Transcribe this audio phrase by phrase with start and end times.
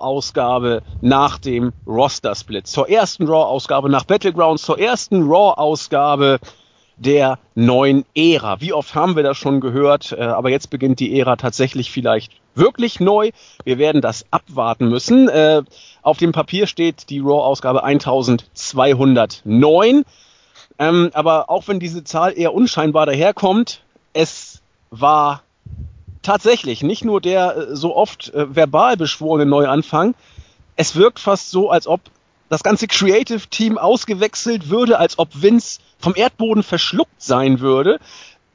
[0.00, 2.66] Raw-Ausgabe nach dem Roster-Split.
[2.66, 6.38] Zur ersten Raw-Ausgabe nach Battlegrounds, zur ersten Raw-Ausgabe
[6.96, 8.60] der neuen Ära.
[8.60, 10.12] Wie oft haben wir das schon gehört?
[10.12, 13.30] Äh, aber jetzt beginnt die Ära tatsächlich vielleicht wirklich neu.
[13.64, 15.28] Wir werden das abwarten müssen.
[15.28, 15.62] Äh,
[16.02, 20.04] auf dem Papier steht die Raw-Ausgabe 1209.
[20.78, 23.82] Ähm, aber auch wenn diese Zahl eher unscheinbar daherkommt,
[24.12, 24.60] es
[24.90, 25.42] war
[26.22, 30.14] tatsächlich nicht nur der äh, so oft äh, verbal beschworene Neuanfang.
[30.76, 32.00] Es wirkt fast so, als ob
[32.48, 38.00] das ganze Creative Team ausgewechselt würde, als ob Vince vom Erdboden verschluckt sein würde.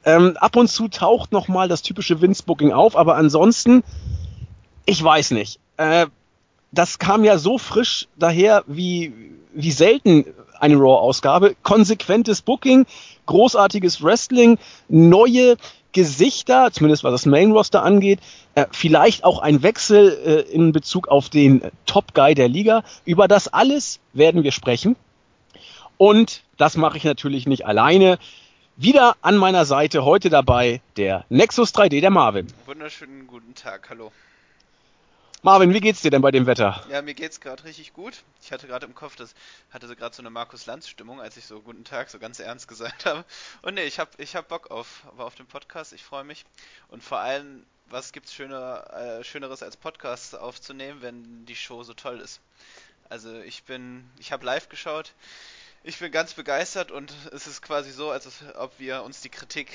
[0.04, 3.82] Ähm, ab und zu taucht nochmal das typische Vince-Booking auf, aber ansonsten,
[4.84, 5.58] ich weiß nicht.
[5.78, 6.06] Äh,
[6.72, 9.12] das kam ja so frisch daher wie,
[9.54, 10.26] wie selten
[10.60, 11.56] eine Raw-Ausgabe.
[11.62, 12.86] Konsequentes Booking,
[13.26, 15.56] großartiges Wrestling, neue
[15.96, 18.20] Gesichter, zumindest was das Main Roster angeht,
[18.54, 22.84] äh, vielleicht auch ein Wechsel äh, in Bezug auf den Top Guy der Liga.
[23.06, 24.94] Über das alles werden wir sprechen.
[25.96, 28.18] Und das mache ich natürlich nicht alleine.
[28.76, 32.46] Wieder an meiner Seite heute dabei der Nexus 3D, der Marvin.
[32.66, 34.12] Wunderschönen guten Tag, hallo.
[35.42, 36.84] Marvin, wie geht's dir denn bei dem Wetter?
[36.90, 38.24] Ja, mir geht's gerade richtig gut.
[38.42, 39.34] Ich hatte gerade im Kopf, das
[39.70, 42.40] hatte so gerade so eine Markus Lanz Stimmung, als ich so guten Tag so ganz
[42.40, 43.24] ernst gesagt habe.
[43.62, 46.44] Und nee, ich hab ich hab Bock auf auf den Podcast, ich freue mich
[46.88, 51.94] und vor allem was gibt's schöner, äh, schöneres als Podcast aufzunehmen, wenn die Show so
[51.94, 52.40] toll ist.
[53.08, 55.12] Also, ich bin ich habe live geschaut.
[55.84, 59.70] Ich bin ganz begeistert und es ist quasi so, als ob wir uns die Kritik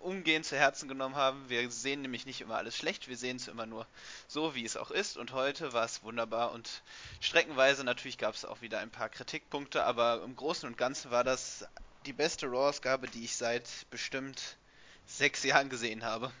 [0.00, 1.48] umgehend zu Herzen genommen haben.
[1.48, 3.86] Wir sehen nämlich nicht immer alles schlecht, wir sehen es immer nur
[4.28, 5.16] so, wie es auch ist.
[5.16, 6.82] Und heute war es wunderbar und
[7.20, 11.24] streckenweise natürlich gab es auch wieder ein paar Kritikpunkte, aber im Großen und Ganzen war
[11.24, 11.66] das
[12.06, 14.56] die beste Raw-Ausgabe, die ich seit bestimmt
[15.06, 16.32] sechs Jahren gesehen habe.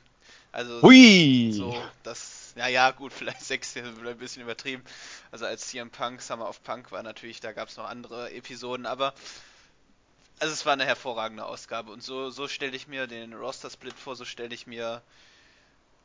[0.52, 1.52] Also Hui.
[1.52, 4.82] so, das, ja ja, gut, vielleicht sechs, vielleicht ein bisschen übertrieben.
[5.30, 8.86] Also als CM Punk Summer of Punk war natürlich, da gab es noch andere Episoden,
[8.86, 9.12] aber
[10.38, 14.16] also es war eine hervorragende Ausgabe und so, so stelle ich mir den Roster-Split vor,
[14.16, 15.02] so stelle ich mir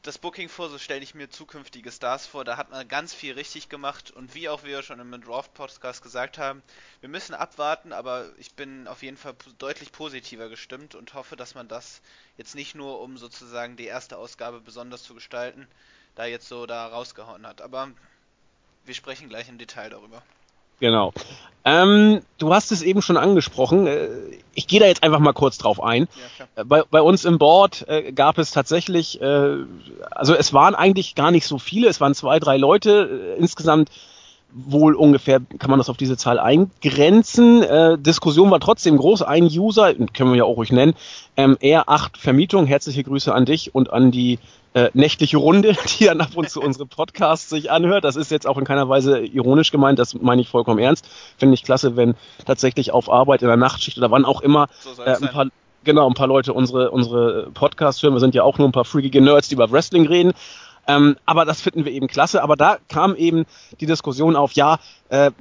[0.03, 2.43] das Booking vor, so stelle ich mir zukünftige Stars vor.
[2.43, 6.37] Da hat man ganz viel richtig gemacht und wie auch wir schon im Draft-Podcast gesagt
[6.37, 6.63] haben,
[7.01, 11.53] wir müssen abwarten, aber ich bin auf jeden Fall deutlich positiver gestimmt und hoffe, dass
[11.53, 12.01] man das
[12.37, 15.67] jetzt nicht nur, um sozusagen die erste Ausgabe besonders zu gestalten,
[16.15, 17.61] da jetzt so da rausgehauen hat.
[17.61, 17.91] Aber
[18.85, 20.23] wir sprechen gleich im Detail darüber.
[20.79, 21.13] Genau.
[21.63, 23.87] Ähm, du hast es eben schon angesprochen.
[23.87, 24.07] Äh,
[24.53, 26.07] ich gehe da jetzt einfach mal kurz drauf ein.
[26.57, 29.57] Ja, bei, bei, uns im Board äh, gab es tatsächlich, äh,
[30.09, 33.35] also es waren eigentlich gar nicht so viele, es waren zwei, drei Leute.
[33.35, 33.89] Äh, insgesamt
[34.53, 37.63] wohl ungefähr, kann man das auf diese Zahl eingrenzen.
[37.63, 39.21] Äh, Diskussion war trotzdem groß.
[39.21, 40.93] Ein User, können wir ja auch ruhig nennen,
[41.37, 42.65] ähm, R8 Vermietung.
[42.65, 44.39] Herzliche Grüße an dich und an die
[44.73, 48.03] äh, nächtliche Runde, die dann ab und zu unsere Podcasts sich anhört.
[48.03, 51.07] Das ist jetzt auch in keiner Weise ironisch gemeint, das meine ich vollkommen ernst.
[51.37, 55.01] Finde ich klasse, wenn tatsächlich auf Arbeit in der Nachtschicht oder wann auch immer so
[55.03, 55.47] äh, ein paar
[55.83, 58.13] genau ein paar Leute unsere unsere Podcasts hören.
[58.13, 60.33] Wir sind ja auch nur ein paar freakige Nerds, die über Wrestling reden.
[60.87, 62.43] Ähm, aber das finden wir eben klasse.
[62.43, 63.45] Aber da kam eben
[63.79, 65.31] die Diskussion auf, ja, äh,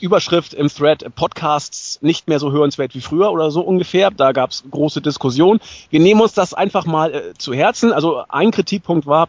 [0.00, 4.10] Überschrift im Thread, Podcasts nicht mehr so hörenswert wie früher oder so ungefähr.
[4.10, 5.60] Da gab es große Diskussionen.
[5.90, 7.92] Wir nehmen uns das einfach mal äh, zu Herzen.
[7.92, 9.28] Also ein Kritikpunkt war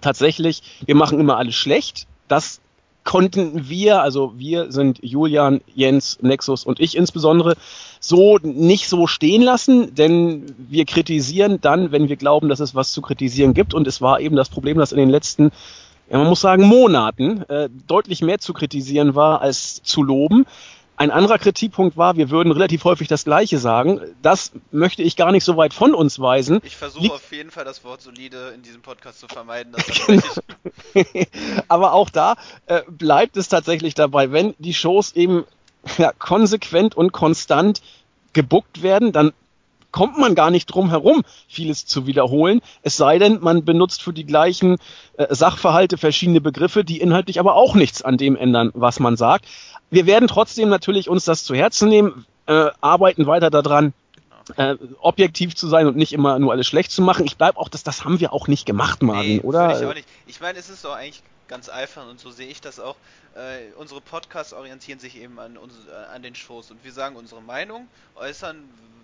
[0.00, 2.06] tatsächlich, wir machen immer alles schlecht.
[2.28, 2.60] Das
[3.06, 7.54] konnten wir, also wir sind Julian, Jens, Nexus und ich insbesondere,
[8.00, 12.92] so nicht so stehen lassen, denn wir kritisieren dann, wenn wir glauben, dass es was
[12.92, 13.72] zu kritisieren gibt.
[13.72, 15.50] Und es war eben das Problem, dass in den letzten,
[16.10, 20.44] ja, man muss sagen, Monaten äh, deutlich mehr zu kritisieren war als zu loben.
[20.98, 24.00] Ein anderer Kritikpunkt war, wir würden relativ häufig das Gleiche sagen.
[24.22, 26.60] Das möchte ich gar nicht so weit von uns weisen.
[26.64, 29.74] Ich versuche auf jeden Fall das Wort solide in diesem Podcast zu vermeiden.
[29.74, 30.40] Das
[31.68, 32.36] Aber auch da
[32.66, 35.44] äh, bleibt es tatsächlich dabei, wenn die Shows eben
[35.98, 37.82] ja, konsequent und konstant
[38.32, 39.32] gebuckt werden, dann
[39.96, 42.60] kommt man gar nicht drum herum, vieles zu wiederholen.
[42.82, 44.76] Es sei denn, man benutzt für die gleichen
[45.16, 49.46] äh, Sachverhalte verschiedene Begriffe, die inhaltlich aber auch nichts an dem ändern, was man sagt.
[49.90, 53.92] Wir werden trotzdem natürlich uns das zu Herzen nehmen, äh, arbeiten weiter daran,
[54.56, 57.24] äh, objektiv zu sein und nicht immer nur alles schlecht zu machen.
[57.26, 59.80] Ich glaube auch, dass das haben wir auch nicht gemacht, Marvin, nee, oder?
[59.80, 60.08] Ich, auch nicht.
[60.26, 62.96] ich meine, es ist doch eigentlich ganz einfach und so sehe ich das auch.
[63.34, 67.16] Äh, unsere Podcasts orientieren sich eben an, uns, äh, an den Shows und wir sagen
[67.16, 68.56] unsere Meinung, äußern,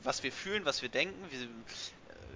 [0.03, 1.15] was wir fühlen, was wir denken.
[1.31, 1.49] Wir,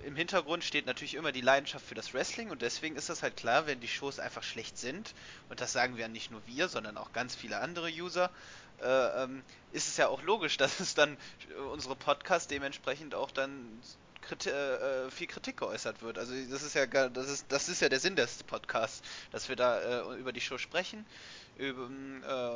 [0.05, 3.37] Im Hintergrund steht natürlich immer die Leidenschaft für das Wrestling und deswegen ist das halt
[3.37, 5.15] klar, wenn die Shows einfach schlecht sind,
[5.49, 8.31] und das sagen wir ja nicht nur wir, sondern auch ganz viele andere User,
[8.81, 11.17] äh, ähm, ist es ja auch logisch, dass es dann
[11.73, 13.83] unsere Podcasts dementsprechend auch dann
[14.27, 16.19] Kriti äh, viel Kritik geäußert wird.
[16.19, 19.57] Also das ist ja das ist das ist ja der Sinn des Podcasts, dass wir
[19.57, 19.81] da
[20.13, 21.07] äh, über die Show sprechen,
[21.57, 21.89] über,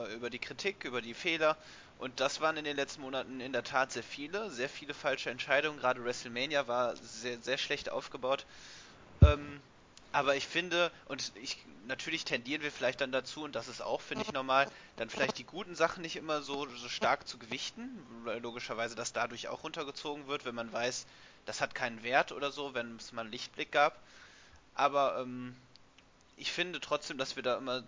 [0.08, 1.56] äh, über die Kritik, über die Fehler
[2.00, 5.28] und das waren in den letzten Monaten in der Tat sehr viele, sehr viele falsche
[5.28, 5.78] Entscheidungen.
[5.78, 8.46] Gerade WrestleMania war sehr, sehr schlecht aufgebaut.
[9.22, 9.60] Ähm,
[10.12, 14.00] aber ich finde, und ich natürlich tendieren wir vielleicht dann dazu, und das ist auch,
[14.00, 14.66] finde ich, normal,
[14.96, 18.04] dann vielleicht die guten Sachen nicht immer so, so stark zu gewichten,
[18.40, 21.06] logischerweise das dadurch auch runtergezogen wird, wenn man weiß,
[21.50, 23.98] das hat keinen Wert oder so, wenn es mal einen Lichtblick gab.
[24.76, 25.56] Aber ähm,
[26.36, 27.82] ich finde trotzdem, dass wir da immer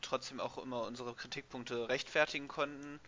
[0.00, 3.00] trotzdem auch immer unsere Kritikpunkte rechtfertigen konnten.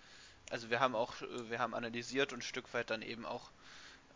[0.50, 1.14] Also wir haben auch,
[1.48, 3.50] wir haben analysiert und ein Stück weit dann eben auch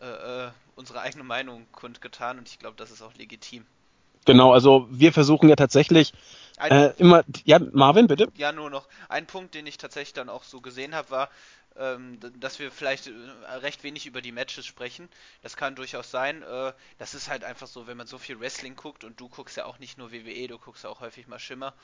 [0.01, 3.65] äh, äh unsere eigene Meinung kundgetan und ich glaube, das ist auch legitim.
[4.25, 6.13] Genau, also wir versuchen ja tatsächlich
[6.59, 8.27] äh, immer, ja, Marvin, bitte.
[8.37, 11.31] Ja, nur noch ein Punkt, den ich tatsächlich dann auch so gesehen habe, war,
[11.77, 13.11] ähm, dass wir vielleicht äh,
[13.61, 15.09] recht wenig über die Matches sprechen.
[15.43, 16.43] Das kann durchaus sein.
[16.43, 19.57] Äh, das ist halt einfach so, wenn man so viel Wrestling guckt und du guckst
[19.57, 21.75] ja auch nicht nur WWE, du guckst ja auch häufig mal Schimmer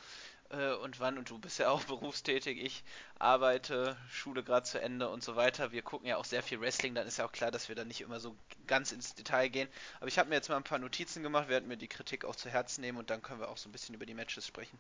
[0.51, 2.63] äh, und wann und du bist ja auch berufstätig.
[2.63, 2.83] Ich
[3.19, 5.73] arbeite, Schule gerade zu Ende und so weiter.
[5.73, 7.85] Wir gucken ja auch sehr viel Wrestling, dann ist ja auch klar, dass wir da
[7.85, 8.35] nicht immer so
[8.67, 9.69] ganz ins Detail gehen.
[9.99, 12.37] Aber ich habe mir jetzt mal ein paar Notizen gemacht, werden mir die Kritik auch
[12.37, 14.79] zu Herzen nehmen und dann können wir auch so ein bisschen über die Matches sprechen.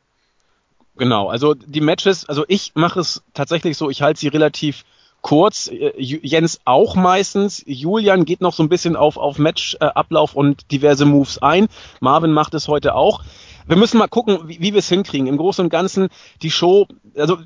[0.96, 4.84] Genau, also die Matches, also ich mache es tatsächlich so, ich halte sie relativ
[5.22, 5.68] kurz.
[5.68, 7.62] Äh, Jens auch meistens.
[7.66, 11.68] Julian geht noch so ein bisschen auf, auf Matchablauf und diverse Moves ein.
[12.00, 13.22] Marvin macht es heute auch.
[13.66, 15.26] Wir müssen mal gucken, wie, wie wir es hinkriegen.
[15.26, 16.08] Im Großen und Ganzen
[16.42, 17.38] die Show, also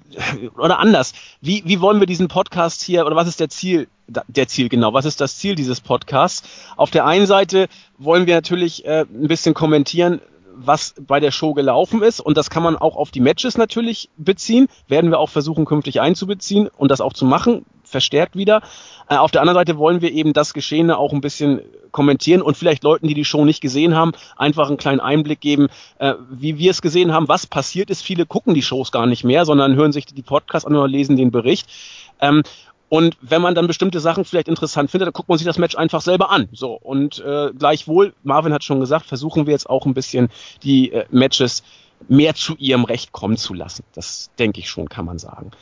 [0.57, 1.15] oder anders.
[1.41, 3.89] Wie, wie wollen wir diesen Podcast hier oder was ist der Ziel?
[4.07, 4.93] Der Ziel genau.
[4.93, 6.49] Was ist das Ziel dieses Podcasts?
[6.77, 7.69] Auf der einen Seite
[7.99, 10.21] wollen wir natürlich äh, ein bisschen kommentieren,
[10.65, 12.21] was bei der Show gelaufen ist.
[12.21, 14.69] Und das kann man auch auf die Matches natürlich beziehen.
[14.89, 18.63] Werden wir auch versuchen, künftig einzubeziehen und das auch zu machen, verstärkt wieder.
[19.09, 21.61] Äh, auf der anderen Seite wollen wir eben das Geschehene auch ein bisschen
[21.91, 25.69] kommentieren und vielleicht Leuten, die die Show nicht gesehen haben, einfach einen kleinen Einblick geben,
[25.99, 28.03] äh, wie wir es gesehen haben, was passiert ist.
[28.03, 31.17] Viele gucken die Shows gar nicht mehr, sondern hören sich die Podcasts an oder lesen
[31.17, 31.69] den Bericht.
[32.21, 32.43] Ähm,
[32.93, 35.77] und wenn man dann bestimmte Sachen vielleicht interessant findet, dann guckt man sich das Match
[35.77, 36.51] einfach selber an.
[36.53, 40.29] So und äh, gleichwohl, Marvin hat schon gesagt, versuchen wir jetzt auch ein bisschen
[40.63, 41.63] die äh, Matches
[42.09, 43.83] mehr zu ihrem Recht kommen zu lassen.
[43.95, 45.53] Das denke ich schon, kann man sagen.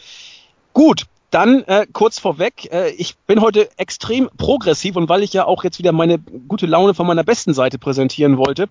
[0.72, 5.44] Gut, dann äh, kurz vorweg, äh, ich bin heute extrem progressiv und weil ich ja
[5.44, 8.68] auch jetzt wieder meine gute Laune von meiner besten Seite präsentieren wollte,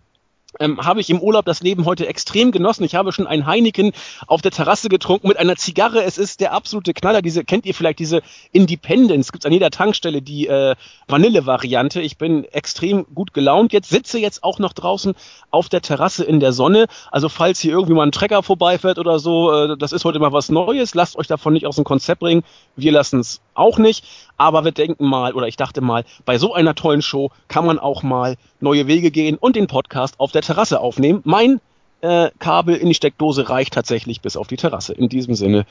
[0.60, 2.84] ähm, habe ich im Urlaub das Leben heute extrem genossen.
[2.84, 3.92] Ich habe schon ein Heineken
[4.26, 6.04] auf der Terrasse getrunken mit einer Zigarre.
[6.04, 7.22] Es ist der absolute Knaller.
[7.22, 9.32] Diese kennt ihr vielleicht diese Independence?
[9.32, 10.76] Gibt an jeder Tankstelle die äh,
[11.08, 12.02] Vanille-Variante.
[12.02, 13.74] Ich bin extrem gut gelaunt.
[13.74, 15.14] Jetzt sitze jetzt auch noch draußen
[15.52, 16.88] auf der Terrasse in der Sonne.
[17.12, 20.34] Also falls hier irgendwie mal ein Trecker vorbeifährt oder so, äh, das ist heute mal
[20.34, 20.96] was Neues.
[20.96, 22.44] Lasst euch davon nicht aus dem Konzept bringen.
[22.76, 24.04] Wir lassen es auch nicht.
[24.38, 27.78] Aber wir denken mal, oder ich dachte mal, bei so einer tollen Show kann man
[27.78, 31.22] auch mal neue Wege gehen und den Podcast auf der Terrasse aufnehmen.
[31.24, 31.62] Mein
[32.02, 34.94] äh, Kabel in die Steckdose reicht tatsächlich bis auf die Terrasse.
[34.94, 35.66] In diesem Sinne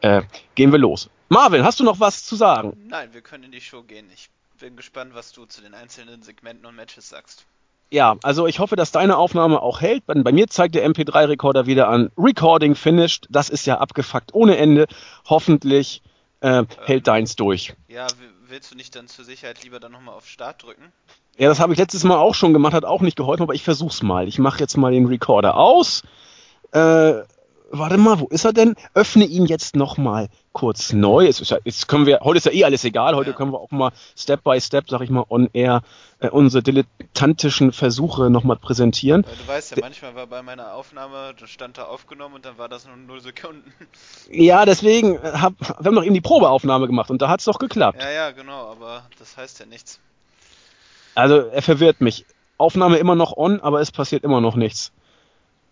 [0.00, 0.22] äh,
[0.54, 1.10] gehen wir los.
[1.28, 2.76] Marvin, hast du noch was zu sagen?
[2.88, 4.06] Nein, wir können in die Show gehen.
[4.12, 4.28] Ich
[4.58, 7.46] bin gespannt, was du zu den einzelnen Segmenten und Matches sagst.
[7.90, 10.04] Ja, also ich hoffe, dass deine Aufnahme auch hält.
[10.06, 13.26] Bei, bei mir zeigt der MP3-Rekorder wieder an Recording finished.
[13.30, 14.86] Das ist ja abgefuckt ohne Ende.
[15.28, 16.02] Hoffentlich
[16.40, 17.74] äh, hält deins durch.
[17.88, 18.06] Ja,
[18.50, 20.92] willst du nicht dann zur Sicherheit lieber dann nochmal auf Start drücken?
[21.36, 23.62] Ja, das habe ich letztes Mal auch schon gemacht, hat auch nicht geholfen, aber ich
[23.62, 24.26] versuch's mal.
[24.26, 26.02] Ich mache jetzt mal den Recorder aus.
[26.72, 27.22] Äh,
[27.70, 28.74] warte mal, wo ist er denn?
[28.94, 31.26] Öffne ihn jetzt nochmal kurz neu.
[31.26, 33.36] Es ist ja, jetzt können wir, heute ist ja eh alles egal, heute ja.
[33.36, 35.82] können wir auch mal Step by Step, sag ich mal, on air
[36.20, 39.24] äh, unsere dilettantischen Versuche nochmal präsentieren.
[39.24, 42.58] Weil du weißt ja, manchmal war bei meiner Aufnahme, da stand da aufgenommen und dann
[42.58, 43.72] war das nur 0 Sekunden.
[44.30, 47.58] Ja, deswegen, äh, hab, wir haben doch eben die Probeaufnahme gemacht und da hat's doch
[47.58, 48.00] geklappt.
[48.00, 50.00] Ja, ja, genau, aber das heißt ja nichts.
[51.14, 52.24] Also, er verwirrt mich.
[52.58, 54.92] Aufnahme immer noch on, aber es passiert immer noch nichts.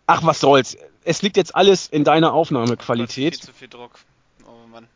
[0.06, 0.76] Ach, was soll's.
[1.06, 3.36] Es liegt jetzt alles in deiner Aufnahmequalität.
[3.36, 3.92] Viel zu viel Druck.
[4.44, 4.88] Oh Mann.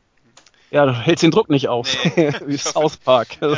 [0.72, 1.96] Ja, du hältst den Druck nicht aus.
[2.16, 3.38] Nee, Wie South Park.
[3.40, 3.56] Ja.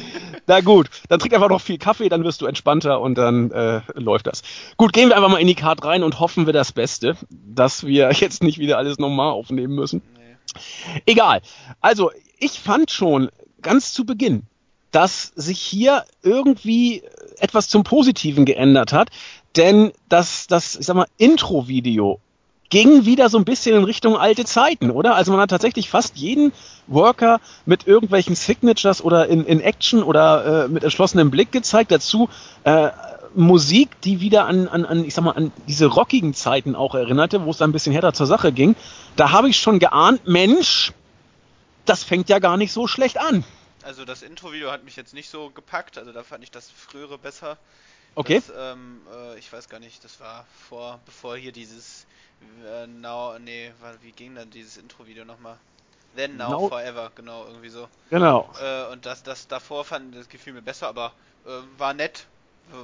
[0.46, 3.80] Na gut, dann trink einfach noch viel Kaffee, dann wirst du entspannter und dann äh,
[3.94, 4.42] läuft das.
[4.76, 7.86] Gut, gehen wir einfach mal in die Card rein und hoffen wir das Beste, dass
[7.86, 10.02] wir jetzt nicht wieder alles nochmal aufnehmen müssen.
[10.16, 11.00] Nee.
[11.06, 11.42] Egal.
[11.80, 13.30] Also, ich fand schon
[13.62, 14.42] ganz zu Beginn,
[14.90, 17.02] dass sich hier irgendwie
[17.38, 19.10] etwas zum Positiven geändert hat,
[19.56, 22.20] denn das, das, ich sag mal, Intro-Video
[22.70, 25.14] ging wieder so ein bisschen in Richtung alte Zeiten, oder?
[25.14, 26.52] Also man hat tatsächlich fast jeden
[26.86, 31.92] Worker mit irgendwelchen Signatures oder in, in Action oder äh, mit entschlossenem Blick gezeigt.
[31.92, 32.28] Dazu
[32.64, 32.90] äh,
[33.34, 37.44] Musik, die wieder an, an, an, ich sag mal, an diese rockigen Zeiten auch erinnerte,
[37.44, 38.76] wo es ein bisschen härter zur Sache ging.
[39.16, 40.92] Da habe ich schon geahnt, Mensch,
[41.84, 43.44] das fängt ja gar nicht so schlecht an.
[43.82, 47.18] Also das Intro-Video hat mich jetzt nicht so gepackt, also da fand ich das frühere
[47.18, 47.58] besser.
[48.14, 48.42] Okay.
[48.46, 52.06] Das, ähm, äh, ich weiß gar nicht, das war vor, bevor hier dieses
[52.66, 55.56] äh, Now, nee, wie ging dann dieses Intro-Video nochmal?
[56.16, 57.88] Then, now, now, Forever, genau, irgendwie so.
[58.10, 58.48] Genau.
[58.62, 61.12] Äh, und das, das davor fand das Gefühl mir besser, aber
[61.44, 62.26] äh, war nett,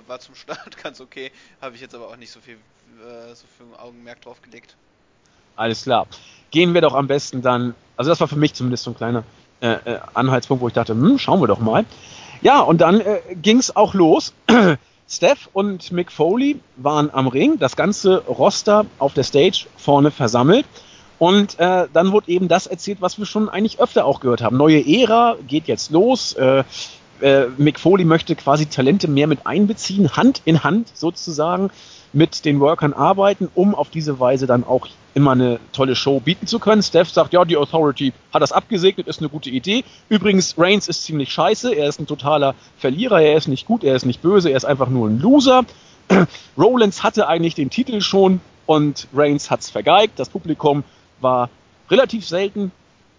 [0.06, 1.30] war zum Start ganz okay.
[1.60, 4.74] Habe ich jetzt aber auch nicht so viel, äh, so viel Augenmerk drauf gelegt.
[5.54, 6.06] Alles klar.
[6.50, 9.22] Gehen wir doch am besten dann, also das war für mich zumindest so ein kleiner
[9.60, 11.84] äh, äh, Anhaltspunkt, wo ich dachte, hm, schauen wir doch mal.
[12.42, 14.32] Ja, und dann äh, ging es auch los.
[15.10, 20.64] Steph und Mick Foley waren am Ring, das ganze Roster auf der Stage vorne versammelt.
[21.18, 24.56] Und äh, dann wurde eben das erzählt, was wir schon eigentlich öfter auch gehört haben.
[24.56, 26.32] Neue Ära geht jetzt los.
[26.34, 26.62] Äh,
[27.20, 31.70] äh, Mick Foley möchte quasi Talente mehr mit einbeziehen, Hand in Hand sozusagen
[32.12, 36.46] mit den Workern arbeiten, um auf diese Weise dann auch immer eine tolle Show bieten
[36.46, 36.82] zu können.
[36.82, 39.84] Steph sagt, ja, die Authority hat das abgesegnet, ist eine gute Idee.
[40.08, 43.96] Übrigens, Reigns ist ziemlich scheiße, er ist ein totaler Verlierer, er ist nicht gut, er
[43.96, 45.64] ist nicht böse, er ist einfach nur ein Loser.
[46.58, 50.18] Rollins hatte eigentlich den Titel schon und Reigns hat's vergeigt.
[50.18, 50.84] Das Publikum
[51.20, 51.50] war
[51.90, 52.72] relativ selten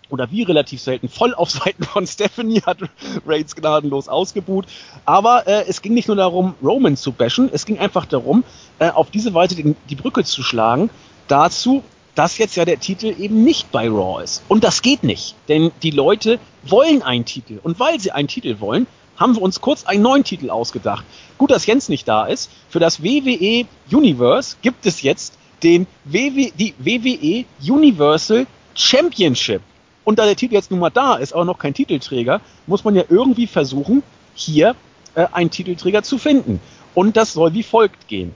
[0.09, 2.77] oder wie relativ selten voll auf Seiten von Stephanie hat
[3.25, 4.65] Reigns gnadenlos ausgebuht.
[5.05, 8.43] Aber äh, es ging nicht nur darum, Roman zu bashen, es ging einfach darum,
[8.79, 10.89] äh, auf diese Weise die, die Brücke zu schlagen
[11.27, 11.83] dazu,
[12.15, 14.43] dass jetzt ja der Titel eben nicht bei Raw ist.
[14.47, 17.59] Und das geht nicht, denn die Leute wollen einen Titel.
[17.63, 18.87] Und weil sie einen Titel wollen,
[19.17, 21.05] haben wir uns kurz einen neuen Titel ausgedacht.
[21.37, 22.49] Gut, dass Jens nicht da ist.
[22.69, 29.61] Für das WWE Universe gibt es jetzt den WWE, die WWE Universal Championship.
[30.03, 32.95] Und da der Titel jetzt nun mal da ist, aber noch kein Titelträger, muss man
[32.95, 34.01] ja irgendwie versuchen,
[34.33, 34.75] hier
[35.13, 36.59] äh, einen Titelträger zu finden.
[36.95, 38.33] Und das soll wie folgt gehen.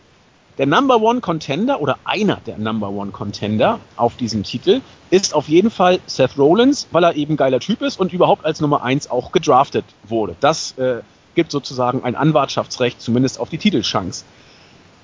[0.57, 5.49] Der Number One Contender oder einer der Number One Contender auf diesem Titel ist auf
[5.49, 9.11] jeden Fall Seth Rollins, weil er eben geiler Typ ist und überhaupt als Nummer eins
[9.11, 10.37] auch gedraftet wurde.
[10.39, 11.01] Das äh,
[11.35, 14.23] gibt sozusagen ein Anwartschaftsrecht, zumindest auf die Titelchance.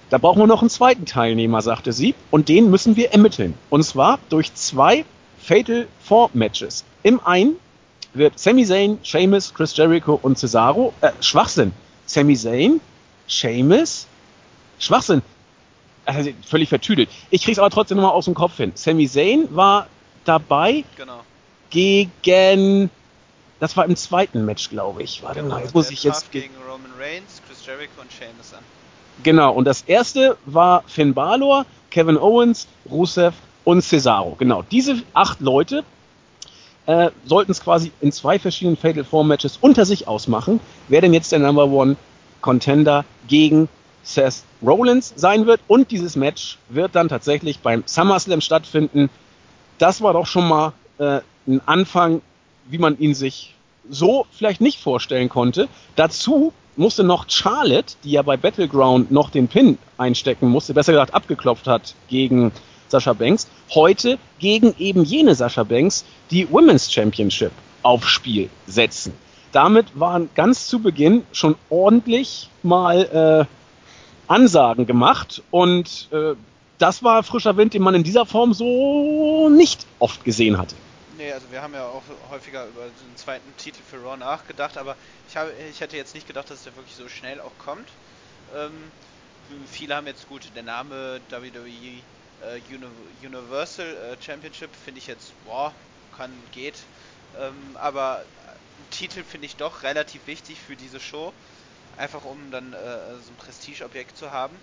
[0.10, 3.53] Da brauchen wir noch einen zweiten Teilnehmer, sagte sie, und den müssen wir ermitteln.
[3.70, 5.03] Und zwar durch zwei
[5.38, 6.86] Fatal Four Matches.
[7.03, 7.58] Im einen
[8.13, 11.74] wird Sami Zayn, Sheamus, Chris Jericho und Cesaro, äh, Schwachsinn.
[12.05, 12.79] Sami Zayn,
[13.27, 14.08] Sheamus,
[14.79, 15.22] Schwachsinn.
[16.15, 17.10] Also völlig vertüdelt.
[17.30, 18.72] Ich krieg's aber trotzdem nochmal aus dem Kopf hin.
[18.75, 19.88] Sami Zayn war
[20.25, 21.22] dabei genau.
[21.70, 22.89] gegen,
[23.60, 25.24] das war im zweiten Match, glaube ich.
[25.24, 28.63] Warte genau, mal, jetzt muss ich jetzt gegen Roman Reigns, Chris Jericho und Sheamus an.
[29.24, 34.36] Genau, und das erste war Finn Balor, Kevin Owens, Rusev und Cesaro.
[34.39, 35.84] Genau, diese acht Leute
[36.88, 41.13] äh, sollten es quasi in zwei verschiedenen Fatal Four Matches unter sich ausmachen, wer denn
[41.13, 41.96] jetzt der Number One
[42.41, 43.70] Contender gegen
[44.03, 45.62] Seth Rollins sein wird.
[45.67, 49.10] Und dieses Match wird dann tatsächlich beim SummerSlam stattfinden.
[49.77, 52.22] Das war doch schon mal äh, ein Anfang,
[52.67, 53.55] wie man ihn sich
[53.89, 55.67] so vielleicht nicht vorstellen konnte.
[55.96, 61.13] Dazu musste noch Charlotte, die ja bei Battleground noch den Pin einstecken musste, besser gesagt
[61.13, 62.51] abgeklopft hat gegen
[62.88, 67.51] Sascha Banks, heute gegen eben jene Sascha Banks die Women's Championship
[67.84, 69.13] aufs Spiel setzen.
[69.51, 73.61] Damit waren ganz zu Beginn schon ordentlich mal äh,
[74.32, 76.36] Ansagen gemacht und äh,
[76.78, 80.76] das war frischer Wind, den man in dieser Form so nicht oft gesehen hatte.
[81.18, 84.96] Nee, also wir haben ja auch häufiger über den zweiten Titel für Raw nachgedacht, aber
[85.30, 87.88] ich, habe, ich hätte jetzt nicht gedacht, dass der wirklich so schnell auch kommt.
[88.56, 88.72] Ähm,
[89.70, 92.02] viele haben jetzt gut, der Name WWE
[92.42, 95.72] äh, Universal äh, Championship finde ich jetzt, boah,
[96.18, 96.76] kann, geht.
[97.40, 98.24] Ähm, aber
[98.90, 101.32] Titel finde ich doch relativ wichtig für diese Show.
[101.98, 104.56] Einfach um dann äh, so ein Prestigeobjekt zu haben.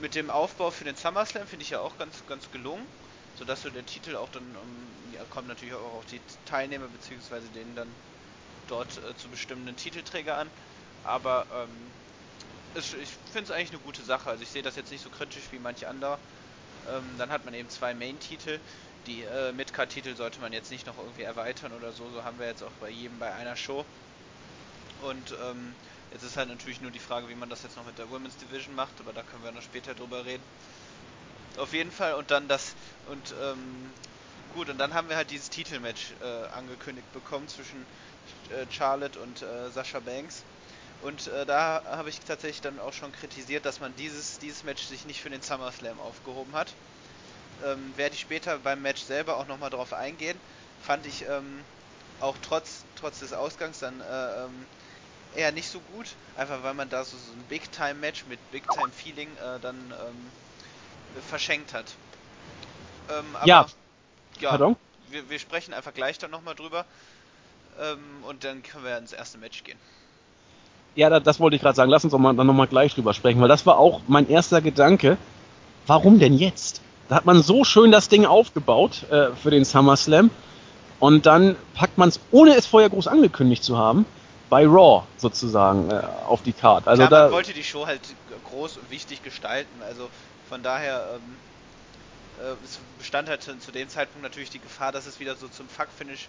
[0.00, 2.86] Mit dem Aufbau für den SummerSlam finde ich ja auch ganz, ganz gelungen.
[3.38, 7.40] Sodass so der Titel auch dann, um, ja, kommt natürlich auch auf die Teilnehmer bzw.
[7.54, 7.88] den dann
[8.68, 10.50] dort äh, zu bestimmenden Titelträger an.
[11.04, 11.92] Aber ähm,
[12.74, 12.86] ich
[13.32, 14.30] finde es eigentlich eine gute Sache.
[14.30, 16.18] Also ich sehe das jetzt nicht so kritisch wie manche andere.
[16.88, 18.58] Ähm, dann hat man eben zwei Main-Titel.
[19.06, 22.10] Die äh, Midcard-Titel sollte man jetzt nicht noch irgendwie erweitern oder so.
[22.10, 23.84] So haben wir jetzt auch bei jedem bei einer Show.
[25.02, 25.74] Und ähm,
[26.12, 28.36] jetzt ist halt natürlich nur die Frage, wie man das jetzt noch mit der Women's
[28.36, 30.42] Division macht, aber da können wir noch später drüber reden.
[31.56, 32.74] Auf jeden Fall und dann das
[33.08, 33.90] und ähm,
[34.54, 37.84] gut und dann haben wir halt dieses Titelmatch äh, angekündigt bekommen zwischen
[38.50, 40.42] äh, Charlotte und äh, Sascha Banks.
[41.02, 44.82] Und äh, da habe ich tatsächlich dann auch schon kritisiert, dass man dieses, dieses Match
[44.84, 46.72] sich nicht für den SummerSlam aufgehoben hat.
[47.64, 50.38] Ähm, werde ich später beim Match selber auch nochmal drauf eingehen.
[50.82, 51.64] Fand ich ähm,
[52.20, 54.66] auch trotz, trotz des Ausgangs dann äh, ähm,
[55.36, 56.06] eher nicht so gut.
[56.36, 61.86] Einfach weil man da so, so ein Big-Time-Match mit Big-Time-Feeling äh, dann ähm, verschenkt hat.
[63.10, 63.66] Ähm, aber, ja.
[64.40, 64.76] ja Pardon?
[65.10, 66.84] Wir, wir sprechen einfach gleich dann nochmal drüber.
[67.80, 69.78] Ähm, und dann können wir ins erste Match gehen.
[70.94, 71.90] Ja, das wollte ich gerade sagen.
[71.90, 74.60] Lass uns doch mal, dann nochmal gleich drüber sprechen, weil das war auch mein erster
[74.60, 75.16] Gedanke.
[75.86, 76.82] Warum denn jetzt?
[77.08, 80.30] Da hat man so schön das Ding aufgebaut äh, für den SummerSlam
[81.00, 84.04] und dann packt man es, ohne es vorher groß angekündigt zu haben,
[84.50, 86.90] bei Raw sozusagen äh, auf die Karte.
[86.90, 88.00] Also Klar, da man wollte die Show halt
[88.50, 89.82] groß und wichtig gestalten.
[89.82, 90.10] Also
[90.48, 91.36] von daher ähm,
[92.44, 95.48] äh, es bestand halt zu, zu, dem Zeitpunkt natürlich die Gefahr, dass es wieder so
[95.48, 96.28] zum Fuck-Finish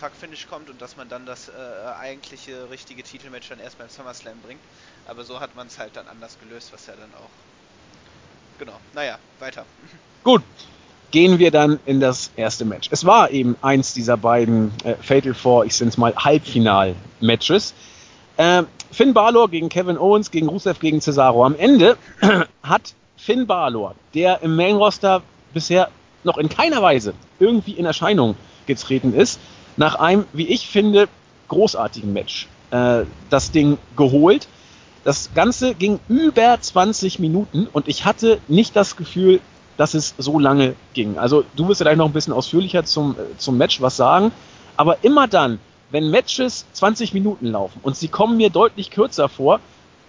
[0.00, 1.52] Fuck-Finish kommt und dass man dann das äh,
[2.00, 4.60] eigentliche richtige Titelmatch dann erst beim SummerSlam bringt.
[5.06, 7.30] Aber so hat man es halt dann anders gelöst, was ja dann auch.
[8.58, 8.78] Genau.
[8.94, 9.66] Naja, weiter.
[10.24, 10.42] Gut.
[11.10, 12.88] Gehen wir dann in das erste Match.
[12.92, 17.74] Es war eben eins dieser beiden äh, Fatal Four, ich es mal Halbfinal-Matches.
[18.36, 18.62] Äh,
[18.92, 21.44] Finn Balor gegen Kevin Owens, gegen Rusev, gegen Cesaro.
[21.44, 21.96] Am Ende
[22.62, 25.88] hat Finn Balor, der im Main Roster bisher
[26.24, 28.36] noch in keiner Weise irgendwie in Erscheinung
[28.66, 29.40] getreten ist,
[29.76, 31.08] nach einem, wie ich finde,
[31.48, 34.48] großartigen Match äh, das Ding geholt.
[35.04, 39.40] Das Ganze ging über 20 Minuten und ich hatte nicht das Gefühl,
[39.80, 41.16] dass es so lange ging.
[41.16, 44.30] Also du wirst vielleicht noch ein bisschen ausführlicher zum, zum Match was sagen,
[44.76, 45.58] aber immer dann,
[45.90, 49.58] wenn Matches 20 Minuten laufen und sie kommen mir deutlich kürzer vor,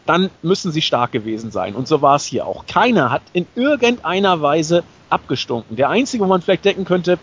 [0.05, 1.73] dann müssen sie stark gewesen sein.
[1.73, 2.65] Und so war es hier auch.
[2.65, 5.77] Keiner hat in irgendeiner Weise abgestunken.
[5.77, 7.17] Der einzige, wo man vielleicht denken könnte,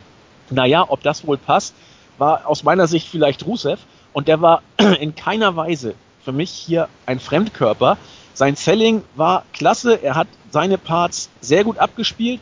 [0.49, 1.75] naja, ob das wohl passt,
[2.17, 3.81] war aus meiner Sicht vielleicht Rusev.
[4.15, 4.63] Und der war
[5.01, 5.97] in keiner Weise
[6.29, 7.97] für mich hier ein Fremdkörper.
[8.35, 9.95] Sein Selling war klasse.
[9.95, 12.39] Er hat seine Parts sehr gut abgespielt.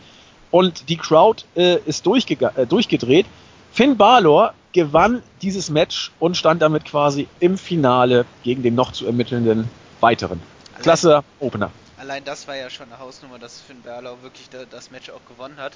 [0.50, 3.26] Und die Crowd äh, ist äh, durchgedreht.
[3.70, 9.06] Finn Balor gewann dieses Match und stand damit quasi im Finale gegen den noch zu
[9.06, 10.42] ermittelnden weiteren.
[10.72, 11.70] Allein, Klasse Opener.
[11.96, 15.58] Allein das war ja schon eine Hausnummer, dass Finn Balor wirklich das Match auch gewonnen
[15.58, 15.74] hat.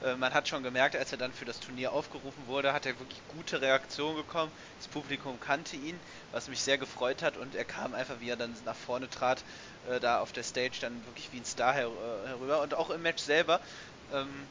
[0.00, 2.98] Äh, man hat schon gemerkt, als er dann für das Turnier aufgerufen wurde, hat er
[2.98, 4.52] wirklich gute Reaktionen bekommen.
[4.78, 8.36] Das Publikum kannte ihn, was mich sehr gefreut hat und er kam einfach, wie er
[8.36, 9.44] dann nach vorne trat,
[9.82, 12.60] äh, da auf der Stage dann wirklich wie ein Star her äh, herüber.
[12.62, 13.60] Und auch im Match selber
[14.10, 14.50] ähm,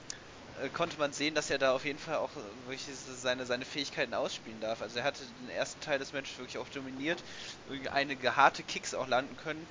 [0.56, 4.14] äh, konnte man sehen, dass er da auf jeden Fall auch wirklich seine, seine Fähigkeiten
[4.14, 4.82] ausspielen darf.
[4.82, 7.24] Also er hatte den ersten Teil des Matches wirklich auch dominiert,
[7.92, 9.68] einige harte Kicks auch landen können.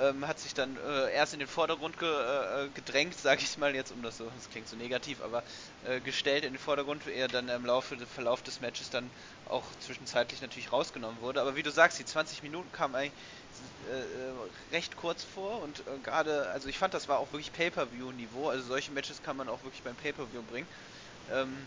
[0.00, 3.74] Ähm, hat sich dann äh, erst in den Vordergrund ge, äh, gedrängt, sage ich mal
[3.74, 5.42] jetzt, um das so, das klingt so negativ, aber
[5.86, 9.10] äh, gestellt in den Vordergrund, er dann im Laufe des Verlauf des Matches dann
[9.50, 11.42] auch zwischenzeitlich natürlich rausgenommen wurde.
[11.42, 13.12] Aber wie du sagst, die 20 Minuten kamen eigentlich
[13.90, 17.52] äh, äh, recht kurz vor und äh, gerade, also ich fand, das war auch wirklich
[17.52, 20.66] Pay-Per-View-Niveau, also solche Matches kann man auch wirklich beim Pay-Per-View bringen.
[21.30, 21.66] Ähm,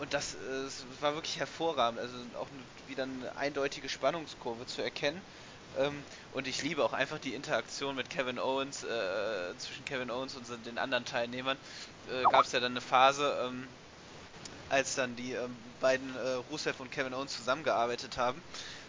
[0.00, 2.48] und das, das, war wirklich hervorragend, also auch
[2.88, 5.20] wieder eine eindeutige Spannungskurve zu erkennen.
[5.78, 10.34] Ähm, und ich liebe auch einfach die Interaktion mit Kevin Owens, äh, zwischen Kevin Owens
[10.34, 11.56] und den anderen Teilnehmern.
[12.10, 13.66] Äh, Gab es ja dann eine Phase, ähm,
[14.70, 18.40] als dann die ähm, beiden äh, Rusev und Kevin Owens zusammengearbeitet haben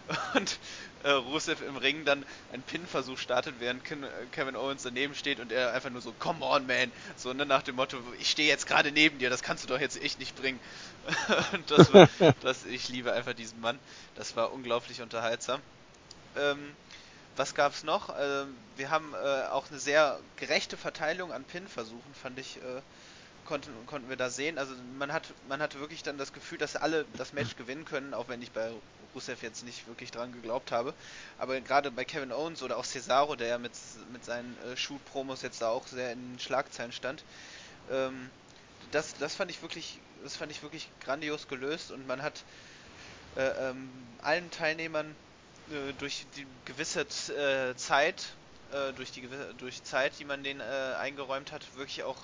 [0.34, 0.58] und
[1.04, 3.84] äh, Rusev im Ring dann einen Pin-Versuch startet, während
[4.32, 7.64] Kevin Owens daneben steht und er einfach nur so, come on, man, so ne, nach
[7.64, 10.36] dem Motto, ich stehe jetzt gerade neben dir, das kannst du doch jetzt echt nicht
[10.36, 10.60] bringen.
[11.54, 12.10] und das, war,
[12.42, 13.80] das, ich liebe einfach diesen Mann,
[14.16, 15.62] das war unglaublich unterhaltsam.
[16.38, 16.76] Ähm,
[17.36, 18.16] was gab's noch?
[18.18, 22.82] Ähm, wir haben äh, auch eine sehr gerechte Verteilung an Pin-Versuchen, fand ich, äh,
[23.46, 24.58] konnten, konnten wir da sehen.
[24.58, 28.14] Also man hat man hatte wirklich dann das Gefühl, dass alle das Match gewinnen können,
[28.14, 28.72] auch wenn ich bei
[29.14, 30.94] Rusev jetzt nicht wirklich dran geglaubt habe.
[31.38, 33.72] Aber gerade bei Kevin Owens oder auch Cesaro, der ja mit,
[34.12, 37.24] mit seinen äh, Shoot-Promos jetzt da auch sehr in Schlagzeilen stand,
[37.92, 38.30] ähm,
[38.92, 42.44] das, das fand ich wirklich, das fand ich wirklich grandios gelöst und man hat
[43.36, 43.90] äh, ähm,
[44.22, 45.16] allen Teilnehmern
[46.00, 48.38] durch die gewisse äh, Zeit,
[48.72, 52.18] äh, durch die durch Zeit, die man denen äh, eingeräumt hat, wirklich auch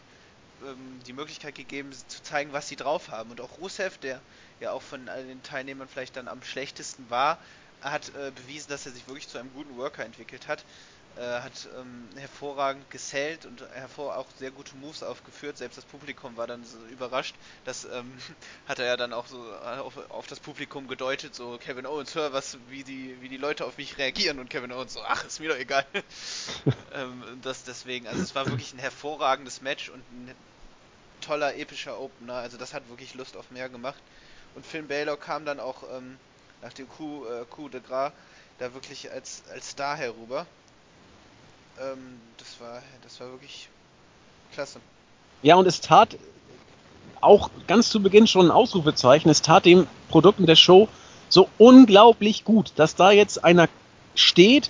[0.63, 3.31] ähm, die Möglichkeit gegeben, zu zeigen, was sie drauf haben.
[3.31, 4.21] Und auch Rusev, der
[4.59, 7.39] ja auch von den Teilnehmern vielleicht dann am schlechtesten war,
[7.81, 10.63] hat äh, bewiesen, dass er sich wirklich zu einem guten Worker entwickelt hat.
[11.17, 15.57] Äh, hat ähm, hervorragend gesellt und hervor auch sehr gute Moves aufgeführt.
[15.57, 17.35] Selbst das Publikum war dann so überrascht.
[17.65, 18.13] Das ähm,
[18.65, 22.31] hat er ja dann auch so auf, auf, das Publikum gedeutet, so Kevin Owens, hör
[22.31, 25.41] was, wie die, wie die Leute auf mich reagieren und Kevin Owens so, ach, ist
[25.41, 25.85] mir doch egal.
[26.93, 30.33] ähm, das deswegen, also es war wirklich ein hervorragendes Match und ein
[31.19, 32.35] toller, epischer Opener.
[32.35, 34.01] Also das hat wirklich Lust auf mehr gemacht.
[34.55, 36.17] Und Finn Balor kam dann auch ähm,
[36.61, 38.13] nach dem Coup, äh, Coup de Gras
[38.59, 40.47] da wirklich als, als Star herüber.
[41.81, 43.69] Ähm, das, war, das war wirklich
[44.53, 44.79] klasse.
[45.41, 46.17] Ja, und es tat
[47.21, 49.29] auch ganz zu Beginn schon ein Ausrufezeichen.
[49.29, 50.87] Es tat den Produkten der Show
[51.29, 53.69] so unglaublich gut, dass da jetzt einer
[54.15, 54.69] steht,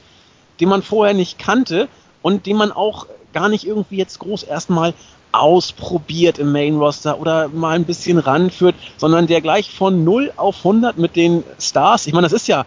[0.59, 1.87] den man vorher nicht kannte
[2.21, 4.93] und den man auch gar nicht irgendwie jetzt groß erstmal
[5.31, 10.57] ausprobiert im Main Roster oder mal ein bisschen ranführt, sondern der gleich von 0 auf
[10.57, 12.65] 100 mit den Stars, ich meine, das ist ja,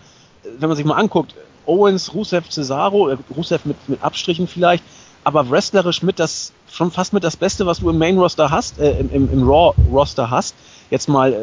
[0.58, 1.34] wenn man sich mal anguckt,
[1.66, 4.84] Owens, Rusev, Cesaro, äh, Rusev mit, mit Abstrichen vielleicht,
[5.24, 8.78] aber wrestlerisch mit das, schon fast mit das Beste, was du im Main Roster hast,
[8.78, 10.54] äh, im, im, im Raw Roster hast.
[10.90, 11.36] Jetzt mal äh,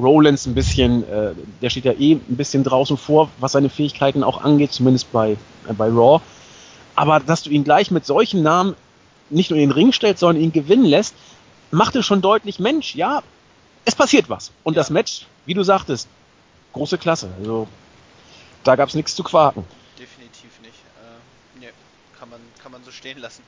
[0.00, 4.24] Rollins ein bisschen, äh, der steht ja eh ein bisschen draußen vor, was seine Fähigkeiten
[4.24, 5.32] auch angeht, zumindest bei,
[5.68, 6.20] äh, bei Raw.
[6.96, 8.74] Aber dass du ihn gleich mit solchen Namen
[9.30, 11.14] nicht nur in den Ring stellst, sondern ihn gewinnen lässt,
[11.70, 13.22] machte schon deutlich, Mensch, ja,
[13.84, 14.50] es passiert was.
[14.64, 14.80] Und ja.
[14.80, 16.08] das Match, wie du sagtest,
[16.72, 17.28] große Klasse.
[17.38, 17.68] Also
[18.64, 19.64] da gab es nichts zu quaken.
[19.98, 20.74] Definitiv nicht.
[20.74, 21.68] Äh, nee,
[22.18, 23.42] kann man, kann man so stehen lassen.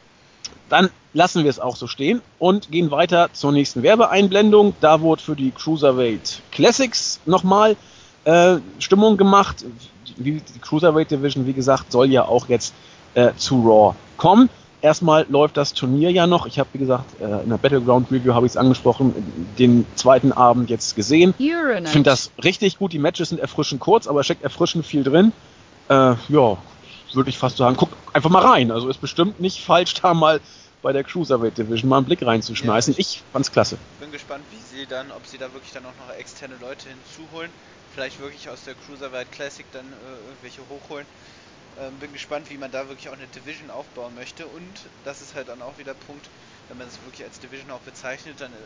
[0.69, 4.75] Dann lassen wir es auch so stehen und gehen weiter zur nächsten Werbeeinblendung.
[4.81, 7.77] Da wurde für die Cruiserweight Classics nochmal
[8.25, 9.65] äh, Stimmung gemacht.
[10.17, 12.75] Die, die Cruiserweight Division, wie gesagt, soll ja auch jetzt
[13.15, 14.49] äh, zu Raw kommen.
[14.83, 16.47] Erstmal läuft das Turnier ja noch.
[16.47, 19.15] Ich habe, wie gesagt, äh, in der Battleground Review habe ich es angesprochen,
[19.57, 21.35] den zweiten Abend jetzt gesehen.
[21.39, 21.53] Ich
[21.89, 22.93] finde das richtig gut.
[22.93, 25.33] Die Matches sind erfrischend kurz, aber es steckt erfrischend viel drin.
[25.89, 26.59] Äh, ja,
[27.15, 28.71] würde ich fast sagen, guck einfach mal rein.
[28.73, 30.41] Also ist bestimmt nicht falsch, da mal
[30.83, 32.95] bei der Cruiserweight Division mal einen Blick reinzuschmeißen.
[32.95, 33.79] Ja, ich, ich fand's klasse.
[34.01, 37.51] Bin gespannt, wie sie dann, ob sie da wirklich dann auch noch externe Leute hinzuholen.
[37.95, 41.07] Vielleicht wirklich aus der Cruiserweight Classic dann äh, irgendwelche hochholen.
[41.81, 44.47] Ähm, bin gespannt, wie man da wirklich auch eine Division aufbauen möchte.
[44.47, 46.29] Und das ist halt dann auch wieder Punkt,
[46.69, 48.57] wenn man es wirklich als Division auch bezeichnet, dann äh,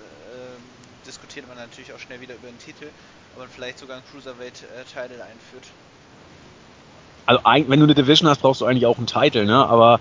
[1.06, 2.86] diskutiert man natürlich auch schnell wieder über den Titel,
[3.36, 5.66] aber vielleicht sogar einen Cruiserweight-Title äh, einführt.
[7.26, 9.66] Also wenn du eine Division hast, brauchst du eigentlich auch einen Titel, ne?
[9.66, 10.00] Aber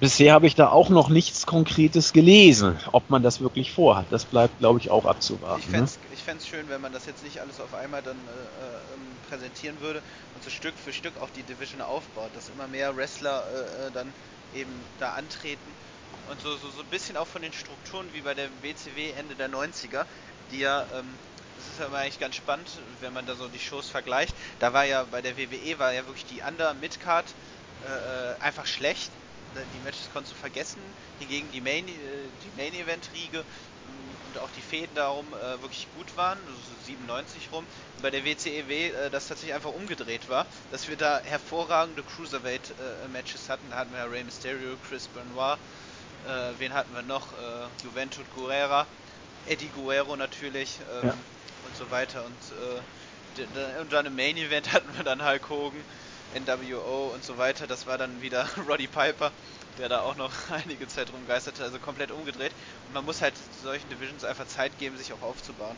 [0.00, 4.06] bisher habe ich da auch noch nichts Konkretes gelesen, ob man das wirklich vorhat.
[4.10, 5.60] Das bleibt, glaube ich, auch abzuwarten.
[5.60, 6.05] Ich fände es ne?
[6.26, 10.02] Schön, wenn man das jetzt nicht alles auf einmal dann äh, äh, präsentieren würde
[10.34, 13.90] und so Stück für Stück auch die Division aufbaut, dass immer mehr Wrestler äh, äh
[13.92, 14.12] dann
[14.52, 15.70] eben da antreten
[16.28, 19.36] und so, so, so ein bisschen auch von den Strukturen wie bei der WCW Ende
[19.36, 20.04] der 90er,
[20.50, 21.14] die ja, ähm,
[21.56, 24.34] das ist ja eigentlich ganz spannend, wenn man da so die Shows vergleicht.
[24.58, 27.26] Da war ja bei der WWE war ja wirklich die Under-Midcard
[27.86, 29.10] äh, äh, einfach schlecht.
[29.54, 30.80] Die Matches konntest du vergessen.
[31.18, 33.42] Hingegen die Main, die Main Event Riege
[34.36, 37.66] und auch die Fäden darum äh, wirklich gut waren, so 97 rum.
[37.96, 42.02] Und bei der WCEW e äh, das tatsächlich einfach umgedreht war, dass wir da hervorragende
[42.02, 43.70] Cruiserweight-Matches hatten.
[43.70, 45.58] Da hatten wir ja Rey Mysterio, Chris Benoit,
[46.26, 47.32] äh, wen hatten wir noch?
[47.32, 48.86] Äh, Juventud Guerrera,
[49.46, 51.14] Eddie Guerrero natürlich ähm, ja.
[51.66, 52.24] und so weiter.
[52.24, 55.80] Und, äh, und dann im Main Event hatten wir dann Hulk Hogan,
[56.34, 57.66] NWO und so weiter.
[57.66, 59.32] Das war dann wieder Roddy Piper
[59.78, 62.52] der da auch noch einige Zeit rumgeisterte, also komplett umgedreht.
[62.86, 65.76] Und man muss halt solchen Divisions einfach Zeit geben, sich auch aufzubauen.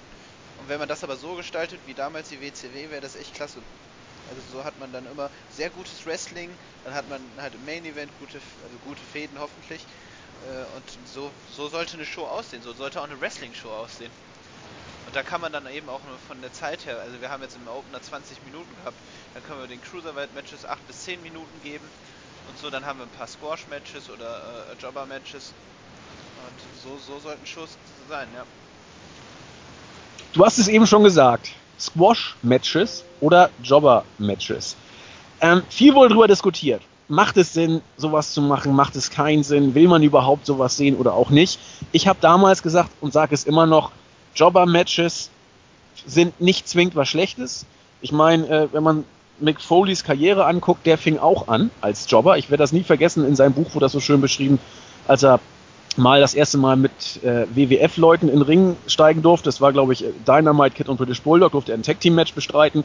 [0.61, 3.58] Und wenn man das aber so gestaltet wie damals die WCW, wäre das echt klasse.
[4.30, 6.50] Also so hat man dann immer sehr gutes Wrestling,
[6.84, 9.80] dann hat man halt im Main Event gute, also gute Fäden hoffentlich.
[10.46, 14.11] Äh, und so, so sollte eine Show aussehen, so sollte auch eine Wrestling-Show aussehen.
[15.06, 17.56] Und da kann man dann eben auch von der Zeit her, also wir haben jetzt
[17.56, 18.96] im Opener 20 Minuten gehabt,
[19.32, 21.88] dann können wir den Cruiserweight-Matches 8 bis 10 Minuten geben
[22.48, 25.52] und so, dann haben wir ein paar Squash-Matches oder äh, Jobber-Matches.
[26.46, 27.76] Und so, so sollten Shows
[28.08, 28.44] sein, ja.
[30.32, 31.50] Du hast es eben schon gesagt.
[31.78, 34.76] Squash-Matches oder Jobber-Matches.
[35.40, 36.82] Ähm, viel wohl drüber diskutiert.
[37.08, 38.74] Macht es Sinn, sowas zu machen?
[38.74, 39.74] Macht es keinen Sinn?
[39.74, 41.58] Will man überhaupt sowas sehen oder auch nicht?
[41.92, 43.92] Ich habe damals gesagt und sage es immer noch,
[44.34, 45.30] Jobber-Matches
[46.06, 47.66] sind nicht zwingend was Schlechtes.
[48.00, 49.04] Ich meine, äh, wenn man
[49.40, 52.38] Mick Foleys Karriere anguckt, der fing auch an als Jobber.
[52.38, 54.59] Ich werde das nie vergessen, in seinem Buch wurde das so schön beschrieben,
[55.07, 55.40] als er
[55.96, 59.46] mal das erste Mal mit äh, WWF-Leuten in Ring steigen durfte.
[59.46, 62.85] Das war, glaube ich, Dynamite Kid und British Bulldog, durfte er ein Tag-Team-Match bestreiten.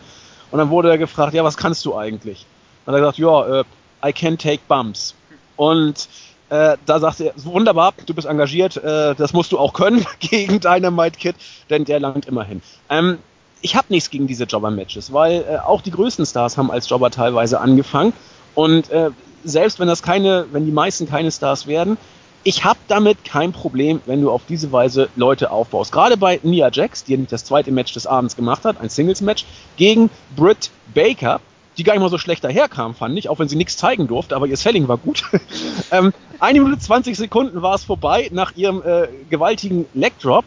[0.52, 2.46] Und dann wurde er gefragt, ja, was kannst du eigentlich?
[2.86, 3.64] Und er hat gesagt, ja, äh,
[4.06, 5.16] I can take bumps.
[5.56, 6.08] Und
[6.50, 10.60] äh, da sagte er, wunderbar, du bist engagiert, äh, das musst du auch können gegen
[10.60, 11.36] Dynamite Kid,
[11.70, 12.62] denn der langt immerhin.
[12.90, 13.20] Ähm,
[13.64, 17.10] ich habe nichts gegen diese Jobber-Matches, weil äh, auch die größten Stars haben als Jobber
[17.10, 18.14] teilweise angefangen.
[18.56, 19.10] Und äh,
[19.44, 21.98] selbst wenn das keine, wenn die meisten keine Stars werden,
[22.44, 25.94] ich habe damit kein Problem, wenn du auf diese Weise Leute aufbaust.
[25.94, 29.46] Gerade bei Nia Jax, die nicht das zweite Match des Abends gemacht hat, ein Singles-Match,
[29.78, 31.40] gegen Britt Baker,
[31.78, 34.36] die gar nicht mal so schlecht daherkam, fand ich, auch wenn sie nichts zeigen durfte,
[34.36, 35.24] aber ihr Selling war gut.
[35.92, 40.44] ähm, eine Minute 20 Sekunden war es vorbei nach ihrem äh, gewaltigen Leg Drop.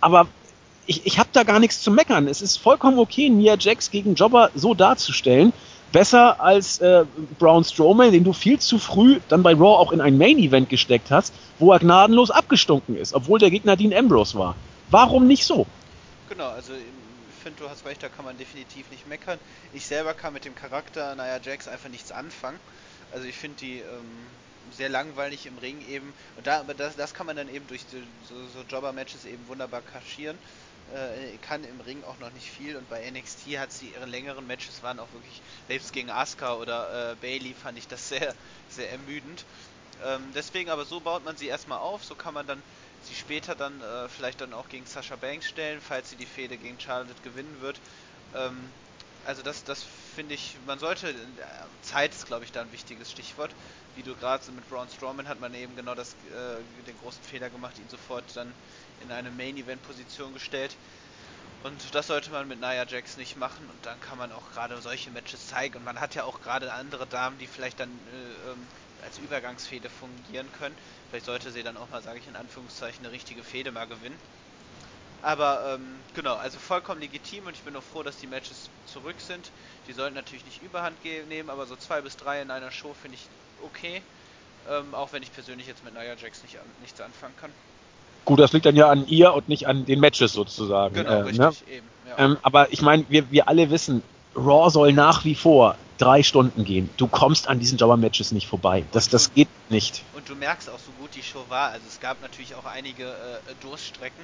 [0.00, 0.28] Aber
[0.88, 2.26] ich, ich habe da gar nichts zu meckern.
[2.26, 5.52] Es ist vollkommen okay, Nia Jax gegen Jobber so darzustellen.
[5.92, 7.04] Besser als äh,
[7.38, 11.10] Braun Strowman, den du viel zu früh dann bei Raw auch in ein Main-Event gesteckt
[11.10, 14.54] hast, wo er gnadenlos abgestunken ist, obwohl der Gegner Dean Ambrose war.
[14.90, 15.66] Warum nicht so?
[16.28, 19.38] Genau, also ich finde, du hast recht, da kann man definitiv nicht meckern.
[19.74, 22.58] Ich selber kann mit dem Charakter Nia Jax einfach nichts anfangen.
[23.12, 24.26] Also ich finde die ähm,
[24.76, 26.12] sehr langweilig im Ring eben.
[26.36, 27.82] Und da, das, das kann man dann eben durch
[28.28, 30.36] so, so Jobber-Matches eben wunderbar kaschieren.
[30.88, 34.46] Äh, kann im Ring auch noch nicht viel und bei NXT hat sie ihre längeren
[34.46, 38.34] Matches waren auch wirklich, selbst gegen Asuka oder äh, Bailey fand ich das sehr,
[38.68, 39.46] sehr ermüdend.
[40.00, 42.64] Ähm, deswegen aber so baut man sie erstmal auf, so kann man dann
[43.00, 46.58] sie später dann äh, vielleicht dann auch gegen Sasha Banks stellen, falls sie die Fehde
[46.58, 47.82] gegen Charlotte gewinnen wird.
[48.32, 48.74] Ähm,
[49.22, 49.84] also das, das
[50.18, 51.14] finde ich, man sollte, äh,
[51.80, 53.54] Zeit ist glaube ich da ein wichtiges Stichwort.
[53.94, 57.22] Wie du gerade so mit Braun Strowman hat man eben genau das, äh, den großen
[57.22, 58.52] Fehler gemacht, ihn sofort dann
[59.00, 60.76] in eine Main-Event-Position gestellt.
[61.62, 64.80] Und das sollte man mit Nia Jax nicht machen und dann kann man auch gerade
[64.82, 65.76] solche Matches zeigen.
[65.78, 68.66] Und man hat ja auch gerade andere Damen, die vielleicht dann äh, ähm,
[69.04, 70.76] als Übergangsfehde fungieren können.
[71.10, 74.18] Vielleicht sollte sie dann auch mal, sage ich in Anführungszeichen, eine richtige Fehde mal gewinnen.
[75.22, 79.16] Aber ähm, genau, also vollkommen legitim und ich bin auch froh, dass die Matches zurück
[79.18, 79.50] sind.
[79.88, 80.96] Die sollten natürlich nicht überhand
[81.28, 83.26] nehmen, aber so zwei bis drei in einer Show finde ich
[83.64, 84.02] okay.
[84.70, 87.50] Ähm, auch wenn ich persönlich jetzt mit Nia Jax nicht, nichts anfangen kann.
[88.24, 90.94] Gut, das liegt dann ja an ihr und nicht an den Matches sozusagen.
[90.94, 91.52] Genau, äh, richtig, ne?
[91.72, 91.88] eben.
[92.06, 92.18] Ja.
[92.18, 94.02] Ähm, aber ich meine, wir, wir alle wissen,
[94.36, 96.90] Raw soll nach wie vor drei Stunden gehen.
[96.96, 98.84] Du kommst an diesen Jobber-Matches nicht vorbei.
[98.92, 100.02] Das, das geht nicht.
[100.14, 101.70] Und du merkst auch, so gut die Show war.
[101.70, 104.22] Also es gab natürlich auch einige äh, Durststrecken,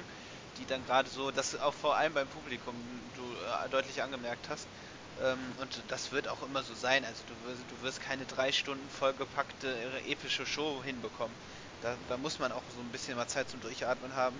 [0.57, 2.75] die dann gerade so, das auch vor allem beim Publikum
[3.15, 4.67] du äh, deutlich angemerkt hast.
[5.23, 7.05] Ähm, und das wird auch immer so sein.
[7.05, 7.33] Also du,
[7.75, 11.35] du wirst keine drei Stunden vollgepackte, äh, epische Show hinbekommen.
[11.81, 14.35] Da, da, muss man auch so ein bisschen mal Zeit zum Durchatmen haben.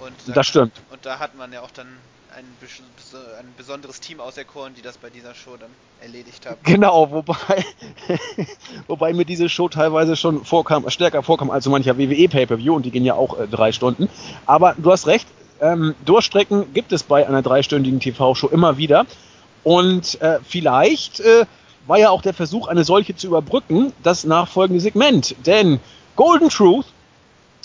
[0.00, 0.80] Und da das stimmt.
[0.90, 1.98] und da hat man ja auch dann
[2.36, 2.44] ein,
[3.38, 6.56] ein, besonderes Team auserkoren, die das bei dieser Show dann erledigt haben.
[6.64, 7.64] Genau, wobei,
[8.86, 12.84] wobei mir diese Show teilweise schon vorkam, stärker vorkam als so mancher WWE Pay-Per-View und
[12.84, 14.08] die gehen ja auch äh, drei Stunden.
[14.46, 15.28] Aber du hast recht,
[15.60, 19.06] ähm, Durchstrecken gibt es bei einer dreistündigen TV-Show immer wieder.
[19.62, 21.44] Und äh, vielleicht äh,
[21.86, 25.34] war ja auch der Versuch, eine solche zu überbrücken, das nachfolgende Segment.
[25.46, 25.80] Denn
[26.16, 26.86] Golden Truth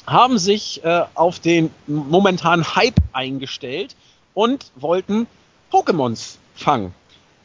[0.05, 3.95] haben sich äh, auf den momentanen Hype eingestellt
[4.35, 5.25] und wollten
[5.71, 6.93] Pokémons fangen.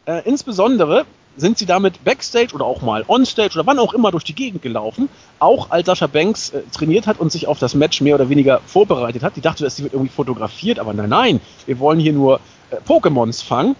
[0.04, 4.24] Äh, insbesondere sind sie damit backstage oder auch mal onstage oder wann auch immer durch
[4.24, 8.00] die Gegend gelaufen, auch als Sascha Banks äh, trainiert hat und sich auf das Match
[8.02, 9.36] mehr oder weniger vorbereitet hat.
[9.36, 12.76] Die dachte, dass sie wird irgendwie fotografiert, aber nein, nein, wir wollen hier nur äh,
[12.86, 13.76] Pokémons fangen.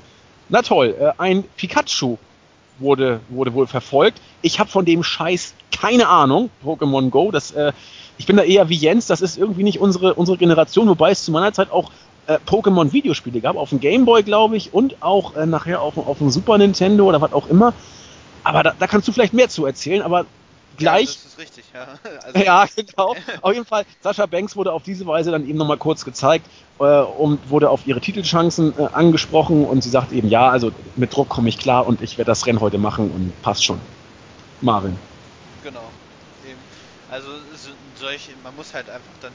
[0.48, 2.16] Na toll, äh, ein Pikachu
[2.78, 4.20] wurde, wurde wohl verfolgt.
[4.42, 7.30] Ich habe von dem Scheiß keine Ahnung, Pokémon Go.
[7.30, 7.72] Das, äh,
[8.18, 11.24] ich bin da eher wie Jens, das ist irgendwie nicht unsere, unsere Generation, wobei es
[11.24, 11.90] zu meiner Zeit auch
[12.30, 16.30] äh, Pokémon-Videospiele gab, auf dem Gameboy, glaube ich, und auch äh, nachher auf, auf dem
[16.30, 17.74] Super Nintendo oder was auch immer.
[18.44, 20.26] Aber da, da kannst du vielleicht mehr zu erzählen, aber
[20.76, 21.08] gleich.
[21.08, 21.86] Ja, das ist richtig, ja.
[22.24, 23.16] Also ja, genau.
[23.42, 26.46] auf jeden Fall, Sascha Banks wurde auf diese Weise dann eben nochmal kurz gezeigt
[26.78, 31.14] äh, und wurde auf ihre Titelchancen äh, angesprochen und sie sagt eben, ja, also mit
[31.14, 33.80] Druck komme ich klar und ich werde das Rennen heute machen und passt schon.
[34.60, 34.96] Marvin.
[35.64, 35.80] Genau.
[36.46, 36.58] Eben.
[37.10, 37.28] Also
[37.96, 39.32] solche, man muss halt einfach dann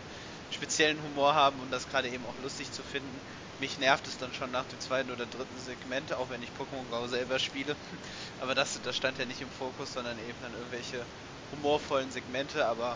[0.52, 3.20] speziellen Humor haben, um das gerade eben auch lustig zu finden.
[3.60, 6.90] Mich nervt es dann schon nach dem zweiten oder dritten Segment, auch wenn ich Pokémon
[6.92, 7.76] Go selber spiele.
[8.42, 11.06] Aber das, das stand ja nicht im Fokus, sondern eben dann irgendwelche
[11.52, 12.96] humorvollen Segmente, aber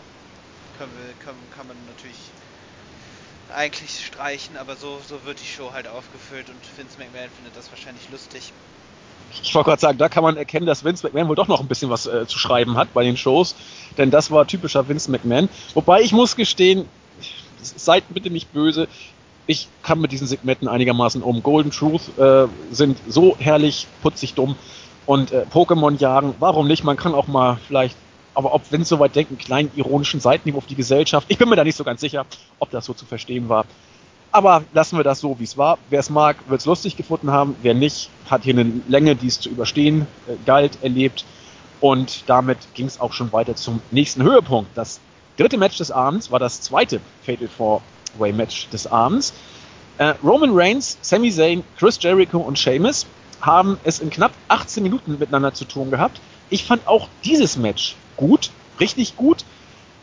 [0.78, 2.16] können wir, können, kann man natürlich
[3.54, 7.70] eigentlich streichen, aber so, so wird die Show halt aufgefüllt und Vince McMahon findet das
[7.70, 8.52] wahrscheinlich lustig.
[9.42, 11.68] Ich wollte gerade sagen, da kann man erkennen, dass Vince McMahon wohl doch noch ein
[11.68, 13.54] bisschen was äh, zu schreiben hat bei den Shows,
[13.96, 15.48] denn das war typischer Vince McMahon.
[15.74, 16.88] Wobei ich muss gestehen,
[17.62, 18.88] seid bitte nicht böse,
[19.46, 21.42] ich kann mit diesen Segmenten einigermaßen um.
[21.42, 24.56] Golden Truth äh, sind so herrlich, putzig dumm
[25.06, 26.84] und äh, Pokémon jagen, warum nicht?
[26.84, 27.96] Man kann auch mal vielleicht
[28.34, 31.26] aber ob wenn soweit denken, kleinen ironischen Seitenhieb auf die Gesellschaft.
[31.28, 32.26] Ich bin mir da nicht so ganz sicher,
[32.58, 33.64] ob das so zu verstehen war.
[34.32, 35.78] Aber lassen wir das so, wie es war.
[35.88, 37.56] Wer es mag, wird es lustig gefunden haben.
[37.62, 41.24] Wer nicht, hat hier eine Länge, die es zu überstehen äh, galt, erlebt.
[41.80, 44.70] Und damit ging es auch schon weiter zum nächsten Höhepunkt.
[44.76, 45.00] Das
[45.40, 47.80] dritte Match des Abends war das zweite Fatal Four
[48.18, 49.32] Way Match des Abends.
[49.96, 53.06] Äh, Roman Reigns, Sami Zayn, Chris Jericho und Sheamus
[53.40, 56.20] haben es in knapp 18 Minuten miteinander zu tun gehabt.
[56.50, 59.44] Ich fand auch dieses Match gut, richtig gut.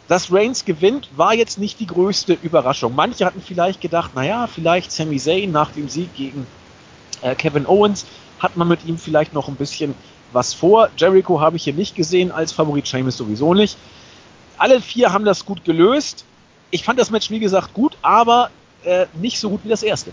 [0.08, 2.96] Dass Reigns gewinnt, war jetzt nicht die größte Überraschung.
[2.96, 6.48] Manche hatten vielleicht gedacht, naja, vielleicht Sami Zayn nach dem Sieg gegen
[7.22, 8.06] äh, Kevin Owens
[8.40, 9.94] hat man mit ihm vielleicht noch ein bisschen
[10.32, 10.90] was vor.
[10.98, 13.78] Jericho habe ich hier nicht gesehen als Favorit, Sheamus sowieso nicht.
[14.58, 16.26] Alle vier haben das gut gelöst.
[16.72, 18.52] Ich fand das Match, wie gesagt, gut, aber
[18.84, 20.12] äh, nicht so gut wie das erste.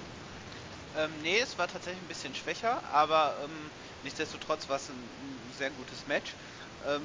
[0.96, 3.70] Ähm, nee, es war tatsächlich ein bisschen schwächer, aber ähm,
[4.02, 6.34] nichtsdestotrotz war es ein, ein, sehr gutes Match.
[6.86, 7.02] Ähm,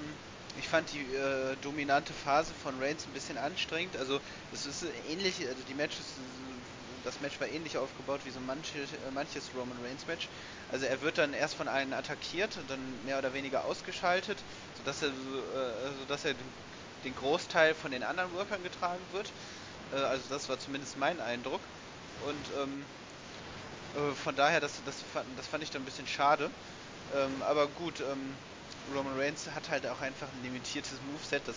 [0.55, 3.97] ich fand die äh, dominante Phase von Reigns ein bisschen anstrengend.
[3.97, 4.19] Also
[4.51, 6.05] es ist ähnlich, also die Matches
[7.03, 10.29] das Match war ähnlich aufgebaut wie so manche, äh, manches Roman Reigns Match.
[10.67, 14.37] Also er wird dann erst von allen attackiert und dann mehr oder weniger ausgeschaltet,
[14.77, 16.35] sodass er, äh, sodass er
[17.03, 19.31] den Großteil von den anderen Workern getragen wird.
[19.93, 21.61] Äh, also das war zumindest mein Eindruck.
[22.25, 22.83] Und ähm,
[23.95, 26.49] äh, von daher, das, das, fand, das fand ich dann ein bisschen schade.
[27.15, 28.33] Ähm, aber gut, ähm,
[28.93, 31.41] Roman Reigns hat halt auch einfach ein limitiertes Moveset.
[31.45, 31.55] Das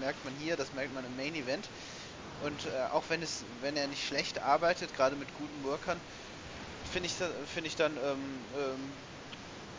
[0.00, 1.68] merkt man hier, das merkt man im Main Event.
[2.42, 6.00] Und äh, auch wenn es, wenn er nicht schlecht arbeitet, gerade mit guten Workern,
[6.92, 7.14] finde ich,
[7.52, 8.18] finde ich dann ähm,
[8.58, 8.92] ähm,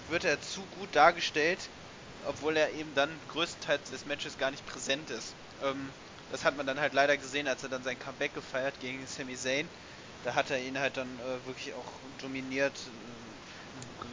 [0.09, 1.59] wird er zu gut dargestellt,
[2.25, 5.37] obwohl er eben dann größtenteils des Matches gar nicht präsent ist.
[5.59, 5.93] Ähm,
[6.29, 9.35] das hat man dann halt leider gesehen, als er dann sein Comeback gefeiert gegen Sami
[9.37, 9.69] Zayn.
[10.23, 12.89] Da hat er ihn halt dann äh, wirklich auch dominiert,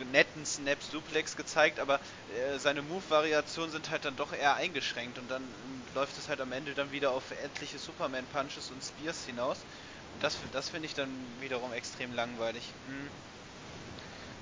[0.05, 5.29] netten Snap Suplex gezeigt, aber äh, seine Move-Variationen sind halt dann doch eher eingeschränkt und
[5.29, 9.66] dann äh, läuft es halt am Ende dann wieder auf etliche Superman-Punches und Spears hinaus.
[10.12, 12.77] Und das, das finde ich dann wiederum extrem langweilig.
[12.85, 13.11] Hm.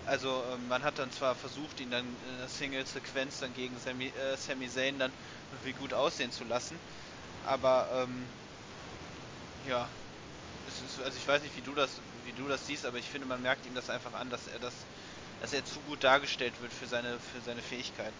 [0.09, 4.09] Also äh, man hat dann zwar versucht, ihn dann in einer Single-Sequenz dann gegen Sami,
[4.09, 5.15] äh, Sami Zayn dann
[5.51, 6.83] irgendwie gut aussehen zu lassen,
[7.43, 8.35] aber ähm,
[9.63, 9.93] ja,
[10.65, 13.27] ist, also ich weiß nicht, wie du das, wie du das siehst, aber ich finde,
[13.29, 14.89] man merkt ihm das einfach an, dass er das
[15.41, 18.15] dass er zu gut dargestellt wird für seine, für seine Fähigkeiten.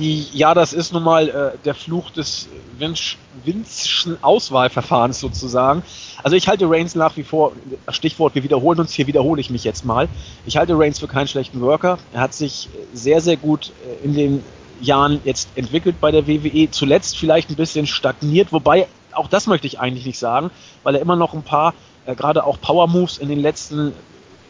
[0.00, 2.48] Ja, das ist nun mal äh, der Fluch des
[2.78, 5.82] Winzschen Auswahlverfahrens sozusagen.
[6.22, 7.52] Also ich halte Reigns nach wie vor,
[7.88, 10.08] Stichwort, wir wiederholen uns, hier wiederhole ich mich jetzt mal.
[10.46, 11.98] Ich halte Reigns für keinen schlechten Worker.
[12.14, 14.44] Er hat sich sehr, sehr gut äh, in den
[14.80, 16.70] Jahren jetzt entwickelt bei der WWE.
[16.70, 20.50] Zuletzt vielleicht ein bisschen stagniert, wobei auch das möchte ich eigentlich nicht sagen,
[20.82, 21.74] weil er immer noch ein paar,
[22.06, 23.92] äh, gerade auch Power Moves in den letzten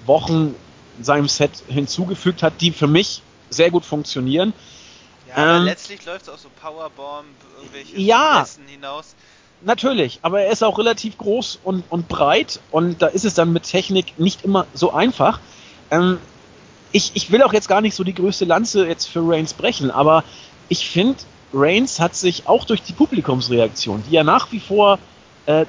[0.06, 0.54] Wochen
[1.00, 4.52] seinem Set hinzugefügt hat, die für mich sehr gut funktionieren.
[5.28, 7.26] Ja, aber ähm, letztlich läuft es auch so Powerbomb,
[7.58, 9.14] irgendwelche ja, hinaus.
[9.62, 13.52] Natürlich, aber er ist auch relativ groß und, und breit und da ist es dann
[13.52, 15.40] mit Technik nicht immer so einfach.
[15.90, 16.18] Ähm,
[16.92, 19.90] ich, ich will auch jetzt gar nicht so die größte Lanze jetzt für Reigns brechen,
[19.90, 20.22] aber
[20.68, 21.18] ich finde,
[21.52, 24.98] Reigns hat sich auch durch die Publikumsreaktion, die ja nach wie vor
[25.46, 25.64] äh,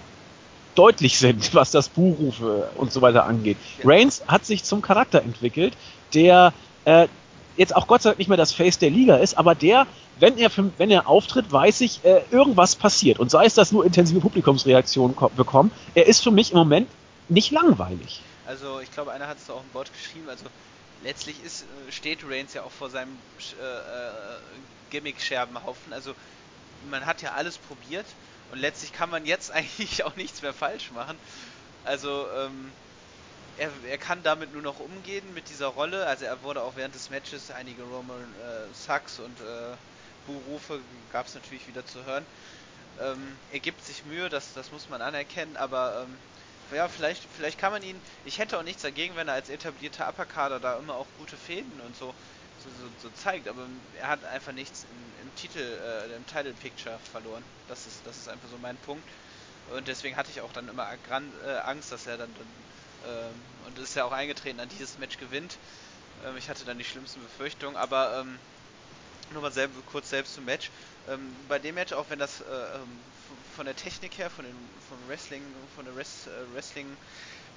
[0.75, 3.57] deutlich sind, was das Buchrufe und so weiter angeht.
[3.79, 3.89] Ja.
[3.89, 5.73] Reigns hat sich zum Charakter entwickelt,
[6.13, 6.53] der
[6.85, 7.07] äh,
[7.57, 9.87] jetzt auch Gott sei Dank nicht mehr das Face der Liga ist, aber der,
[10.19, 13.19] wenn er, wenn er auftritt, weiß ich, äh, irgendwas passiert.
[13.19, 16.87] Und sei es, dass nur intensive Publikumsreaktionen bekommen, er ist für mich im Moment
[17.29, 18.21] nicht langweilig.
[18.45, 20.45] Also ich glaube, einer hat es auch im Board geschrieben, also
[21.03, 23.17] letztlich ist, äh, steht Reigns ja auch vor seinem
[23.59, 24.11] äh, äh,
[24.91, 25.93] Gimmick-Scherbenhaufen.
[25.93, 26.13] Also
[26.89, 28.05] man hat ja alles probiert
[28.55, 31.17] und letztlich kann man jetzt eigentlich auch nichts mehr falsch machen.
[31.83, 32.71] Also, ähm,
[33.57, 36.05] er, er kann damit nur noch umgehen mit dieser Rolle.
[36.07, 39.75] Also er wurde auch während des Matches einige Roman äh, Sucks und äh,
[40.27, 40.79] Buhrufe
[41.13, 42.25] gab es natürlich wieder zu hören.
[43.01, 46.17] Ähm, er gibt sich Mühe, das, das muss man anerkennen, aber ähm,
[46.75, 47.99] ja, vielleicht, vielleicht kann man ihn.
[48.25, 51.79] Ich hätte auch nichts dagegen, wenn er als etablierter Upperkader da immer auch gute Fäden
[51.85, 52.13] und so
[52.71, 53.67] so, so, zeigt, aber
[53.99, 57.43] er hat einfach nichts im, im Titel, äh, im Title Picture verloren.
[57.67, 59.07] Das ist, das ist einfach so mein Punkt.
[59.71, 62.47] Und deswegen hatte ich auch dann immer Gran äh, Angst, dass er dann, dann
[63.07, 65.57] ähm, und ist ja auch eingetreten, an dieses Match gewinnt.
[66.25, 68.39] Ähm, ich hatte dann die schlimmsten Befürchtungen, aber ähm,
[69.31, 70.69] nur mal selber, kurz selbst zum Match.
[71.07, 73.01] Ähm, bei dem Match, auch wenn das äh, ähm,
[73.55, 74.55] von der Technik her, von den
[74.87, 75.41] von Wrestling,
[75.75, 76.87] von der Res, äh, Wrestling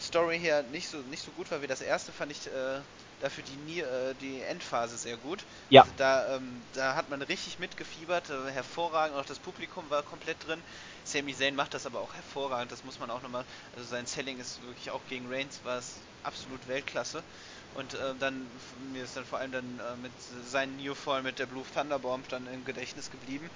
[0.01, 2.81] Story her nicht so nicht so gut war wie das erste, fand ich äh,
[3.18, 5.46] dafür die, äh, die Endphase sehr gut.
[5.68, 5.83] Ja.
[5.83, 10.44] Also da, ähm, da hat man richtig mitgefiebert, äh, hervorragend, auch das Publikum war komplett
[10.46, 10.64] drin.
[11.04, 14.38] Sami Zayn macht das aber auch hervorragend, das muss man auch nochmal, also sein Selling
[14.38, 17.24] ist wirklich auch gegen Reigns war es absolut Weltklasse.
[17.70, 21.38] Und äh, dann, mir ist dann vor allem dann äh, mit seinem New Fall mit
[21.38, 23.50] der Blue Thunderbomb dann im Gedächtnis geblieben.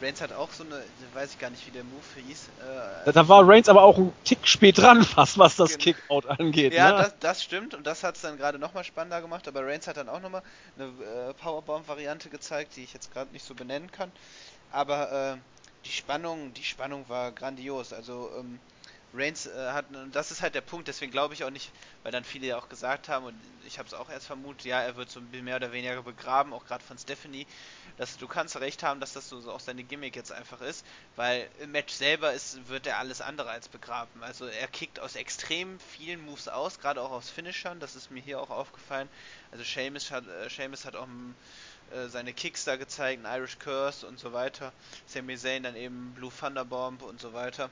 [0.00, 0.82] Reigns hat auch so eine,
[1.14, 2.48] weiß ich gar nicht, wie der Move hieß.
[3.06, 5.82] Äh, da war Reigns aber auch ein Tick spät dran, fast was das genau.
[5.82, 6.72] Kickout angeht.
[6.72, 6.98] Ja, ne?
[6.98, 9.96] das, das, stimmt und das hat es dann gerade nochmal spannender gemacht, aber Reigns hat
[9.96, 10.42] dann auch nochmal
[10.78, 14.12] eine äh, Powerbomb-Variante gezeigt, die ich jetzt gerade nicht so benennen kann.
[14.70, 15.38] Aber äh,
[15.84, 17.92] die Spannung, die Spannung war grandios.
[17.92, 18.58] Also ähm,
[19.14, 22.12] Reigns äh, hat, und das ist halt der Punkt, deswegen glaube ich auch nicht, weil
[22.12, 23.34] dann viele ja auch gesagt haben, und
[23.66, 26.66] ich habe es auch erst vermutet, ja, er wird so mehr oder weniger begraben, auch
[26.66, 27.46] gerade von Stephanie,
[27.96, 30.84] dass du kannst recht haben, dass das so, so auch seine Gimmick jetzt einfach ist,
[31.16, 34.22] weil im Match selber ist, wird er alles andere als begraben.
[34.22, 38.20] Also er kickt aus extrem vielen Moves aus, gerade auch aus Finishern, das ist mir
[38.22, 39.08] hier auch aufgefallen.
[39.50, 41.08] Also Seamus hat, äh, Seamus hat auch
[41.92, 44.72] äh, seine Kicks da gezeigt, ein Irish Curse und so weiter.
[45.06, 47.70] Sami Zayn dann eben Blue Thunderbomb und so weiter.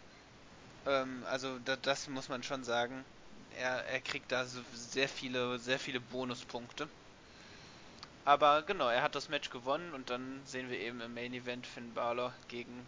[0.87, 3.05] Ähm, also da, das muss man schon sagen.
[3.61, 6.89] Er, er kriegt da so sehr viele, sehr viele Bonuspunkte.
[8.25, 11.67] Aber genau, er hat das Match gewonnen und dann sehen wir eben im Main Event
[11.67, 12.85] Finn Balor gegen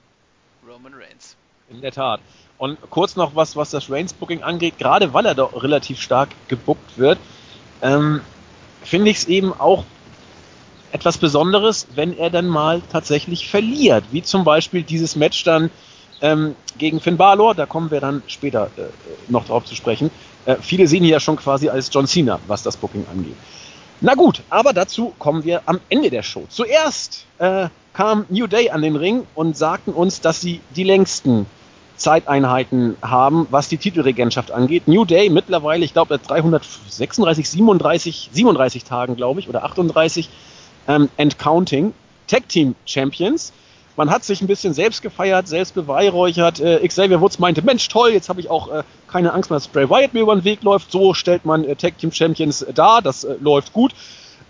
[0.66, 1.36] Roman Reigns.
[1.70, 2.20] In der Tat.
[2.56, 6.98] Und kurz noch was, was das Reigns-Booking angeht, gerade weil er doch relativ stark gebuckt
[6.98, 7.18] wird,
[7.82, 8.20] ähm,
[8.82, 9.84] finde ich es eben auch
[10.90, 14.04] etwas Besonderes, wenn er dann mal tatsächlich verliert.
[14.10, 15.70] Wie zum Beispiel dieses Match dann
[16.20, 18.82] ähm, gegen Finn Balor, da kommen wir dann später äh,
[19.28, 20.10] noch drauf zu sprechen.
[20.46, 23.36] Äh, viele sehen ihn ja schon quasi als John Cena, was das Booking angeht.
[24.00, 26.44] Na gut, aber dazu kommen wir am Ende der Show.
[26.48, 31.46] Zuerst äh, kam New Day an den Ring und sagten uns, dass sie die längsten
[31.96, 34.86] Zeiteinheiten haben, was die Titelregentschaft angeht.
[34.86, 40.28] New Day mittlerweile, ich glaube, 336, 37, 37 Tagen, glaube ich, oder 38
[40.86, 41.92] ähm, and counting
[42.28, 43.52] Tag Team Champions.
[43.98, 46.60] Man hat sich ein bisschen selbst gefeiert, selbst beweihräuchert.
[46.60, 49.66] Äh, Xavier Woods meinte, Mensch, toll, jetzt habe ich auch äh, keine Angst mehr, dass
[49.66, 50.92] Bray Wyatt mir über den Weg läuft.
[50.92, 53.96] So stellt man äh, Tag Team Champions dar, das äh, läuft gut.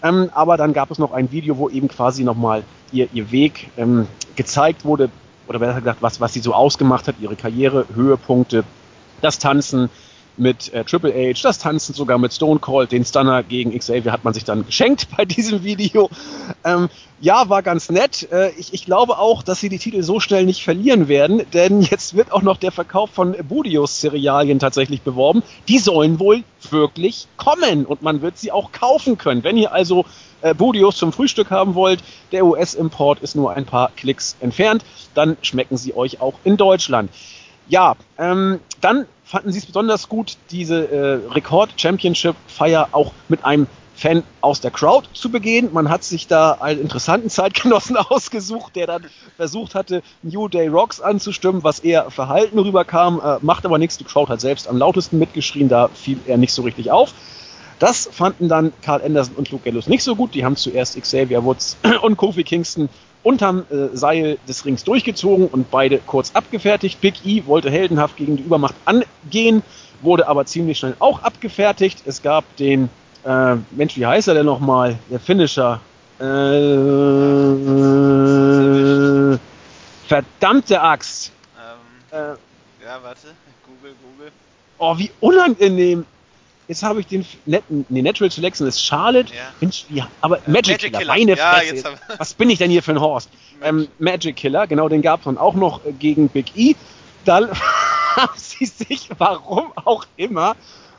[0.03, 3.71] Ähm, aber dann gab es noch ein Video, wo eben quasi nochmal ihr, ihr Weg
[3.79, 5.09] ähm, gezeigt wurde,
[5.47, 8.65] oder besser gesagt, was, was sie so ausgemacht hat, ihre Karriere, Höhepunkte,
[9.23, 9.89] das Tanzen,
[10.39, 14.25] mit äh, Triple H, das Tanzen sogar mit Stone Cold, den Stunner gegen Xavier hat
[14.25, 16.11] man sich dann geschenkt bei diesem Video.
[16.65, 16.89] Ähm,
[17.21, 18.29] ja, war ganz nett.
[18.31, 21.81] Äh, ich, ich glaube auch, dass sie die Titel so schnell nicht verlieren werden, denn
[21.91, 25.43] jetzt wird auch noch der Verkauf von Budios-Cerealien tatsächlich beworben.
[25.67, 29.43] Die sollen wohl wirklich kommen und man wird sie auch kaufen können.
[29.43, 30.05] Wenn ihr also
[30.43, 34.85] äh, Budios zum Frühstück haben wollt, der US-Import ist nur ein paar Klicks entfernt,
[35.15, 37.11] dann schmecken sie euch auch in Deutschland.
[37.69, 44.23] Ja, ähm, dann fanden sie es besonders gut, diese äh, Rekord-Championship-Feier auch mit einem Fan
[44.41, 45.69] aus der Crowd zu begehen.
[45.73, 49.07] Man hat sich da einen interessanten Zeitgenossen ausgesucht, der dann
[49.37, 53.99] versucht hatte, New Day Rocks anzustimmen, was eher verhalten rüberkam, äh, macht aber nichts.
[53.99, 57.13] Die Crowd hat selbst am lautesten mitgeschrien, da fiel er nicht so richtig auf.
[57.79, 60.35] Das fanden dann Carl Anderson und Luke Gallows nicht so gut.
[60.35, 62.89] Die haben zuerst Xavier Woods und Kofi Kingston
[63.23, 67.01] unterm äh, Seil des Rings durchgezogen und beide kurz abgefertigt.
[67.01, 69.63] Big E wollte heldenhaft gegen die Übermacht angehen,
[70.01, 72.03] wurde aber ziemlich schnell auch abgefertigt.
[72.07, 72.89] Es gab den,
[73.25, 74.99] äh, Mensch, wie heißt er denn nochmal?
[75.11, 75.81] Der Finisher.
[76.21, 76.25] Äh,
[80.09, 81.33] verdammte Axt.
[82.13, 83.29] Ähm, äh, ja, warte.
[83.67, 84.33] Google, Google.
[84.79, 86.07] Oh, wie unangenehm.
[86.69, 89.33] Jetzt habe ich den netten, nee, Natural Selection ist Charlotte.
[89.35, 89.41] Ja.
[89.61, 91.13] Mensch, wie, aber äh, Magic, Magic, Killer, Killer.
[91.15, 91.95] meine ja, Fresse.
[92.19, 93.31] Was bin ich denn hier für ein Horst?
[93.63, 96.75] Ähm, Magic Killer, genau, den gab es dann auch noch äh, gegen Big E.
[97.25, 97.51] Dann
[98.17, 100.57] haben sie sich, warum auch immer,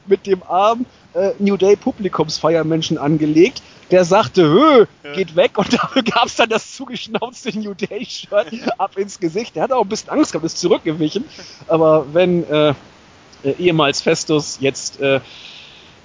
[0.08, 3.62] mit dem armen äh, New Day Publikumsfeiermenschen angelegt.
[3.92, 8.48] Der sagte, Hö, geht weg und dafür gab es dann das zugeschnauzte New Day Shirt
[8.80, 9.56] ab ins Gesicht.
[9.56, 11.26] Der hat auch ein bisschen Angst gehabt, ist zurückgewichen.
[11.68, 12.74] Aber wenn äh,
[13.44, 15.22] äh, ehemals Festus jetzt äh,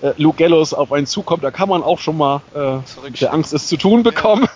[0.05, 3.53] äh, Luke Gallows auf einen zukommt, da kann man auch schon mal äh, der Angst
[3.53, 4.47] es zu tun bekommen.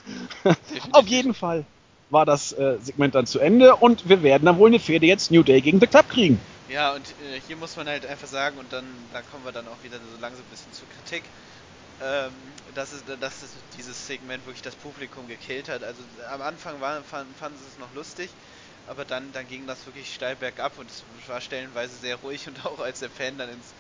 [0.45, 0.55] Ja,
[0.93, 1.65] auf jeden Fall
[2.11, 5.31] war das äh, Segment dann zu Ende und wir werden dann wohl eine Fehde jetzt
[5.31, 6.41] New Day gegen The Club kriegen.
[6.69, 9.67] Ja, und äh, hier muss man halt einfach sagen, und dann da kommen wir dann
[9.69, 11.23] auch wieder so langsam ein bisschen zur Kritik,
[12.03, 12.31] ähm,
[12.75, 15.83] dass, es, dass es dieses Segment wirklich das Publikum gekillt hat.
[15.83, 18.29] Also am Anfang war, fanden, fanden sie es noch lustig,
[18.87, 22.67] aber dann, dann ging das wirklich steil bergab und es war stellenweise sehr ruhig und
[22.67, 23.73] auch als der Fan dann ins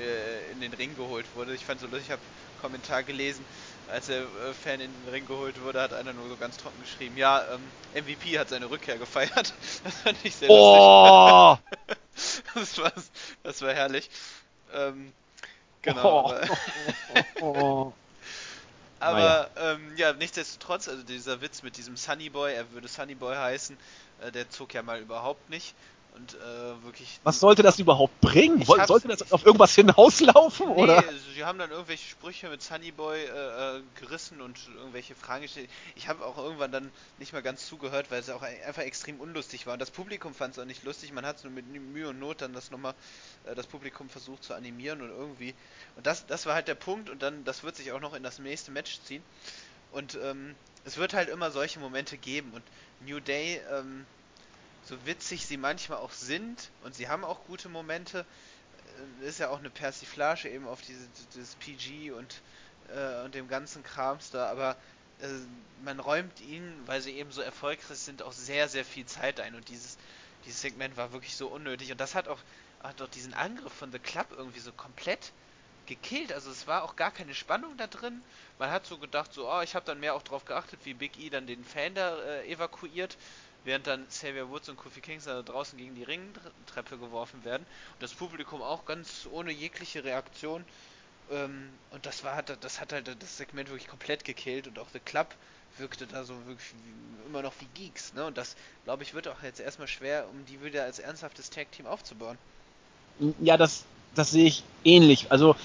[0.00, 1.54] äh, in den Ring geholt wurde.
[1.54, 3.44] Ich fand so lustig, ich habe einen Kommentar gelesen,
[3.90, 6.80] als der äh, Fan in den Ring geholt wurde, hat einer nur so ganz trocken
[6.82, 7.62] geschrieben, ja, ähm,
[7.94, 9.54] MVP hat seine Rückkehr gefeiert.
[9.84, 11.56] Das fand ich sehr oh!
[11.86, 11.98] lustig.
[12.54, 12.92] das, war,
[13.42, 14.10] das war herrlich.
[14.72, 15.12] Ähm,
[15.82, 16.34] genau.
[17.40, 17.92] Oh.
[18.98, 23.36] Aber ähm, ja, nichtsdestotrotz, also dieser Witz mit diesem Sunny Boy, er würde Sunny Boy
[23.36, 23.76] heißen,
[24.20, 25.74] äh, der zog ja mal überhaupt nicht.
[26.16, 27.20] Und äh, wirklich.
[27.24, 28.64] Was sollte das überhaupt bringen?
[28.64, 30.68] Sollte das auf irgendwas hinauslaufen?
[30.68, 31.04] Nee, oder?
[31.34, 35.68] sie haben dann irgendwelche Sprüche mit Sunnyboy äh, äh, gerissen und irgendwelche Fragen gestellt.
[35.94, 39.66] Ich habe auch irgendwann dann nicht mal ganz zugehört, weil es auch einfach extrem unlustig
[39.66, 39.74] war.
[39.74, 41.12] Und das Publikum fand es auch nicht lustig.
[41.12, 42.94] Man hat es nur mit Mühe und Not dann das nochmal
[43.44, 45.54] äh, das Publikum versucht zu animieren und irgendwie.
[45.96, 48.22] Und das, das war halt der Punkt und dann, das wird sich auch noch in
[48.22, 49.22] das nächste Match ziehen.
[49.92, 50.54] Und ähm,
[50.86, 52.52] es wird halt immer solche Momente geben.
[52.54, 52.62] Und
[53.06, 54.06] New Day, ähm,
[54.86, 58.24] so witzig sie manchmal auch sind und sie haben auch gute Momente,
[59.20, 62.40] äh, ist ja auch eine Persiflage eben auf diese, dieses PG und,
[62.94, 64.76] äh, und dem ganzen Krams da, aber
[65.20, 65.26] äh,
[65.84, 69.56] man räumt ihnen, weil sie eben so erfolgreich sind, auch sehr, sehr viel Zeit ein
[69.56, 69.98] und dieses,
[70.44, 72.38] dieses Segment war wirklich so unnötig und das hat auch,
[72.80, 75.32] hat auch diesen Angriff von The Club irgendwie so komplett
[75.86, 76.32] gekillt.
[76.32, 78.20] Also es war auch gar keine Spannung da drin.
[78.58, 81.18] Man hat so gedacht, so, oh, ich habe dann mehr auch drauf geachtet, wie Big
[81.18, 83.16] E dann den Fan da äh, evakuiert
[83.66, 88.02] während dann Xavier Woods und Kofi Kingston da draußen gegen die Ringtreppe geworfen werden und
[88.02, 90.64] das Publikum auch ganz ohne jegliche Reaktion.
[91.30, 95.00] Ähm, und das war das hat halt das Segment wirklich komplett gekillt und auch The
[95.00, 95.34] Club
[95.78, 96.72] wirkte da so wirklich
[97.26, 98.24] immer noch wie Geeks, ne?
[98.24, 101.86] Und das, glaube ich, wird auch jetzt erstmal schwer, um die wieder als ernsthaftes Tag-Team
[101.86, 102.38] aufzubauen.
[103.40, 105.26] Ja, das, das sehe ich ähnlich.
[105.30, 105.56] Also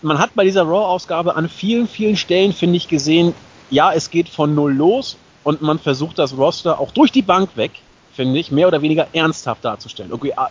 [0.00, 3.34] man hat bei dieser Raw-Ausgabe an vielen, vielen Stellen, finde ich, gesehen,
[3.70, 7.56] ja, es geht von null los und man versucht das Roster auch durch die Bank
[7.56, 7.72] weg,
[8.12, 10.12] finde ich, mehr oder weniger ernsthaft darzustellen.
[10.12, 10.50] Okay, ah,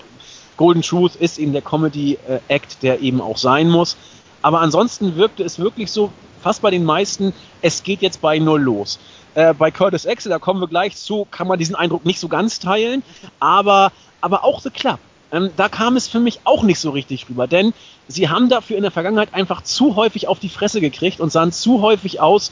[0.57, 3.97] Golden Truth ist eben der Comedy-Act, der eben auch sein muss.
[4.41, 6.11] Aber ansonsten wirkte es wirklich so,
[6.41, 8.99] fast bei den meisten, es geht jetzt bei null los.
[9.33, 12.27] Äh, bei Curtis Axel, da kommen wir gleich zu, kann man diesen Eindruck nicht so
[12.27, 13.03] ganz teilen,
[13.39, 14.99] aber, aber auch The Club.
[15.31, 17.73] Ähm, da kam es für mich auch nicht so richtig rüber, denn
[18.07, 21.51] sie haben dafür in der Vergangenheit einfach zu häufig auf die Fresse gekriegt und sahen
[21.51, 22.51] zu häufig aus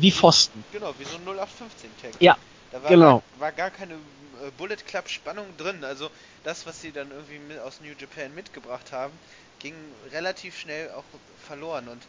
[0.00, 0.64] wie Pfosten.
[0.70, 2.20] Genau, wie so ein 0815-Tag.
[2.20, 2.38] Ja,
[2.70, 3.20] da war genau.
[3.32, 5.84] Gar, war gar keine äh, Bullet Club Spannung drin.
[5.84, 6.10] Also
[6.42, 9.18] das, was sie dann irgendwie mit, aus New Japan mitgebracht haben,
[9.58, 9.74] ging
[10.10, 11.04] relativ schnell auch
[11.36, 11.88] verloren.
[11.88, 12.08] Und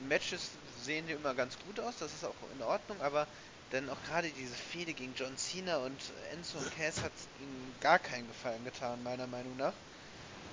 [0.00, 3.28] Matches sehen die immer ganz gut aus, das ist auch in Ordnung, aber
[3.70, 7.98] dann auch gerade diese Fehde gegen John Cena und Enzo und Cass hat ihnen gar
[7.98, 9.74] keinen Gefallen getan, meiner Meinung nach.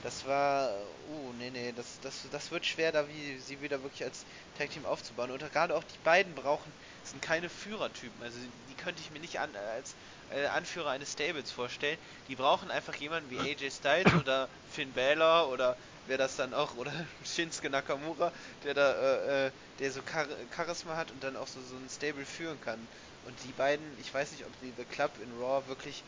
[0.01, 0.69] Das war,
[1.07, 4.69] oh, nee, nee, das, das, das wird schwer, da wie sie wieder wirklich als Tag
[4.69, 5.31] Team aufzubauen.
[5.31, 8.21] Und gerade auch die beiden brauchen, sind keine Führertypen.
[8.21, 8.37] Also
[8.69, 9.95] die könnte ich mir nicht an, als
[10.29, 11.97] äh, Anführer eines Stables vorstellen.
[12.27, 16.75] Die brauchen einfach jemanden wie AJ Styles oder Finn Balor oder wer das dann auch,
[16.75, 16.93] oder
[17.23, 18.33] Shinsuke Nakamura,
[18.63, 21.89] der da, äh, äh, der so Char Charisma hat und dann auch so, so ein
[21.89, 22.87] Stable führen kann.
[23.23, 26.05] Und die beiden, ich weiß nicht, ob die The Club in Raw wirklich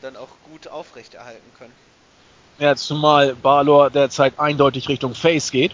[0.00, 1.76] dann auch gut aufrechterhalten können.
[2.58, 5.72] Ja, zumal Balor derzeit eindeutig Richtung Face geht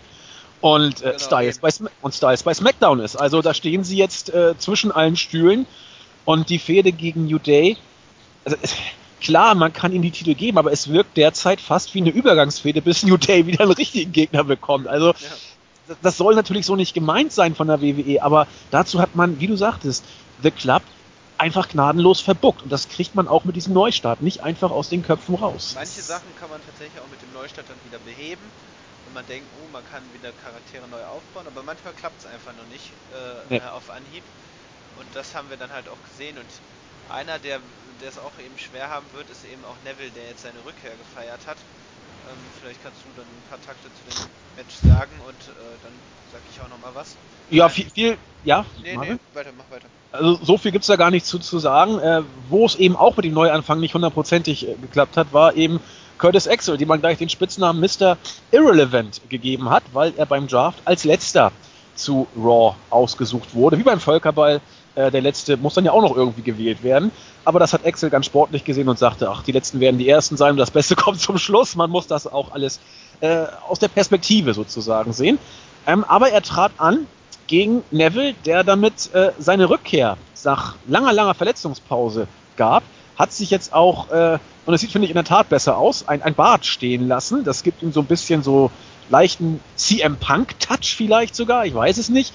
[0.61, 1.71] und, äh, genau, Styles, bei
[2.03, 3.17] und Styles bei SmackDown ist.
[3.17, 5.67] Also da stehen sie jetzt äh, zwischen allen Stühlen
[6.25, 7.77] und die Fehde gegen New Day.
[8.45, 8.57] Also,
[9.21, 12.83] klar, man kann ihm die Titel geben, aber es wirkt derzeit fast wie eine Übergangsfehde,
[12.83, 14.89] bis New Day wieder einen richtigen Gegner bekommt.
[14.89, 15.95] Also ja.
[16.03, 19.47] das soll natürlich so nicht gemeint sein von der WWE, aber dazu hat man, wie
[19.47, 20.05] du sagtest,
[20.43, 20.83] The Club
[21.39, 22.63] einfach gnadenlos verbuckt.
[22.63, 25.73] Und das kriegt man auch mit diesem Neustart nicht einfach aus den Köpfen raus.
[25.75, 28.43] Manche Sachen kann man tatsächlich auch mit dem Neustart dann wieder beheben.
[29.07, 32.53] Und man denkt, oh, man kann wieder Charaktere neu aufbauen, aber manchmal klappt es einfach
[32.57, 33.61] noch nicht äh, nee.
[33.61, 34.25] auf Anhieb.
[34.99, 36.39] Und das haben wir dann halt auch gesehen.
[36.39, 36.49] Und
[37.13, 37.61] einer, der
[38.07, 41.41] es auch eben schwer haben wird, ist eben auch Neville, der jetzt seine Rückkehr gefeiert
[41.47, 41.57] hat.
[42.29, 45.93] Ähm, vielleicht kannst du dann ein paar Takte zu dem Match sagen und äh, dann
[46.33, 47.17] sag ich auch nochmal was.
[47.51, 48.65] Ja, viel, viel ja.
[48.83, 49.89] Nee, nee, weiter, mach weiter.
[50.15, 51.99] Also so viel gibt es da gar nicht zu, zu sagen.
[51.99, 55.81] Äh, Wo es eben auch mit dem Neuanfang nicht hundertprozentig äh, geklappt hat, war eben
[56.19, 58.17] Curtis Axel, dem man gleich den Spitznamen Mr.
[58.53, 61.51] Irrelevant gegeben hat, weil er beim Draft als letzter
[61.97, 64.61] zu Raw ausgesucht wurde, wie beim Völkerball.
[64.95, 67.11] Äh, der letzte muss dann ja auch noch irgendwie gewählt werden.
[67.45, 70.37] Aber das hat Axel ganz sportlich gesehen und sagte, ach, die letzten werden die ersten
[70.37, 71.75] sein und das Beste kommt zum Schluss.
[71.75, 72.79] Man muss das auch alles
[73.21, 75.39] äh, aus der Perspektive sozusagen sehen.
[75.89, 77.09] Ähm, aber er trat an
[77.47, 82.27] gegen Neville, der damit äh, seine Rückkehr nach langer, langer Verletzungspause
[82.57, 82.83] gab.
[83.17, 86.09] Hat sich jetzt auch, äh, und es sieht, finde ich, in der Tat besser aus,
[86.09, 87.45] ein, ein Bart stehen lassen.
[87.45, 88.71] Das gibt ihm so ein bisschen so
[89.09, 92.33] leichten CM Punk-Touch vielleicht sogar, ich weiß es nicht.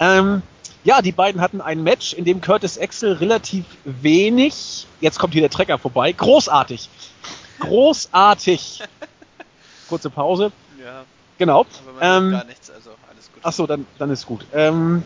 [0.00, 0.42] Ähm,
[0.84, 5.42] ja, die beiden hatten ein Match, in dem Curtis Axel relativ wenig, jetzt kommt hier
[5.42, 6.88] der Trecker vorbei, großartig.
[7.60, 8.82] Großartig.
[9.88, 10.52] Kurze Pause.
[10.82, 11.04] Ja.
[11.38, 11.60] Genau.
[11.60, 12.90] Aber man ähm, gar nichts, also.
[13.42, 14.46] Achso, dann, dann ist gut.
[14.52, 15.02] Ähm,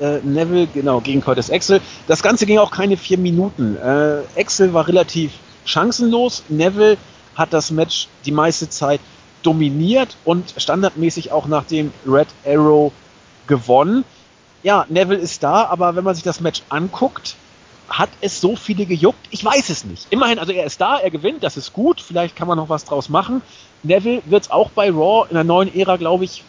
[0.00, 1.80] äh, Neville, genau, gegen Curtis Axel.
[2.06, 3.76] Das Ganze ging auch keine vier Minuten.
[3.76, 5.32] Äh, Axel war relativ
[5.64, 6.44] chancenlos.
[6.48, 6.96] Neville
[7.34, 9.00] hat das Match die meiste Zeit
[9.42, 12.92] dominiert und standardmäßig auch nach dem Red Arrow
[13.46, 14.04] gewonnen.
[14.62, 17.36] Ja, Neville ist da, aber wenn man sich das Match anguckt,
[17.88, 19.26] hat es so viele gejuckt?
[19.30, 20.06] Ich weiß es nicht.
[20.10, 22.86] Immerhin, also er ist da, er gewinnt, das ist gut, vielleicht kann man noch was
[22.86, 23.42] draus machen.
[23.82, 26.42] Neville wird es auch bei Raw in der neuen Ära, glaube ich,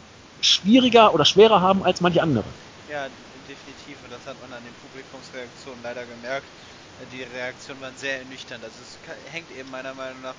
[0.46, 2.56] schwieriger oder schwerer haben als manche andere.
[2.88, 3.10] Ja,
[3.48, 4.04] definitiv.
[4.04, 6.48] Und das hat man an den Publikumsreaktionen leider gemerkt.
[7.12, 8.64] Die Reaktionen waren sehr ernüchternd.
[8.64, 9.00] Also es
[9.32, 10.36] hängt eben meiner Meinung nach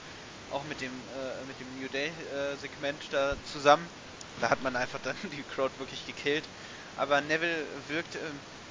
[0.48, 3.90] auch mit dem, äh, mit dem New Day-Segment äh, da zusammen.
[4.36, 6.48] Da hat man einfach dann die Crowd wirklich gekillt.
[6.94, 8.20] Aber Neville wirkt, äh,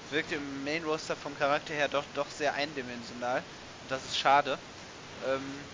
[0.10, 3.46] wirkt im Main-Roster vom Charakter her doch, doch sehr eindimensional.
[3.82, 4.60] Und das ist schade.
[5.22, 5.70] Ähm,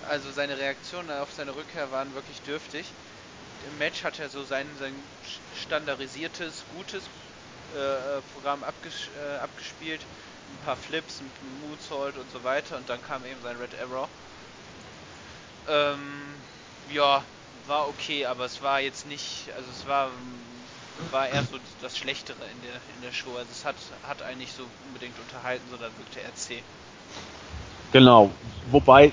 [0.00, 2.96] also seine Reaktionen auf seine Rückkehr waren wirklich dürftig.
[3.66, 4.94] Im Match hat er so sein, sein
[5.60, 7.02] standardisiertes, gutes
[7.74, 10.00] äh, äh Programm abges äh, abgespielt.
[10.00, 11.30] Ein paar Flips, ein
[11.60, 12.76] Moonsault und so weiter.
[12.76, 14.08] Und dann kam eben sein Red Arrow.
[15.68, 15.98] Ähm,
[16.90, 17.22] ja,
[17.66, 20.10] war okay, aber es war jetzt nicht, also es war,
[21.10, 23.36] war eher so das Schlechtere in der, in der Show.
[23.36, 26.62] Also es hat, hat einen nicht so unbedingt unterhalten, sondern wirkte eher.
[27.92, 28.30] Genau.
[28.70, 29.12] Wobei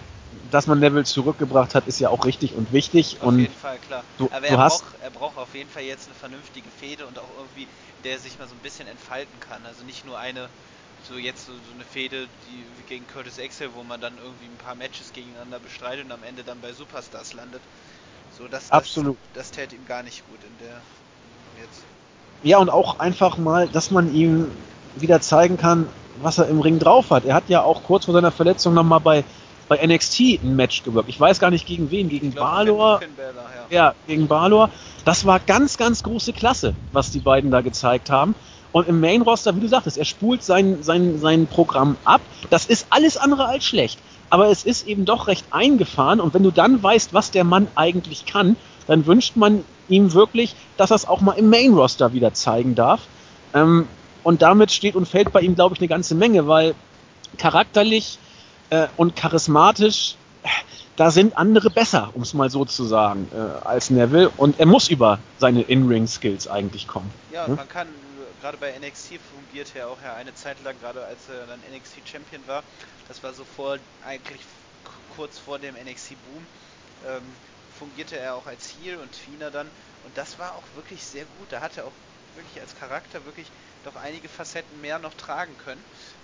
[0.52, 3.18] dass man Neville zurückgebracht hat, ist ja auch richtig und wichtig.
[3.22, 4.04] Auf und jeden Fall, klar.
[4.18, 7.18] Du, Aber er, hast, braucht, er braucht auf jeden Fall jetzt eine vernünftige Fehde und
[7.20, 7.68] auch irgendwie,
[8.04, 9.66] der sich mal so ein bisschen entfalten kann.
[9.66, 10.50] Also nicht nur eine,
[11.08, 14.58] so jetzt so, so eine Fehde die, gegen Curtis Axel, wo man dann irgendwie ein
[14.64, 17.62] paar Matches gegeneinander bestreitet und am Ende dann bei Superstars landet.
[18.38, 19.18] So, das, Absolut.
[19.34, 20.76] Das, das täte ihm gar nicht gut in der
[21.62, 21.84] jetzt.
[22.44, 24.52] Ja, und auch einfach mal, dass man ihm
[24.98, 25.88] wieder zeigen kann,
[26.22, 27.26] was er im Ring drauf hat.
[27.26, 29.24] Er hat ja auch kurz vor seiner Verletzung nochmal bei,
[29.68, 31.10] bei NXT ein Match gewirkt.
[31.10, 33.00] Ich weiß gar nicht gegen wen, gegen glaub, Balor.
[33.00, 33.76] Finn, Finn Balor, ja.
[33.76, 34.70] Ja, gegen Balor.
[35.06, 38.36] Das war ganz, ganz große Klasse, was die beiden da gezeigt haben.
[38.72, 42.22] Und im Main Roster, wie du sagtest, er spult sein, sein, sein Programm ab.
[42.50, 44.00] Das ist alles andere als schlecht.
[44.30, 46.20] Aber es ist eben doch recht eingefahren.
[46.20, 48.58] Und wenn du dann weißt, was der Mann eigentlich kann,
[48.88, 52.76] dann wünscht man ihm wirklich, dass er es auch mal im Main Roster wieder zeigen
[52.76, 53.02] darf.
[53.54, 53.88] Ähm,
[54.24, 56.76] und damit steht und fällt bei ihm, glaube ich, eine ganze Menge, weil
[57.38, 58.18] charakterlich
[58.84, 60.50] äh, und charismatisch, äh,
[60.96, 64.30] da sind andere besser, um es mal so zu sagen, äh, als Neville.
[64.38, 67.12] Und er muss über seine In-Ring-Skills eigentlich kommen.
[67.32, 67.56] Ja, Hm?
[67.56, 67.88] man kann,
[68.42, 72.08] gerade bei NXT fungiert er auch ja eine Zeit lang, gerade als er dann NXT
[72.08, 72.64] Champion war,
[73.08, 74.42] das war so vor, eigentlich
[75.16, 76.48] kurz vor dem NXT Boom,
[77.08, 77.24] ähm,
[77.80, 79.68] fungierte er auch als Heel und Tweener dann
[80.06, 81.52] und das war auch wirklich sehr gut.
[81.52, 81.92] Da hat er auch
[82.36, 83.48] wirklich als Charakter wirklich
[83.84, 85.84] doch einige Facetten mehr noch tragen können.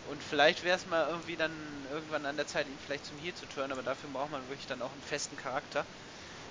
[0.09, 1.51] Und vielleicht wäre es mal irgendwie dann
[1.91, 4.67] irgendwann an der Zeit, ihn vielleicht zum Heel zu turnen, aber dafür braucht man wirklich
[4.67, 5.85] dann auch einen festen Charakter.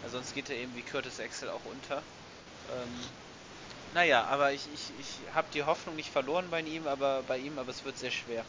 [0.03, 1.97] Also sonst geht er eben wie Curtis Axel auch unter.
[1.97, 2.89] Ähm,
[3.95, 7.59] naja, aber ich, ich, ich habe die Hoffnung nicht verloren bei ihm, aber bei ihm,
[7.59, 8.45] aber es wird sehr schwer.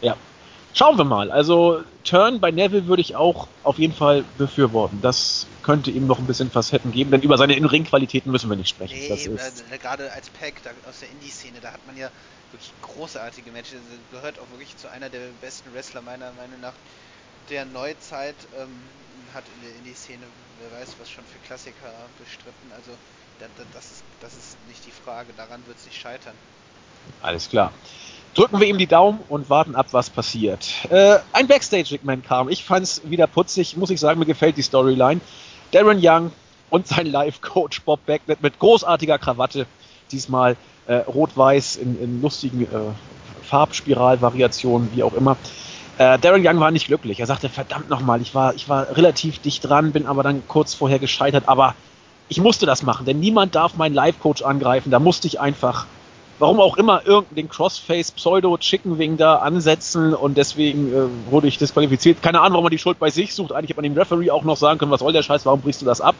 [0.00, 0.16] Ja.
[0.74, 1.30] Schauen wir mal.
[1.30, 5.00] Also Turn bei Neville würde ich auch auf jeden Fall befürworten.
[5.02, 8.68] Das könnte ihm noch ein bisschen Facetten geben, denn über seine In-Ring-Qualitäten müssen wir nicht
[8.68, 8.96] sprechen.
[8.96, 11.96] Nee, das eben, ist, äh, gerade als Pack da, aus der Indie-Szene, da hat man
[11.96, 12.10] ja
[12.52, 13.74] wirklich großartige Matches.
[13.74, 16.74] Er gehört auch wirklich zu einer der besten Wrestler meiner Meinung nach
[17.50, 18.36] der Neuzeit.
[18.58, 18.70] Ähm,
[19.34, 20.22] hat in der Indie-Szene,
[20.60, 22.72] wer weiß, was schon für Klassiker bestritten.
[22.74, 22.92] Also
[23.40, 26.34] da, da, das, ist, das ist nicht die Frage, daran wird es nicht scheitern.
[27.22, 27.72] Alles klar.
[28.34, 30.66] Drücken wir ihm die Daumen und warten ab, was passiert.
[30.90, 32.48] Äh, ein Backstage-Segment kam.
[32.48, 35.20] Ich fand's wieder putzig, muss ich sagen, mir gefällt die Storyline.
[35.72, 36.32] Darren Young
[36.70, 39.66] und sein Live-Coach Bob Beckett mit großartiger Krawatte.
[40.10, 40.56] Diesmal
[40.88, 42.66] äh, rot-weiß in, in lustigen äh,
[43.44, 45.36] Farbspiralvariationen, wie auch immer.
[45.98, 47.20] Äh, Darren Young war nicht glücklich.
[47.20, 50.74] Er sagte, verdammt nochmal, ich war, ich war relativ dicht dran, bin aber dann kurz
[50.74, 51.74] vorher gescheitert, aber
[52.28, 54.90] ich musste das machen, denn niemand darf meinen Live-Coach angreifen.
[54.90, 55.86] Da musste ich einfach
[56.38, 61.58] warum auch immer, irgendeinen Crossface Pseudo Chicken Wing da ansetzen und deswegen äh, wurde ich
[61.58, 62.22] disqualifiziert.
[62.22, 63.52] Keine Ahnung, warum man die Schuld bei sich sucht.
[63.52, 65.82] Eigentlich hätte man dem Referee auch noch sagen können, was soll der Scheiß, warum brichst
[65.82, 66.14] du das ab?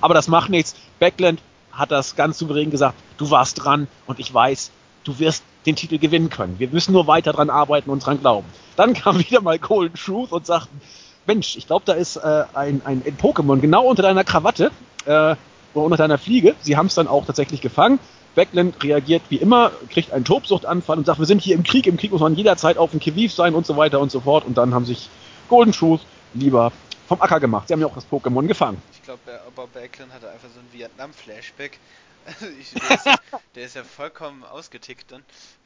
[0.00, 0.74] Aber das macht nichts.
[0.98, 1.40] Backland
[1.76, 4.70] hat das ganz souverän gesagt, du warst dran und ich weiß,
[5.04, 6.58] du wirst den Titel gewinnen können.
[6.58, 8.46] Wir müssen nur weiter dran arbeiten und dran glauben.
[8.76, 10.80] Dann kam wieder mal Golden Truth und sagten,
[11.26, 14.70] Mensch, ich glaube, da ist äh, ein, ein, ein Pokémon genau unter deiner Krawatte
[15.06, 15.36] äh, oder
[15.74, 16.54] unter deiner Fliege.
[16.60, 17.98] Sie haben es dann auch tatsächlich gefangen.
[18.34, 21.96] Backland reagiert wie immer, kriegt einen Tobsuchtanfall und sagt, wir sind hier im Krieg, im
[21.96, 24.44] Krieg muss man jederzeit auf dem Kiviv sein und so weiter und so fort.
[24.44, 25.08] Und dann haben sich
[25.48, 26.00] Golden Truth
[26.34, 26.72] lieber
[27.06, 27.68] vom Acker gemacht.
[27.68, 28.80] Sie haben ja auch das Pokémon gefangen.
[28.92, 29.20] Ich glaube,
[29.54, 31.78] Bob Backlund hatte einfach so ein Vietnam-Flashback.
[32.26, 33.18] Also ich, der, ist ja,
[33.54, 35.22] der, ist ja, vollkommen ausgetickt dann.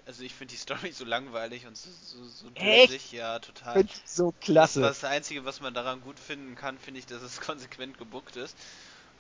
[0.06, 3.12] Also ich finde die Story so langweilig und so, so, so dösig.
[3.12, 3.84] Ja, total.
[4.04, 4.80] So klasse.
[4.80, 8.34] Das, das Einzige, was man daran gut finden kann, finde ich, dass es konsequent gebuckt
[8.34, 8.56] ist.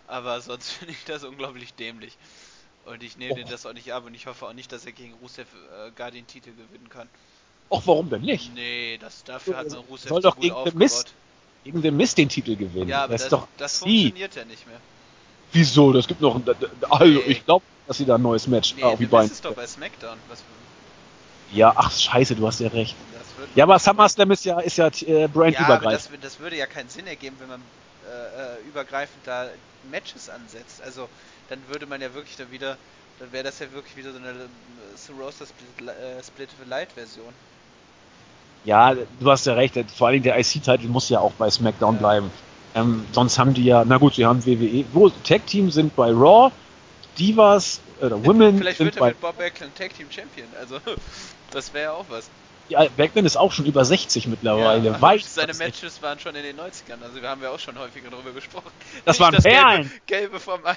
[0.08, 2.18] Aber sonst finde ich das unglaublich dämlich.
[2.86, 3.48] Und ich nehme oh.
[3.48, 6.10] das auch nicht ab und ich hoffe auch nicht, dass er gegen Rusev äh, gar
[6.10, 7.08] den Titel gewinnen kann.
[7.70, 8.52] Och, warum denn nicht?
[8.54, 11.14] Nee, das, dafür hat man Rusev Soll doch gegen den Mist,
[11.64, 12.88] gegen den Mist den Titel gewinnen.
[12.88, 14.80] Ja, aber das, das, doch das funktioniert ja nicht mehr.
[15.52, 15.92] Wieso?
[15.92, 16.44] Das gibt noch ein.
[16.90, 17.18] Also, nee.
[17.26, 19.28] ich glaube, dass sie da ein neues Match nee, auf die Beine.
[19.28, 20.18] Das ist doch bei SmackDown.
[20.28, 20.42] Was
[21.52, 22.94] ja, ach scheiße, du hast ja recht.
[23.54, 25.84] Ja, aber SummerSlam ist ja, ist ja äh, brandübergreifend.
[25.84, 29.48] Ja, das, das, würde ja keinen Sinn ergeben, wenn man äh, übergreifend da
[29.90, 30.82] Matches ansetzt.
[30.82, 31.08] Also
[31.48, 32.76] dann würde man ja wirklich da wieder,
[33.18, 37.32] dann wäre das ja wirklich wieder so eine äh, Roster Split, äh, Split Light Version.
[38.64, 39.74] Ja, du hast ja recht.
[39.94, 42.00] Vor allem der IC-Titel muss ja auch bei SmackDown ja.
[42.00, 42.30] bleiben.
[42.74, 44.84] Ähm, sonst haben die ja, na gut, sie haben WWE.
[44.92, 46.52] Wo Tag Team sind bei Raw,
[47.18, 48.58] Divas oder Women.
[48.58, 50.48] Vielleicht wird er mit Bob Backlund Tag Team Champion.
[50.60, 50.78] Also
[51.50, 52.28] das wäre ja auch was.
[52.68, 54.90] Ja, Backlund ist auch schon über 60 mittlerweile.
[54.90, 57.78] Ja, Weit seine Matches waren schon in den 90ern, also wir haben ja auch schon
[57.78, 58.70] häufiger darüber gesprochen.
[59.04, 59.90] Das Nicht waren das Perlen.
[60.06, 60.76] Gelbe, gelbe vom Ei.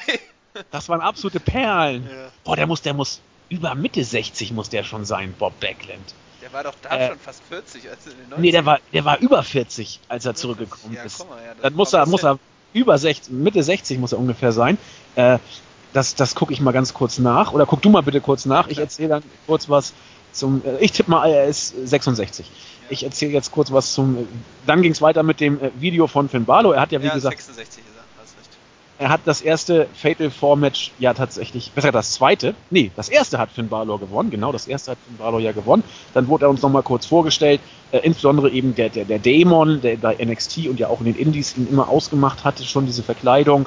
[0.72, 2.08] Das waren absolute Perlen.
[2.10, 2.32] Ja.
[2.44, 3.20] Boah, der muss, der muss
[3.50, 6.14] über Mitte 60 muss der schon sein, Bob Backlund.
[6.42, 8.40] Der war doch da äh, schon fast 40, als in den 90ern.
[8.40, 11.20] Nee, der war, der war über 40, als er zurückgekommen ja, ist.
[11.20, 12.40] Mal, ja, Dann muss er, muss er
[12.74, 14.78] über 60, Mitte 60 muss er ungefähr sein.
[15.16, 15.38] Äh,
[15.94, 17.52] das, das gucke ich mal ganz kurz nach.
[17.54, 18.68] Oder guck du mal bitte kurz nach.
[18.68, 19.94] Ich erzähle dann kurz was.
[20.32, 22.48] zum, äh, ich tippe mal, er ist 66.
[22.48, 22.54] Ja.
[22.90, 24.28] Ich erzähle jetzt kurz was zum,
[24.66, 26.76] dann ging es weiter mit dem äh, Video von Finn Balor.
[26.76, 28.58] Er hat ja, wie ja, gesagt, 66 ist er, hast recht.
[29.02, 33.40] Er hat das erste Fatal Four Match ja tatsächlich, besser das zweite, nee, das erste
[33.40, 35.84] hat Finn Balor gewonnen, genau, das erste hat Finn Balor ja gewonnen.
[36.14, 39.98] Dann wurde er uns nochmal kurz vorgestellt, äh, insbesondere eben der, der, der Dämon, der
[39.98, 43.66] bei NXT und ja auch in den Indies ihn immer ausgemacht hatte, schon diese Verkleidung.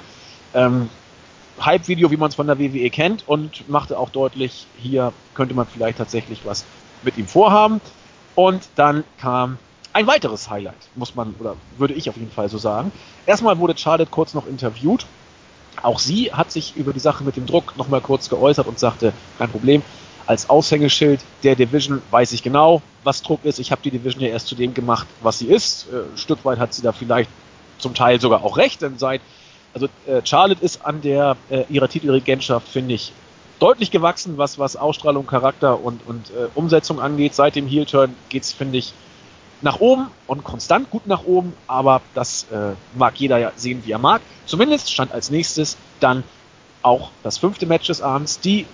[0.54, 0.88] Ähm,
[1.60, 5.66] Hype-Video, wie man es von der WWE kennt und machte auch deutlich, hier könnte man
[5.66, 6.64] vielleicht tatsächlich was
[7.02, 7.80] mit ihm vorhaben.
[8.36, 9.58] Und dann kam
[9.92, 12.92] ein weiteres Highlight, muss man, oder würde ich auf jeden Fall so sagen.
[13.26, 15.06] Erstmal wurde Charlotte kurz noch interviewt.
[15.82, 19.12] Auch sie hat sich über die Sache mit dem Druck nochmal kurz geäußert und sagte,
[19.38, 19.82] kein Problem,
[20.26, 23.58] als Aushängeschild der Division weiß ich genau, was Druck ist.
[23.58, 25.86] Ich habe die Division ja erst zu dem gemacht, was sie ist.
[25.92, 27.30] Äh, ein Stück weit hat sie da vielleicht
[27.78, 29.20] zum Teil sogar auch recht, denn seit
[29.74, 33.12] also äh, Charlotte ist an der äh, ihrer Titelregentschaft, finde ich,
[33.58, 37.34] deutlich gewachsen, was, was Ausstrahlung, Charakter und, und äh, Umsetzung angeht.
[37.34, 38.92] Seit dem Heel-Turn geht's, finde ich,
[39.62, 43.92] nach oben und konstant gut nach oben, aber das äh, mag jeder ja sehen, wie
[43.92, 44.20] er mag.
[44.46, 46.22] Zumindest stand als nächstes dann
[46.82, 48.66] auch das fünfte Match des Abends, die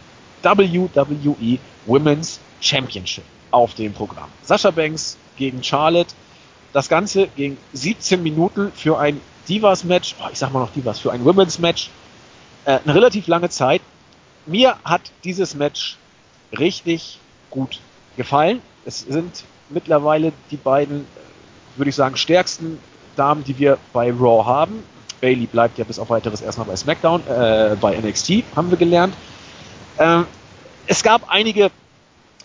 [0.42, 4.28] WWE Women's Championship auf dem Programm.
[4.42, 6.14] Sascha Banks gegen Charlotte.
[6.72, 11.10] Das Ganze ging 17 Minuten für ein Divas-Match, oh, ich sag mal noch Divas, für
[11.12, 11.90] ein Women's-Match,
[12.64, 13.82] äh, eine relativ lange Zeit.
[14.46, 15.96] Mir hat dieses Match
[16.56, 17.18] richtig
[17.50, 17.80] gut
[18.16, 18.62] gefallen.
[18.84, 21.06] Es sind mittlerweile die beiden,
[21.76, 22.78] würde ich sagen, stärksten
[23.16, 24.82] Damen, die wir bei Raw haben.
[25.20, 29.14] Bailey bleibt ja bis auf weiteres erstmal bei SmackDown, äh, bei NXT, haben wir gelernt.
[29.98, 30.26] Ähm,
[30.86, 31.70] es gab einige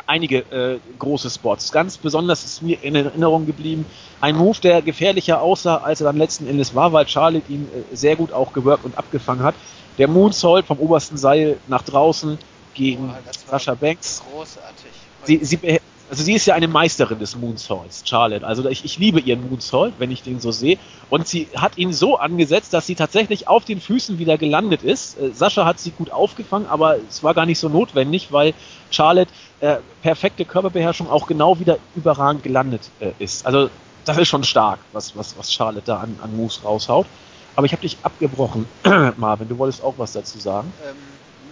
[0.07, 1.71] einige äh, große Spots.
[1.71, 3.86] Ganz besonders ist mir in Erinnerung geblieben
[4.21, 7.95] ein Move, der gefährlicher aussah, als er dann letzten Endes war, weil Charlotte ihn äh,
[7.95, 9.55] sehr gut auch gewirkt und abgefangen hat.
[9.97, 12.38] Der Moonsault vom obersten Seil nach draußen
[12.73, 14.21] gegen oh, Sascha Banks.
[14.32, 14.91] Großartig.
[15.23, 15.80] Sie, sie,
[16.10, 18.45] also sie ist ja eine Meisterin des Moonsaults, Charlotte.
[18.45, 20.78] Also ich, ich liebe ihren Moonsault, wenn ich den so sehe.
[21.10, 25.20] Und sie hat ihn so angesetzt, dass sie tatsächlich auf den Füßen wieder gelandet ist.
[25.20, 28.53] Äh, Sascha hat sie gut aufgefangen, aber es war gar nicht so notwendig, weil
[28.91, 29.32] Charlotte
[29.62, 33.45] äh, perfekte Körperbeherrschung auch genau wieder überragend gelandet äh, ist.
[33.45, 33.70] Also
[34.06, 37.08] das ist schon stark, was, was, was Charlotte da an, an Moves raushaut.
[37.56, 38.68] Aber ich habe dich abgebrochen,
[39.18, 39.47] Marvin.
[39.47, 40.72] Du wolltest auch was dazu sagen.
[40.86, 40.95] Ähm,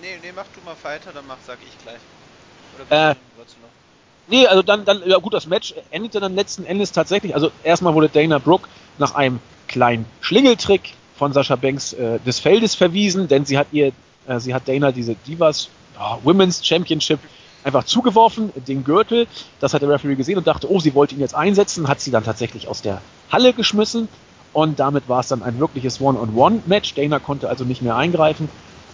[0.01, 1.99] nee, nee, mach du mal weiter, dann mach, sag ich gleich.
[2.75, 3.82] Oder äh, du noch?
[4.27, 7.35] Nee, also dann, dann, ja gut, das Match endete dann letzten Endes tatsächlich.
[7.35, 8.67] Also erstmal wurde Dana Brooke
[8.97, 13.91] nach einem kleinen Schlingeltrick von Sascha Banks äh, des Feldes verwiesen, denn sie hat ihr,
[14.27, 15.69] äh, sie hat Dana diese Divas
[15.99, 17.19] oh, Women's Championship
[17.63, 19.27] einfach zugeworfen, den Gürtel.
[19.59, 22.11] Das hat der Referee gesehen und dachte, oh, sie wollte ihn jetzt einsetzen, hat sie
[22.11, 23.01] dann tatsächlich aus der
[23.31, 24.07] Halle geschmissen
[24.53, 26.93] und damit war es dann ein wirkliches One-on-One-Match.
[26.93, 28.49] Dana konnte also nicht mehr eingreifen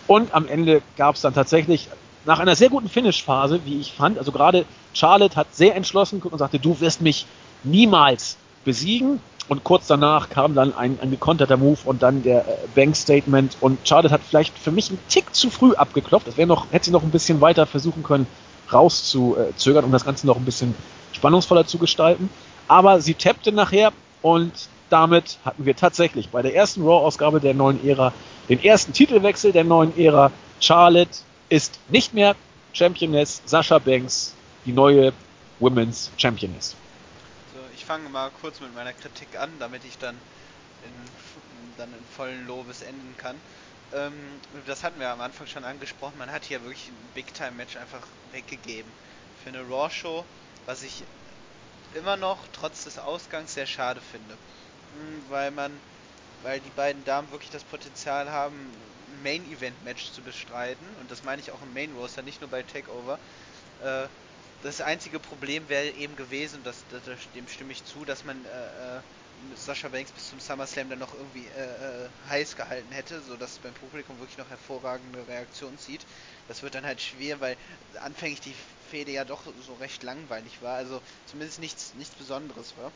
[0.07, 1.87] und am Ende gab es dann tatsächlich
[2.29, 6.37] nach einer sehr guten Finish-Phase, wie ich fand, also gerade Charlotte hat sehr entschlossen und
[6.37, 7.25] sagte, du wirst mich
[7.63, 9.19] niemals besiegen.
[9.47, 13.57] Und kurz danach kam dann ein, ein gekonterter Move und dann der äh, Bank-Statement.
[13.61, 16.27] Und Charlotte hat vielleicht für mich einen Tick zu früh abgeklopft.
[16.27, 18.27] Das noch, hätte sie noch ein bisschen weiter versuchen können,
[18.71, 20.75] rauszuzögern, um das Ganze noch ein bisschen
[21.13, 22.29] spannungsvoller zu gestalten.
[22.67, 24.53] Aber sie tappte nachher und
[24.91, 28.13] damit hatten wir tatsächlich bei der ersten Raw-Ausgabe der neuen Ära
[28.49, 30.31] den ersten Titelwechsel der neuen Ära.
[30.59, 32.35] Charlotte ist nicht mehr
[32.73, 34.33] Championess, Sascha Banks
[34.65, 35.13] die neue
[35.59, 36.75] Women's Championess.
[37.53, 40.15] So, ich fange mal kurz mit meiner Kritik an, damit ich dann
[40.83, 43.35] in, dann in vollen Lobes enden kann.
[43.93, 44.13] Ähm,
[44.67, 46.17] das hatten wir am Anfang schon angesprochen.
[46.17, 48.91] Man hat hier wirklich ein Big-Time-Match einfach weggegeben.
[49.43, 50.23] Für eine Raw-Show,
[50.65, 51.03] was ich
[51.95, 54.33] immer noch trotz des Ausgangs sehr schade finde.
[54.33, 55.71] Hm, weil man,
[56.43, 58.71] weil die beiden Damen wirklich das Potenzial haben,
[59.23, 60.95] Main-Event-Match zu bestreiten.
[60.99, 63.19] Und das meine ich auch im Main-Roster, nicht nur bei Takeover.
[63.79, 64.07] Äh,
[64.61, 67.03] das einzige Problem wäre eben gewesen, dass, dass,
[67.33, 69.01] dem stimme ich zu, dass man äh, äh
[69.55, 73.59] Sascha Banks bis zum SummerSlam dann noch irgendwie äh, äh, heiß gehalten hätte, sodass es
[73.59, 76.05] beim Publikum wirklich noch hervorragende Reaktionen zieht.
[76.47, 77.57] Das wird dann halt schwer, weil
[78.01, 78.55] anfänglich die
[78.89, 82.91] Fehde ja doch so recht langweilig war, also zumindest nichts, nichts Besonderes war.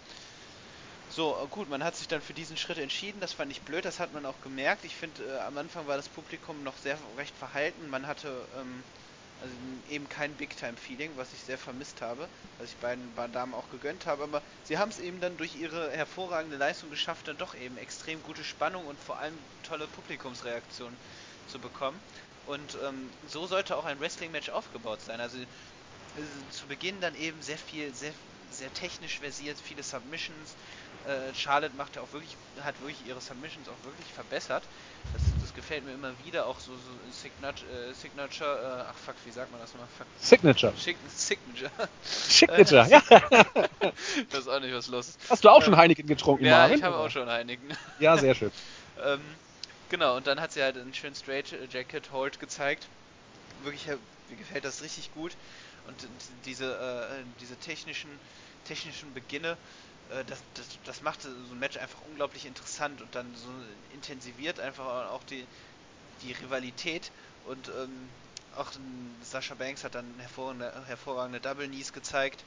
[1.16, 3.86] So, äh, gut, man hat sich dann für diesen Schritt entschieden, das fand ich blöd,
[3.86, 4.86] das hat man auch gemerkt.
[4.86, 8.86] Ich finde, äh, am Anfang war das Publikum noch sehr recht verhalten, man hatte ähm,
[9.38, 9.56] also
[9.86, 14.24] eben kein Big-Time-Feeling, was ich sehr vermisst habe, was ich beiden Damen auch gegönnt habe.
[14.24, 18.24] Aber sie haben es eben dann durch ihre hervorragende Leistung geschafft, dann doch eben extrem
[18.24, 21.00] gute Spannung und vor allem tolle Publikumsreaktionen
[21.46, 22.02] zu bekommen.
[22.44, 25.20] Und ähm, so sollte auch ein Wrestling-Match aufgebaut sein.
[25.22, 28.14] Also äh, zu Beginn dann eben sehr viel, sehr,
[28.48, 30.56] sehr technisch versiert, viele Submissions.
[31.08, 34.64] Äh, Charlotte macht ja auch wirklich, hat wirklich ihre Submissions auch wirklich verbessert.
[35.14, 39.16] Das, das gefällt mir immer wieder, auch so, so Signature, äh, Signature äh, ach fuck,
[39.26, 39.90] wie sagt man das nochmal?
[39.98, 40.08] Fuck.
[40.20, 40.74] Signature.
[40.78, 41.72] Schick, Signature.
[42.04, 43.02] Signature, ja.
[44.30, 45.18] das ist auch nicht, was los.
[45.30, 46.78] Hast du auch schon Heineken getrunken, Ja, Marvin?
[46.78, 47.76] ich habe auch schon Heineken.
[48.00, 48.52] Ja, sehr schön.
[49.06, 49.22] ähm,
[49.90, 52.88] genau, und dann hat sie halt einen schönen Straight Jacket Hold gezeigt.
[53.64, 55.34] Wirklich, mir gefällt das richtig gut.
[55.88, 55.96] Und
[56.46, 58.10] diese, äh, diese technischen,
[58.66, 59.56] technischen Beginne, äh,
[60.26, 63.50] das, das, das macht so ein Match einfach unglaublich interessant und dann so
[63.90, 65.48] intensiviert einfach auch die,
[66.22, 67.12] die Rivalität.
[67.44, 68.10] Und ähm,
[68.52, 68.72] auch
[69.22, 72.46] Sascha Banks hat dann hervorragende, hervorragende Double Knees gezeigt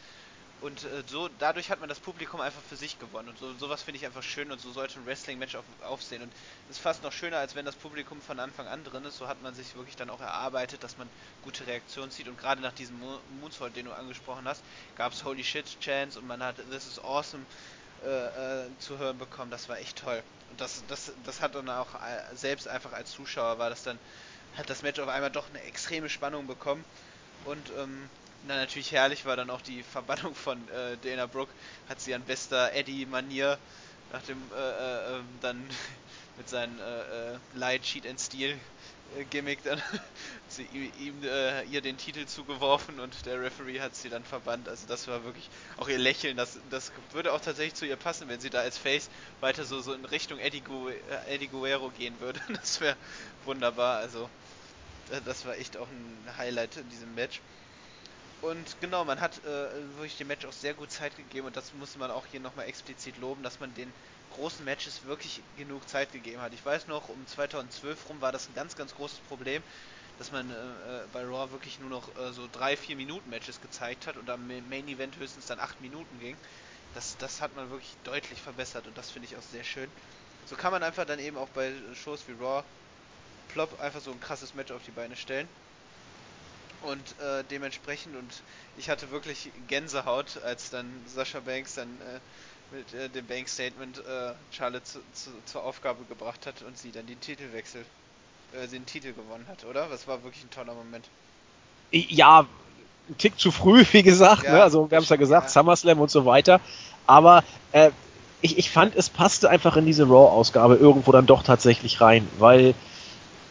[0.63, 3.29] und äh, so dadurch hat man das Publikum einfach für sich gewonnen.
[3.29, 6.23] Und so sowas finde ich einfach schön und so sollte ein Wrestling Match auf, aufsehen.
[6.23, 6.33] Und
[6.71, 9.19] es ist fast noch schöner als wenn das Publikum von Anfang an drin ist.
[9.19, 11.09] So hat man sich wirklich dann auch erarbeitet dass man
[11.43, 14.63] gute Reaktionen zieht und gerade nach diesem Mo Moonsault den du angesprochen hast
[14.97, 17.45] gab es Holy Shit Chance und man hat This is Awesome
[18.05, 19.51] äh, äh, zu hören bekommen.
[19.51, 20.23] Das war echt toll.
[20.51, 23.99] Und das das das hat dann auch äh, selbst einfach als Zuschauer war das dann
[24.57, 26.85] hat das Match auf einmal doch eine extreme Spannung bekommen.
[27.45, 28.09] Und ähm,
[28.47, 31.53] na, natürlich herrlich war dann auch die Verbannung von äh, Dana Brooke.
[31.89, 33.59] Hat sie an bester Eddie-Manier
[34.13, 35.69] nach dem äh, äh, ähm, dann
[36.37, 38.59] mit seinem äh, äh, Light Cheat and Steel
[39.17, 39.83] äh, Gimmick dann
[40.49, 41.23] sie ihm
[41.71, 44.69] ihr den Titel zugeworfen und der Referee hat sie dann verbannt.
[44.69, 46.37] Also das war wirklich auch ihr Lächeln.
[46.37, 49.81] Das, das würde auch tatsächlich zu ihr passen, wenn sie da als Face weiter so,
[49.81, 50.91] so in Richtung Eddie, Gu
[51.29, 52.41] Eddie Guerrero gehen würde.
[52.49, 52.97] Das wäre
[53.45, 53.99] wunderbar.
[53.99, 54.31] Also
[55.25, 57.41] das war echt auch ein Highlight in diesem Match.
[58.41, 61.73] Und genau, man hat äh, wirklich dem Match auch sehr gut Zeit gegeben und das
[61.73, 63.95] muss man auch hier nochmal explizit loben, dass man den
[64.31, 66.53] großen Matches wirklich genug Zeit gegeben hat.
[66.55, 69.63] Ich weiß noch, um 2012 rum war das ein ganz, ganz großes Problem,
[70.19, 73.61] dass man äh, äh, bei Raw wirklich nur noch äh, so drei, vier Minuten Matches
[73.61, 76.39] gezeigt hat und am Main Event höchstens dann acht Minuten ging.
[76.93, 79.93] Das, das hat man wirklich deutlich verbessert und das finde ich auch sehr schön.
[80.45, 82.65] So kann man einfach dann eben auch bei Shows wie Raw
[83.49, 85.51] Plop einfach so ein krasses Match auf die Beine stellen.
[86.87, 88.43] Und äh, dementsprechend, und
[88.79, 93.99] ich hatte wirklich Gänsehaut, als dann Sascha Banks dann äh, mit äh, dem Bank Statement
[93.99, 97.85] äh, Charlotte zu, zu, zur Aufgabe gebracht hat und sie dann den Titelwechsel,
[98.53, 99.89] äh, den Titel gewonnen hat, oder?
[99.89, 101.05] Das war wirklich ein toller Moment.
[101.91, 102.47] Ja,
[103.09, 104.45] ein Tick zu früh, wie gesagt.
[104.45, 104.63] Ja, ne?
[104.63, 105.51] Also wir haben es ja gesagt, ja.
[105.51, 106.61] SummerSlam und so weiter.
[107.07, 107.91] Aber äh,
[108.43, 112.75] ich, ich fand, es passte einfach in diese Raw-Ausgabe irgendwo dann doch tatsächlich rein, weil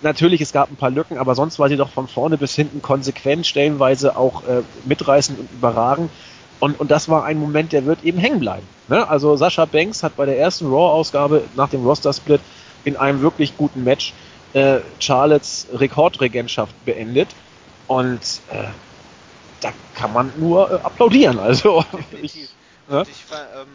[0.01, 2.81] natürlich, es gab ein paar Lücken, aber sonst war sie doch von vorne bis hinten
[2.81, 6.11] konsequent, stellenweise auch äh, mitreißend und überragend.
[6.59, 8.65] Und, und das war ein Moment, der wird eben hängen bleiben.
[8.87, 9.07] Ne?
[9.07, 12.41] Also Sascha Banks hat bei der ersten Raw-Ausgabe nach dem Roster-Split
[12.85, 14.13] in einem wirklich guten Match
[14.53, 17.29] äh, Charlottes Rekordregentschaft beendet.
[17.87, 18.21] Und
[18.51, 18.67] äh,
[19.61, 21.39] da kann man nur äh, applaudieren.
[21.39, 21.83] Also,
[22.21, 22.49] ich,
[22.87, 23.03] ne?
[23.03, 23.67] ich, ähm,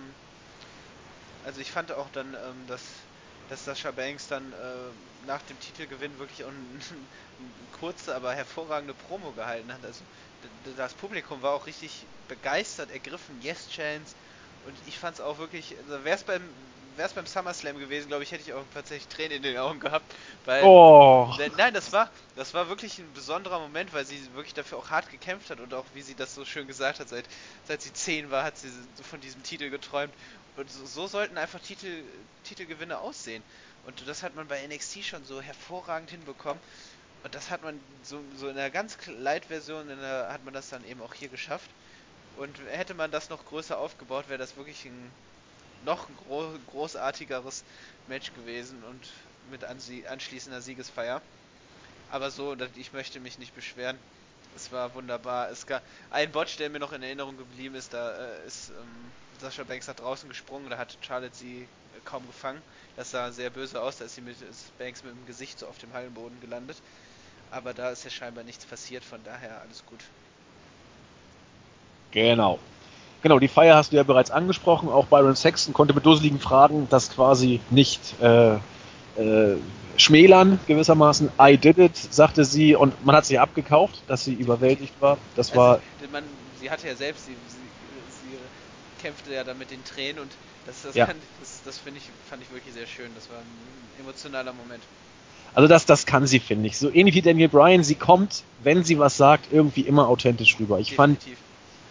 [1.44, 2.80] also ich fand auch dann, ähm, dass
[3.50, 6.56] dass Sascha Banks dann äh, nach dem Titelgewinn wirklich auch eine
[7.38, 9.84] ein kurze, aber hervorragende Promo gehalten hat.
[9.84, 10.04] Also
[10.76, 14.14] das Publikum war auch richtig begeistert, ergriffen, Yes Chance
[14.66, 16.42] und ich fand es auch wirklich, also wäre es beim
[16.96, 19.80] wäre es beim SummerSlam gewesen, glaube ich, hätte ich auch tatsächlich Tränen in den Augen
[19.80, 21.32] gehabt, weil oh.
[21.56, 25.10] nein, das war das war wirklich ein besonderer Moment, weil sie wirklich dafür auch hart
[25.10, 27.26] gekämpft hat und auch wie sie das so schön gesagt hat, seit
[27.64, 28.68] seit sie zehn war, hat sie
[29.02, 30.14] von diesem Titel geträumt
[30.56, 32.02] und so, so sollten einfach Titel,
[32.44, 33.42] Titelgewinne aussehen.
[33.86, 36.60] Und das hat man bei NXT schon so hervorragend hinbekommen.
[37.22, 41.02] Und das hat man so, so in der ganz Light-Version, hat man das dann eben
[41.02, 41.70] auch hier geschafft.
[42.36, 45.10] Und hätte man das noch größer aufgebaut, wäre das wirklich ein
[45.84, 47.64] noch ein gro großartigeres
[48.06, 49.08] Match gewesen und
[49.50, 51.22] mit anschließender Siegesfeier.
[52.10, 53.98] Aber so, ich möchte mich nicht beschweren.
[54.56, 55.50] Es war wunderbar.
[55.50, 59.12] Es gab ein Botch, der mir noch in Erinnerung geblieben ist, da äh, ist ähm,
[59.40, 61.66] Sascha Banks nach draußen gesprungen, da hat Charlotte sie
[62.04, 62.60] kaum gefangen.
[62.96, 65.66] Das sah sehr böse aus, da ist sie mit ist Banks mit dem Gesicht so
[65.66, 66.76] auf dem Hallenboden gelandet.
[67.50, 70.00] Aber da ist ja scheinbar nichts passiert, von daher alles gut.
[72.12, 72.58] Genau.
[73.22, 74.88] Genau, die Feier hast du ja bereits angesprochen.
[74.88, 79.56] Auch Byron Sexton konnte mit dusseligen Fragen das quasi nicht äh, äh,
[79.96, 81.30] schmälern, gewissermaßen.
[81.38, 85.18] I did it, sagte sie, und man hat sie abgekauft, dass sie überwältigt war.
[85.34, 85.80] Das also, war.
[86.10, 86.24] Man,
[86.58, 87.59] sie hatte ja selbst, sie, sie
[89.00, 90.30] kämpfte ja dann mit den Tränen und
[90.66, 91.06] das, das, ja.
[91.06, 93.10] das, das finde ich, fand ich wirklich sehr schön.
[93.14, 94.82] Das war ein emotionaler Moment.
[95.54, 96.78] Also das, das kann sie, finde ich.
[96.78, 100.78] So ähnlich wie Daniel Bryan, sie kommt, wenn sie was sagt, irgendwie immer authentisch rüber.
[100.78, 101.38] Ich Definitiv.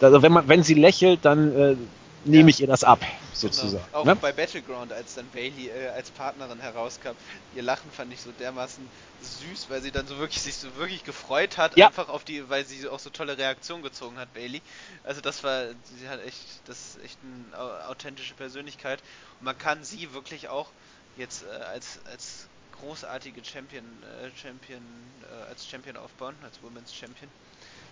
[0.00, 1.76] fand, also wenn man, wenn sie lächelt, dann äh,
[2.24, 2.54] nehme ja.
[2.54, 3.12] ich ihr das ab, genau.
[3.32, 3.84] sozusagen.
[3.84, 3.98] Genau.
[3.98, 4.16] Auch ne?
[4.16, 7.12] bei Battleground, als dann Bailey äh, als Partnerin herauskam,
[7.54, 8.86] ihr Lachen fand ich so dermaßen
[9.22, 11.88] süß, weil sie dann so wirklich sich so wirklich gefreut hat, ja.
[11.88, 14.62] einfach auf die, weil sie auch so tolle Reaktionen gezogen hat, Bailey.
[15.04, 15.66] Also das war,
[15.98, 17.18] sie hat echt, das ist echt
[17.54, 19.00] eine authentische Persönlichkeit
[19.38, 20.68] und man kann sie wirklich auch
[21.16, 22.48] jetzt äh, als als
[22.80, 24.82] großartige Champion, äh, Champion
[25.22, 27.30] äh, als Champion aufbauen, als Women's Champion.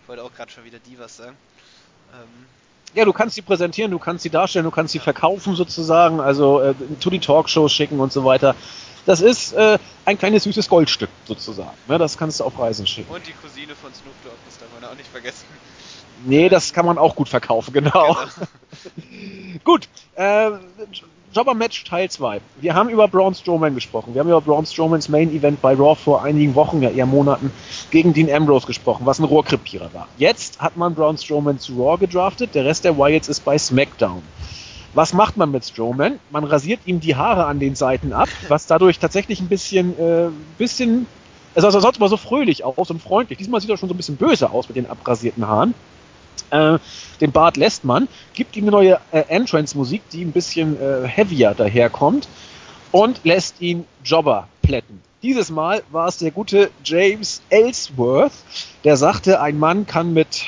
[0.03, 1.37] Ich wollte auch gerade schon wieder die was sagen.
[2.15, 2.47] Ähm,
[2.95, 6.61] ja, du kannst sie präsentieren, du kannst sie darstellen, du kannst sie verkaufen sozusagen, also
[6.61, 8.55] äh, zu die Talkshows schicken und so weiter.
[9.07, 11.77] Das ist äh, ein kleines süßes Goldstück sozusagen.
[11.87, 11.99] Ne?
[11.99, 13.13] Das kannst du auf Reisen schicken.
[13.13, 15.47] Und die Cousine von Snoop Dogg, das darf man auch nicht vergessen.
[16.27, 18.15] Nee, das kann man auch gut verkaufen, genau.
[18.15, 18.17] genau.
[19.65, 20.51] gut, äh,
[21.39, 22.41] Jobber-Match Teil 2.
[22.61, 24.13] Wir haben über Braun Strowman gesprochen.
[24.13, 27.53] Wir haben über Braun Strowmans Main Event bei Raw vor einigen Wochen, ja eher Monaten,
[27.93, 30.09] gegen Dean Ambrose gesprochen, was ein Rohrkrepierer war.
[30.17, 34.21] Jetzt hat man Braun Strowman zu Raw gedraftet, der Rest der Wyatts ist bei SmackDown.
[34.95, 36.19] Was macht man mit Strowman?
[36.31, 40.31] Man rasiert ihm die Haare an den Seiten ab, was dadurch tatsächlich ein bisschen, äh,
[40.59, 41.07] bisschen,
[41.55, 43.39] also er sonst mal so fröhlich aus und freundlich.
[43.39, 45.75] Diesmal sieht er schon so ein bisschen böse aus mit den abrasierten Haaren.
[46.51, 46.79] Äh,
[47.21, 51.55] den Bart lässt man, gibt ihm eine neue äh, Entrance-Musik, die ein bisschen äh, heavier
[51.57, 52.29] daherkommt
[52.93, 55.03] und lässt ihn Jobber plätten.
[55.23, 58.33] Dieses Mal war es der gute James Ellsworth,
[58.85, 60.45] der sagte, ein Mann kann mit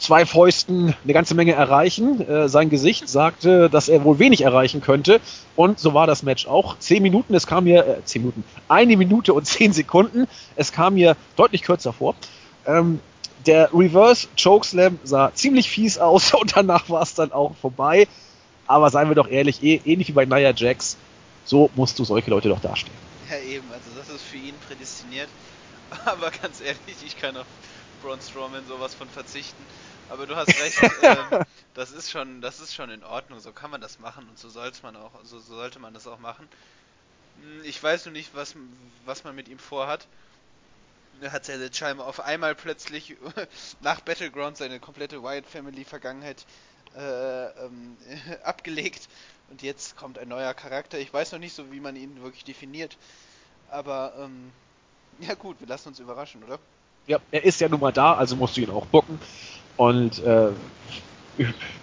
[0.00, 2.26] zwei Fäusten eine ganze Menge erreichen.
[2.26, 5.20] Äh, sein Gesicht sagte, dass er wohl wenig erreichen könnte.
[5.54, 6.78] Und so war das Match auch.
[6.78, 10.26] Zehn Minuten, es kam mir, äh, zehn Minuten, eine Minute und zehn Sekunden.
[10.56, 12.14] Es kam mir deutlich kürzer vor.
[12.66, 13.00] Ähm,
[13.46, 18.06] der Reverse Chokeslam sah ziemlich fies aus und danach war es dann auch vorbei.
[18.66, 20.96] Aber seien wir doch ehrlich, eh, ähnlich wie bei Nia Jax,
[21.44, 22.96] so musst du solche Leute doch darstellen.
[23.28, 25.28] Ja, eben, also das ist für ihn prädestiniert.
[26.04, 27.46] Aber ganz ehrlich, ich kann auf
[28.02, 29.64] Braun Strowman sowas von verzichten.
[30.08, 33.40] Aber du hast recht, äh, das ist schon, das ist schon in Ordnung.
[33.40, 36.06] So kann man das machen und so sollte man auch, so, so sollte man das
[36.06, 36.48] auch machen.
[37.42, 38.54] Hm, ich weiß nur nicht, was,
[39.04, 40.06] was man mit ihm vorhat.
[41.20, 43.16] Er hat ja jetzt scheinbar auf einmal plötzlich
[43.80, 46.46] nach Battleground seine komplette Wyatt Family Vergangenheit
[46.96, 47.96] äh, ähm,
[48.44, 49.08] abgelegt
[49.50, 50.98] und jetzt kommt ein neuer Charakter.
[50.98, 52.96] Ich weiß noch nicht so, wie man ihn wirklich definiert,
[53.70, 54.50] aber ähm,
[55.20, 56.58] ja gut, wir lassen uns überraschen, oder?
[57.06, 59.18] Ja, er ist ja nun mal da, also musst du ihn auch bocken.
[59.76, 60.50] Und äh,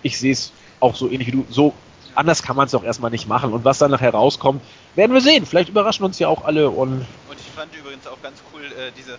[0.03, 1.45] ich sehe es auch so ähnlich wie du.
[1.49, 1.73] So
[2.15, 3.53] anders kann man es auch erstmal nicht machen.
[3.53, 4.61] Und was dann nachher rauskommt,
[4.95, 5.45] werden wir sehen.
[5.45, 6.69] Vielleicht überraschen uns ja auch alle.
[6.69, 6.93] Und,
[7.29, 9.17] und ich fand übrigens auch ganz cool äh, diese,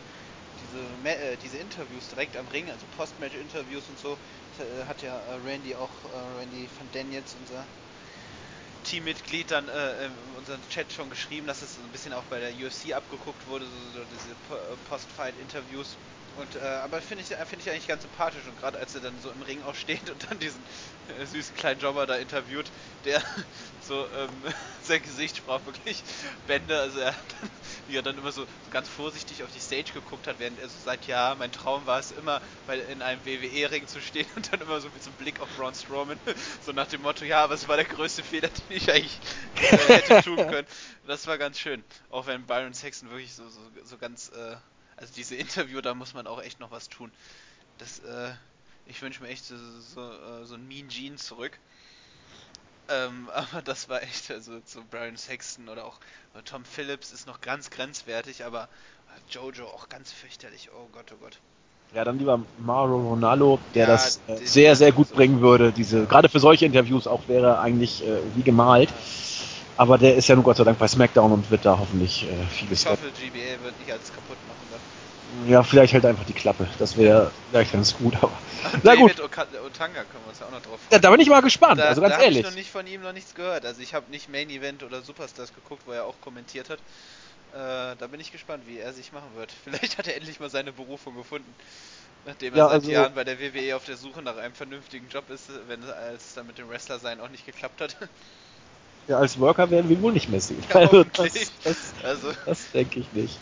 [0.62, 4.12] diese, äh, diese Interviews direkt am Ring, also Postmatch-Interviews und so.
[4.58, 7.64] Äh, hat ja äh, Randy auch, äh, Randy van Daniels, unser
[8.84, 12.94] Teammitglied dann in unserem Chat schon geschrieben, dass es ein bisschen auch bei der UFC
[12.94, 14.34] abgeguckt wurde, so, so diese
[14.88, 15.96] Post-Fight-Interviews.
[16.38, 18.46] Und äh, aber finde ich, finde ich eigentlich ganz sympathisch.
[18.46, 20.64] Und gerade als er dann so im Ring auch steht und dann diesen
[21.08, 22.70] äh, süßen kleinen Jobber da interviewt,
[23.02, 23.20] der
[23.80, 24.44] so ähm,
[24.82, 26.04] sein Gesicht sprach wirklich
[26.46, 27.10] Bände, also er
[27.40, 27.50] dann,
[27.86, 30.78] wie er dann immer so, ganz vorsichtig auf die Stage geguckt hat, während er so
[30.78, 34.60] sagt, ja, mein Traum war es immer, weil in einem WWE-Ring zu stehen und dann
[34.60, 36.20] immer so mit so einem Blick auf Braun Strowman,
[36.60, 39.18] so nach dem Motto, ja, es war der größte Fehler, den ich eigentlich
[39.54, 40.68] hätte tun können.
[41.04, 44.56] Das war ganz schön, auch wenn Byron Saxon wirklich so, so, so ganz äh,
[44.98, 47.10] also diese Interview, da muss man auch echt noch was tun.
[47.78, 48.32] Das, äh,
[48.86, 51.58] ich wünsche mir echt so, so, äh, so ein Mean Gene zurück.
[52.88, 56.00] Ähm, aber das war echt, also so Brian Sexton oder auch
[56.34, 60.70] äh, Tom Phillips ist noch ganz grenzwertig, aber äh, Jojo auch ganz fürchterlich.
[60.72, 61.38] Oh Gott, oh Gott.
[61.94, 65.72] Ja, dann lieber Mauro Ronaldo, der ja, das äh, sehr, sehr gut bringen würde.
[65.72, 68.90] Diese, gerade für solche Interviews auch wäre eigentlich äh, wie gemalt.
[68.90, 68.96] Ja.
[69.78, 72.46] Aber der ist ja nun Gott sei Dank bei SmackDown und wird da hoffentlich äh,
[72.50, 72.82] vieles.
[72.82, 74.58] Ich hoffe, GBA wird nicht alles kaputt machen.
[75.46, 76.66] Ja, vielleicht halt einfach die Klappe.
[76.78, 78.32] Das wäre vielleicht ganz gut, aber.
[78.82, 79.20] Na gut.
[79.20, 80.80] Otanga können wir uns ja auch noch drauf.
[80.90, 82.40] Ja, da bin ich mal gespannt, da, also ganz da ehrlich.
[82.40, 83.64] Ich habe noch nicht von ihm noch nichts gehört.
[83.64, 86.78] Also ich habe nicht Main Event oder Superstars geguckt, wo er auch kommentiert hat.
[87.54, 89.52] Äh, da bin ich gespannt, wie er sich machen wird.
[89.64, 91.54] Vielleicht hat er endlich mal seine Berufung gefunden.
[92.26, 95.08] Nachdem er ja, seit also, Jahren bei der WWE auf der Suche nach einem vernünftigen
[95.08, 95.82] Job ist, wenn
[96.14, 97.96] es dann mit dem Wrestler sein auch nicht geklappt hat.
[99.08, 100.62] Als Worker werden wir wohl nicht mehr sehen.
[100.68, 101.32] Ja, also, das,
[101.64, 102.28] das, also.
[102.44, 103.38] das denke ich nicht.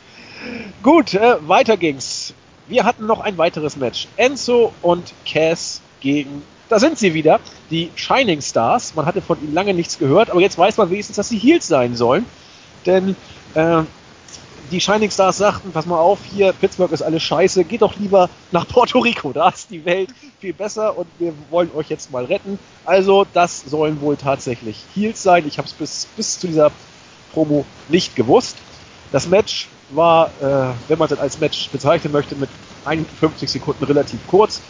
[0.83, 2.35] Gut, äh, weiter ging's.
[2.69, 4.09] Wir hatten noch ein weiteres Match.
[4.17, 7.41] Enzo und Cass gegen, da sind sie wieder,
[7.71, 8.95] die Shining Stars.
[8.95, 11.67] Man hatte von ihnen lange nichts gehört, aber jetzt weiß man wenigstens, dass sie Heels
[11.67, 12.27] sein sollen.
[12.85, 13.17] Denn
[13.55, 13.83] äh,
[14.71, 18.29] die Shining Stars sagten, pass mal auf, hier, Pittsburgh ist alles scheiße, geht doch lieber
[18.53, 20.11] nach Puerto Rico, da ist die Welt
[20.41, 22.59] viel besser und wir wollen euch jetzt mal retten.
[22.85, 25.47] Also, das sollen wohl tatsächlich Heels sein.
[25.47, 26.71] Ich habe es bis, bis zu dieser
[27.33, 28.57] Promo nicht gewusst.
[29.12, 32.51] Das Match war, äh, wenn man es als Match bezeichnen möchte, mit
[32.85, 34.61] 51 Sekunden relativ kurz.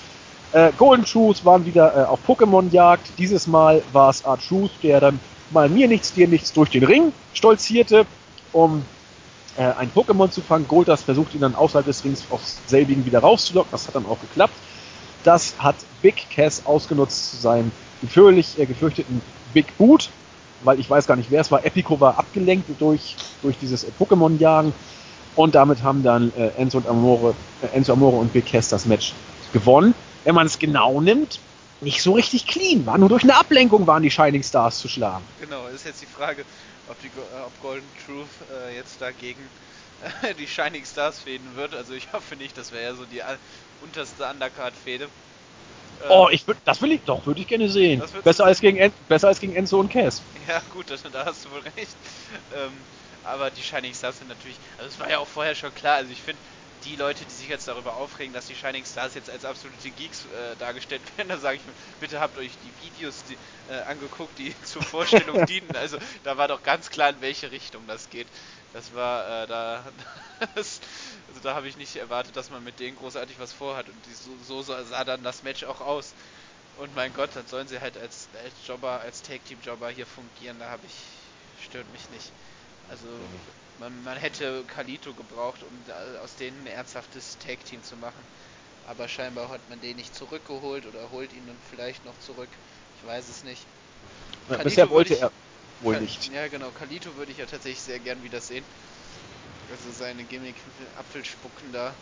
[0.53, 3.13] Äh, Golden Shoes waren wieder äh, auf Pokémon-Jagd.
[3.19, 5.21] Dieses Mal war es Art Shoes, der dann
[5.51, 8.07] mal mir nichts, dir nichts durch den Ring stolzierte,
[8.53, 8.85] um
[9.57, 10.67] äh, ein Pokémon zu fangen.
[10.69, 13.71] Goldas versucht ihn dann außerhalb des Rings aufs selbigen wieder rauszulocken.
[13.73, 14.55] Das hat dann auch geklappt.
[15.25, 19.21] Das hat Big Cass ausgenutzt zu seinem gefürlich, äh, gefürchteten
[19.55, 20.11] Big Boot,
[20.63, 21.65] weil ich weiß gar nicht, wer es war.
[21.65, 24.73] Epico war abgelenkt durch, durch dieses Pokémon-Jagen
[25.35, 28.87] und damit haben dann äh, Enzo, und Amore, äh, Enzo Amore und Big Cass das
[28.87, 29.15] Match
[29.53, 29.95] gewonnen.
[30.25, 31.41] Wenn man es genau nimmt,
[31.81, 32.87] nicht so richtig clean.
[32.87, 35.25] War nur durch eine Ablenkung waren die Shining Stars zu schlagen.
[35.41, 36.45] Genau, ist jetzt die Frage,
[36.87, 39.51] ob, die, ob Golden Truth äh, jetzt dagegen
[40.39, 41.75] die Shining Stars fäden wird.
[41.75, 43.23] Also ich hoffe nicht, das wäre ja so die
[43.81, 45.11] unterste Undercard-Fehde.
[46.01, 48.03] Ähm, oh, ich würd, das will ich doch, würde ich gerne sehen.
[48.23, 50.23] Besser als, gegen en, besser als gegen Enzo und Cass.
[50.47, 51.97] Ja, gut, das, da hast du wohl recht.
[52.53, 52.87] Ähm,
[53.23, 56.13] aber die Shining Stars sind natürlich, also es war ja auch vorher schon klar, also
[56.13, 56.41] ich finde,
[56.87, 60.25] die Leute, die sich jetzt darüber aufregen, dass die Shining Stars jetzt als absolute Geeks
[60.27, 64.39] äh, dargestellt werden, da sage ich mir, bitte habt euch die Videos die, äh, angeguckt,
[64.39, 65.75] die zur Vorstellung dienen.
[65.77, 68.31] Also da war doch ganz klar, in welche Richtung das geht.
[68.73, 69.93] Das war äh, da,
[70.55, 70.81] das,
[71.27, 73.89] also da habe ich nicht erwartet, dass man mit denen großartig was vorhat.
[73.89, 76.15] Und die, so, so sah dann das Match auch aus.
[76.73, 80.59] Und mein Gott, dann sollen sie halt als, als Jobber, als Take-Team-Jobber hier fungieren.
[80.59, 82.35] Da habe ich, stört mich nicht.
[82.89, 83.09] Also
[83.79, 85.85] man, man hätte Kalito gebraucht, um
[86.23, 88.27] aus denen ein ernsthaftes Tag-Team zu machen.
[88.83, 92.49] Aber scheinbar hat man den nicht zurückgeholt oder holt ihn dann vielleicht noch zurück.
[92.95, 93.69] Ich weiß es nicht.
[94.49, 95.33] Ja, bisher wollte ich, er
[95.81, 96.33] wohl nicht.
[96.33, 96.71] Ja, genau.
[96.73, 98.67] Kalito würde ich ja tatsächlich sehr gern wieder sehen.
[99.71, 100.57] Also seine Gimmick
[100.97, 101.95] Apfelspucken da.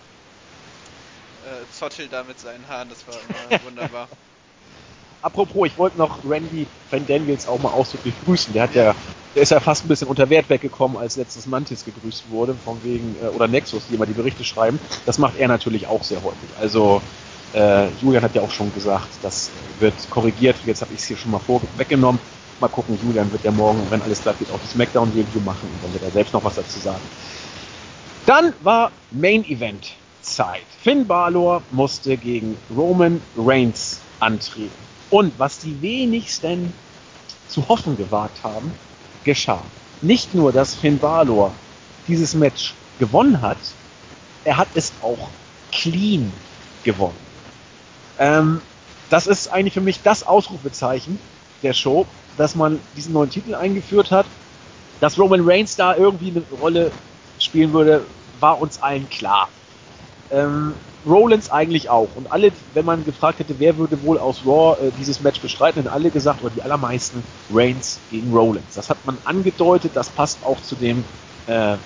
[1.41, 4.09] Äh, Zottel da mit seinen Haaren, das war immer wunderbar.
[5.25, 8.53] Apropos, ich wollte noch Randy Van Daniels auch mal ausdrücklich grüßen.
[8.53, 8.95] Der hat ja,
[9.35, 12.79] der ist ja fast ein bisschen unter Wert weggekommen, als letztes Mantis gegrüßt wurde, von
[12.85, 14.79] wegen, äh, oder Nexus, die immer die Berichte schreiben.
[15.07, 16.51] Das macht er natürlich auch sehr häufig.
[16.61, 17.01] Also,
[17.55, 20.57] äh, Julian hat ja auch schon gesagt, das wird korrigiert.
[20.66, 22.20] Jetzt habe ich es hier schon mal vorweggenommen.
[22.61, 25.93] Mal gucken, Julian wird ja morgen, wenn alles bleibt, auch das Smackdown-Review machen und dann
[25.95, 27.01] wird er selbst noch was dazu sagen.
[28.27, 30.66] Dann war Main Event Zeit.
[30.83, 34.93] Finn Balor musste gegen Roman Reigns antreten.
[35.11, 36.72] Und was die wenigsten
[37.48, 38.72] zu hoffen gewagt haben,
[39.24, 39.62] geschah.
[40.00, 41.52] Nicht nur, dass Finn Balor
[42.09, 43.59] dieses Match gewonnen hat,
[44.44, 45.28] er hat es auch
[45.72, 46.32] clean
[46.84, 47.16] gewonnen.
[48.18, 48.61] Ähm,
[49.11, 51.18] das ist eigentlich für mich das Ausrufezeichen
[51.62, 54.26] der Show, dass man diesen neuen Titel eingeführt hat.
[55.00, 56.92] Dass Roman Reigns da irgendwie eine Rolle
[57.38, 58.05] spielen würde,
[58.40, 59.48] war uns allen klar.
[60.30, 60.74] Ähm,
[61.07, 62.09] Rollins eigentlich auch.
[62.14, 65.82] Und alle, wenn man gefragt hätte, wer würde wohl aus Raw äh, dieses Match bestreiten,
[65.82, 68.74] hätten alle gesagt, oder die allermeisten, Reigns gegen Rollins.
[68.74, 71.05] Das hat man angedeutet, das passt auch zu dem
[71.46, 71.76] äh,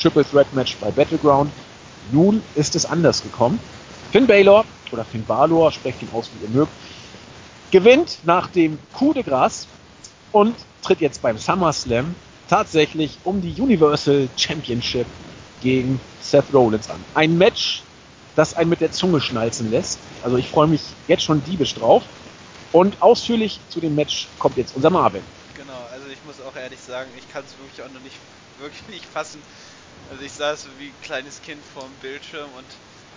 [0.00, 1.50] Triple Threat Match bei Battleground.
[2.12, 3.58] Nun ist es anders gekommen.
[4.12, 6.72] Finn Balor, oder Finn Balor, sprecht ihn aus, wie ihr mögt,
[7.70, 9.66] gewinnt nach dem Coup de Gras
[10.32, 12.14] und tritt jetzt beim SummerSlam
[12.48, 15.06] tatsächlich um die Universal Championship
[15.62, 16.98] gegen Seth Rollins an.
[17.14, 17.82] Ein Match,
[18.40, 19.98] das einen mit der Zunge schnalzen lässt.
[20.22, 22.02] Also ich freue mich jetzt schon diebisch drauf.
[22.72, 25.22] Und ausführlich zu dem Match kommt jetzt unser Marvin.
[25.56, 28.16] Genau, also ich muss auch ehrlich sagen, ich kann es wirklich auch noch nicht
[28.58, 29.42] wirklich nicht fassen.
[30.10, 32.64] Also ich saß wie ein kleines Kind vorm Bildschirm und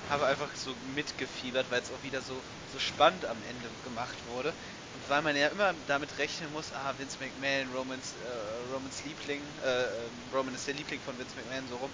[0.09, 2.35] habe einfach so mitgefiebert, weil es auch wieder so,
[2.73, 4.49] so spannend am Ende gemacht wurde.
[4.49, 9.39] Und weil man ja immer damit rechnen muss, ah, Vince McMahon, Romans, äh, Romans Liebling,
[9.63, 11.91] äh, ähm, Roman ist der Liebling von Vince McMahon, so rum.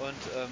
[0.00, 0.48] Und ähm,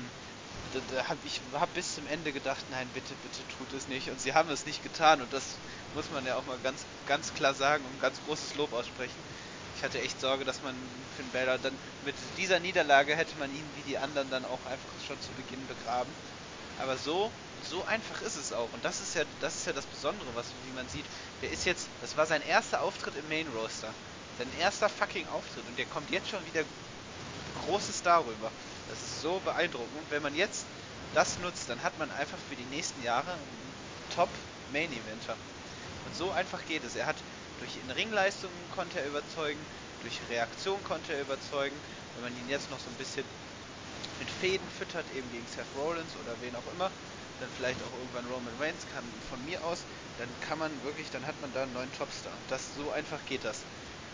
[0.73, 4.11] da, da hab ich hab bis zum Ende gedacht, nein, bitte, bitte tut es nicht.
[4.11, 5.21] Und sie haben es nicht getan.
[5.21, 5.59] Und das
[5.95, 9.21] muss man ja auch mal ganz, ganz klar sagen und ganz großes Lob aussprechen.
[9.77, 10.75] Ich hatte echt Sorge, dass man
[11.17, 14.91] Finn Balor dann mit dieser Niederlage hätte man ihn wie die anderen dann auch einfach
[15.07, 16.11] schon zu Beginn begraben.
[16.79, 17.31] Aber so,
[17.69, 18.73] so einfach ist es auch.
[18.73, 21.05] Und das ist ja, das ist ja das Besondere, was, wie man sieht.
[21.43, 23.93] Der ist jetzt, das war sein erster Auftritt im Main Roaster.
[24.39, 25.67] Sein erster fucking Auftritt.
[25.67, 26.65] Und der kommt jetzt schon wieder
[27.67, 28.51] großes darüber.
[28.93, 30.05] Das ist so beeindruckend.
[30.11, 30.67] Wenn man jetzt
[31.15, 33.73] das nutzt, dann hat man einfach für die nächsten Jahre einen
[34.15, 34.29] Top
[34.71, 35.33] Main Eventer.
[36.05, 36.95] Und so einfach geht es.
[36.95, 37.17] Er hat
[37.59, 39.61] durch in Ringleistungen konnte er überzeugen,
[40.03, 41.75] durch Reaktion konnte er überzeugen.
[42.17, 43.25] Wenn man ihn jetzt noch so ein bisschen
[44.21, 46.91] mit Fäden füttert, eben gegen Seth Rollins oder wen auch immer,
[47.41, 49.81] dann vielleicht auch irgendwann Roman Reigns kann von mir aus,
[50.19, 52.37] dann kann man wirklich, dann hat man da einen neuen Topstar.
[52.49, 53.65] Das so einfach geht das.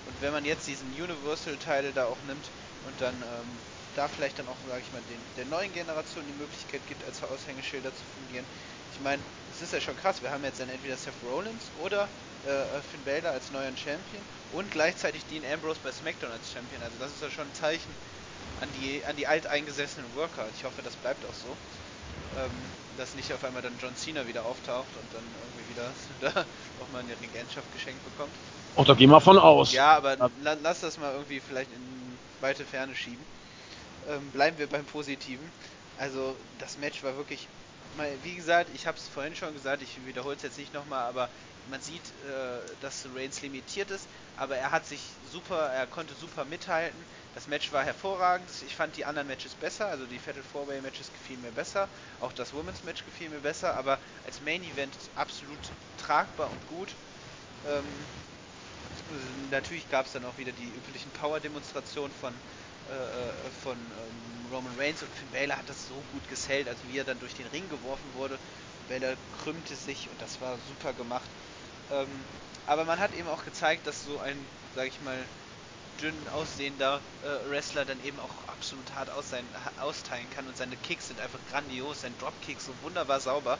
[0.06, 2.46] Und wenn man jetzt diesen Universal-Teil da auch nimmt
[2.86, 3.58] und dann ähm,
[3.98, 7.22] da vielleicht dann auch, sage ich mal, den, der neuen Generation die Möglichkeit gibt, als
[7.22, 8.46] Aushängeschilder zu fungieren.
[8.94, 9.20] Ich meine,
[9.50, 12.08] es ist ja schon krass, wir haben jetzt dann entweder Seth Rollins oder
[12.46, 14.22] äh, Finn Balor als neuen Champion
[14.52, 16.80] und gleichzeitig Dean Ambrose bei SmackDown als Champion.
[16.82, 17.90] Also das ist ja schon ein Zeichen,
[18.62, 20.46] an die, an die alteingesessenen Worker.
[20.56, 21.48] Ich hoffe, das bleibt auch so.
[22.38, 22.50] Ähm,
[22.98, 26.44] dass nicht auf einmal dann John Cena wieder auftaucht und dann irgendwie wieder da
[26.82, 28.34] auch mal eine Regentschaft geschenkt bekommt.
[28.76, 29.72] Auch da gehen wir von aus.
[29.72, 33.37] Ja, aber la lass das mal irgendwie vielleicht in weite Ferne schieben.
[34.08, 35.52] Ähm, bleiben wir beim Positiven.
[35.94, 37.50] Also das Match war wirklich,
[37.92, 41.04] mal, wie gesagt, ich habe es vorhin schon gesagt, ich wiederhole es jetzt nicht nochmal,
[41.08, 41.32] aber
[41.64, 46.44] man sieht, äh, dass Reigns limitiert ist, aber er hat sich super, er konnte super
[46.44, 47.06] mithalten.
[47.32, 48.62] Das Match war hervorragend.
[48.62, 51.90] Ich fand die anderen Matches besser, also die Fatal Four Way Matches gefielen mir besser,
[52.18, 56.98] auch das Women's Match gefiel mir besser, aber als Main Event absolut tragbar und gut.
[57.64, 58.10] Ähm,
[59.50, 62.42] natürlich gab es dann auch wieder die üblichen Power-Demonstrationen von
[62.88, 66.80] äh, äh, von ähm, Roman Reigns und Finn Balor hat das so gut gesellt, also
[66.88, 68.38] wie er dann durch den Ring geworfen wurde.
[68.88, 71.28] Balor krümmte sich und das war super gemacht.
[71.90, 72.08] Ähm,
[72.66, 74.36] aber man hat eben auch gezeigt, dass so ein,
[74.74, 75.18] sag ich mal,
[76.00, 79.44] dünn aussehender äh, Wrestler dann eben auch absolut hart aus sein,
[79.80, 83.58] austeilen kann und seine Kicks sind einfach grandios, sein Dropkick so wunderbar sauber.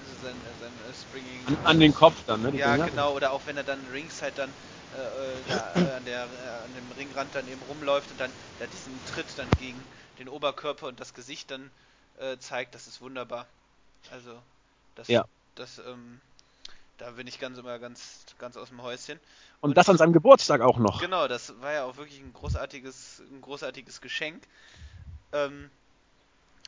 [0.00, 1.46] Also sein, äh, sein Springing.
[1.46, 2.56] An, an, den Kopf dann, ne?
[2.56, 6.22] ja, genau, oder auch wenn er dann Ringside dann äh, äh, da, äh, an, der,
[6.22, 9.82] an dem Ringrand dann eben rumläuft und dann da diesen Tritt dann gegen
[10.18, 11.70] den Oberkörper und das Gesicht dann
[12.38, 13.46] zeigt, das ist wunderbar.
[14.10, 14.38] Also
[14.94, 15.24] das, ja.
[15.54, 16.20] das, ähm,
[16.98, 19.18] da bin ich ganz immer ganz, ganz aus dem Häuschen.
[19.60, 21.00] Und, und, das an seinem Geburtstag auch noch.
[21.00, 24.46] Genau, das war ja auch wirklich ein großartiges, ein großartiges Geschenk.
[25.32, 25.70] Ähm,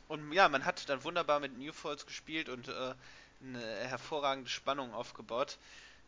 [0.07, 2.93] und ja, man hat dann wunderbar mit New Falls gespielt und äh,
[3.41, 5.57] eine hervorragende Spannung aufgebaut.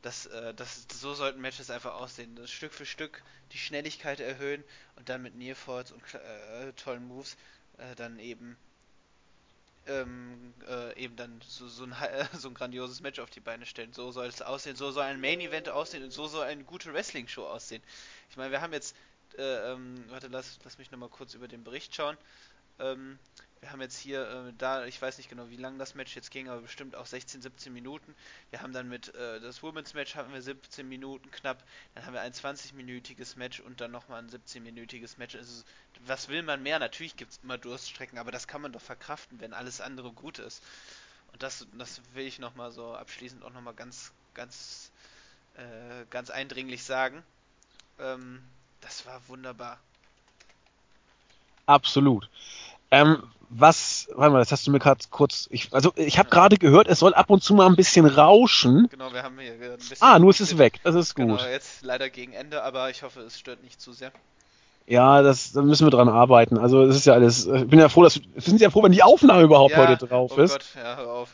[0.02, 2.36] Das, äh, das, so sollten Matches einfach aussehen.
[2.36, 4.64] Das Stück für Stück die Schnelligkeit erhöhen
[4.95, 7.38] und dann mit Nearfalls und äh, tollen Moves
[7.78, 8.57] äh, dann eben
[9.88, 11.95] ähm, äh, eben dann so, so, ein,
[12.34, 13.94] so ein grandioses Match auf die Beine stellen.
[13.94, 16.94] So soll es aussehen, so soll ein Main Event aussehen und so soll eine gute
[16.94, 17.82] Wrestling-Show aussehen.
[18.30, 18.95] Ich meine, wir haben jetzt,
[19.38, 22.18] äh, ähm, warte, lass, lass mich nochmal kurz über den Bericht schauen.
[22.80, 23.18] Ähm,
[23.60, 26.32] wir haben jetzt hier äh, da, ich weiß nicht genau, wie lang das Match jetzt
[26.32, 28.14] ging, aber bestimmt auch 16, 17 Minuten.
[28.52, 31.64] Wir haben dann mit äh, das Women's Match haben wir 17 Minuten knapp,
[31.95, 35.36] dann haben wir ein 20-minütiges Match und dann nochmal ein 17-minütiges Match.
[35.36, 35.64] Also,
[36.06, 36.80] was will man mehr?
[36.80, 40.40] Natürlich gibt es immer Durststrecken, aber das kann man doch verkraften, wenn alles andere gut
[40.40, 40.64] ist.
[41.34, 44.91] Und das, das will ich nochmal so abschließend auch nochmal ganz, ganz,
[45.56, 47.24] äh, ganz eindringlich sagen.
[47.99, 48.41] Ähm,
[48.82, 49.80] das war wunderbar.
[51.68, 52.30] Absolut.
[52.89, 56.57] Ähm, was, warte mal, das hast du mir gerade kurz, ich, also ich habe gerade
[56.57, 58.88] gehört, es soll ab und zu mal ein bisschen rauschen.
[58.89, 59.98] Genau, wir haben hier ein bisschen.
[59.99, 61.27] Ah, nur ist es weg, das ist gut.
[61.27, 64.11] Genau, jetzt leider gegen Ende, aber ich hoffe, es stört nicht zu sehr.
[64.85, 66.57] Ja, das, da müssen wir dran arbeiten.
[66.57, 68.94] Also es ist ja alles, ich bin ja froh, dass, wir sind ja froh, wenn
[68.94, 70.52] die Aufnahme überhaupt ja, heute drauf oh ist.
[70.52, 71.30] Oh Gott, ja, hör auf.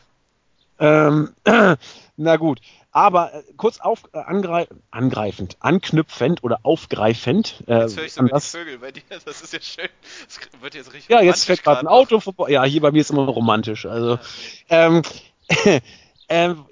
[0.78, 1.34] Ähm,
[2.16, 2.60] na gut,
[2.94, 7.62] aber äh, kurz auf, äh, angreif, angreifend, anknüpfend oder aufgreifend.
[7.66, 9.88] Äh, jetzt höre ich sogar das, die Vögel bei dir, das ist jetzt schön.
[10.26, 12.50] Das wird jetzt richtig Ja, jetzt fährt gerade ein Auto vorbei.
[12.50, 13.84] Ja, hier bei mir ist immer romantisch.
[13.86, 14.18] Also,
[14.68, 15.02] ähm,
[16.28, 16.64] ähm,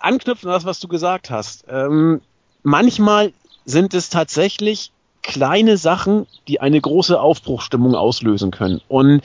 [0.00, 1.64] anknüpfen an das, was du gesagt hast.
[1.68, 2.20] Ähm,
[2.62, 3.32] manchmal
[3.64, 4.92] sind es tatsächlich
[5.22, 8.80] kleine Sachen, die eine große Aufbruchstimmung auslösen können.
[8.88, 9.22] Und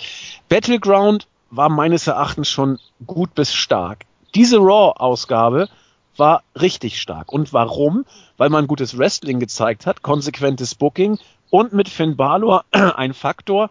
[0.49, 4.05] Battleground war meines Erachtens schon gut bis stark.
[4.35, 5.69] Diese Raw-Ausgabe
[6.17, 7.31] war richtig stark.
[7.31, 8.05] Und warum?
[8.37, 11.17] Weil man gutes Wrestling gezeigt hat, konsequentes Booking
[11.49, 13.69] und mit Finn Balor ein Faktor,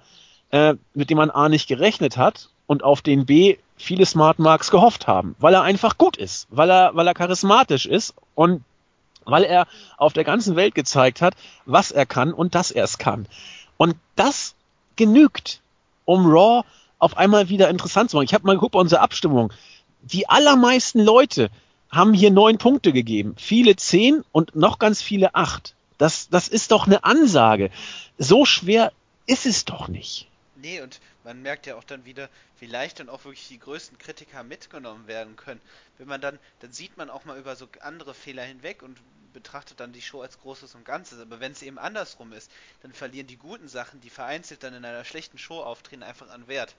[0.51, 4.70] äh, mit dem man A nicht gerechnet hat und auf den B viele Smart Marks
[4.70, 8.65] gehofft haben, weil er einfach gut ist, weil er, weil er charismatisch ist und
[9.27, 9.66] weil er
[9.97, 11.35] auf der ganzen Welt gezeigt hat,
[11.66, 13.27] was er kann und dass er es kann.
[13.77, 14.55] Und das
[14.97, 15.61] genügt,
[16.05, 16.62] um Raw
[16.99, 18.24] auf einmal wieder interessant zu machen.
[18.24, 19.53] Ich habe mal geguckt bei unserer Abstimmung.
[20.05, 21.51] Die allermeisten Leute
[21.90, 23.35] haben hier neun Punkte gegeben.
[23.39, 25.74] Viele zehn und noch ganz viele acht.
[25.97, 27.70] Das, das ist doch eine Ansage.
[28.18, 28.93] So schwer
[29.26, 30.28] ist es doch nicht.
[30.56, 32.28] Nee, und man merkt ja auch dann wieder,
[32.59, 35.60] wie leicht dann auch wirklich die größten Kritiker mitgenommen werden können.
[35.97, 38.98] Wenn man dann, dann sieht man auch mal über so andere Fehler hinweg und
[39.32, 41.18] betrachtet dann die Show als Großes und Ganzes.
[41.18, 42.51] Aber wenn es eben andersrum ist,
[42.82, 46.47] dann verlieren die guten Sachen, die vereinzelt dann in einer schlechten Show auftreten, einfach an
[46.47, 46.74] Wert.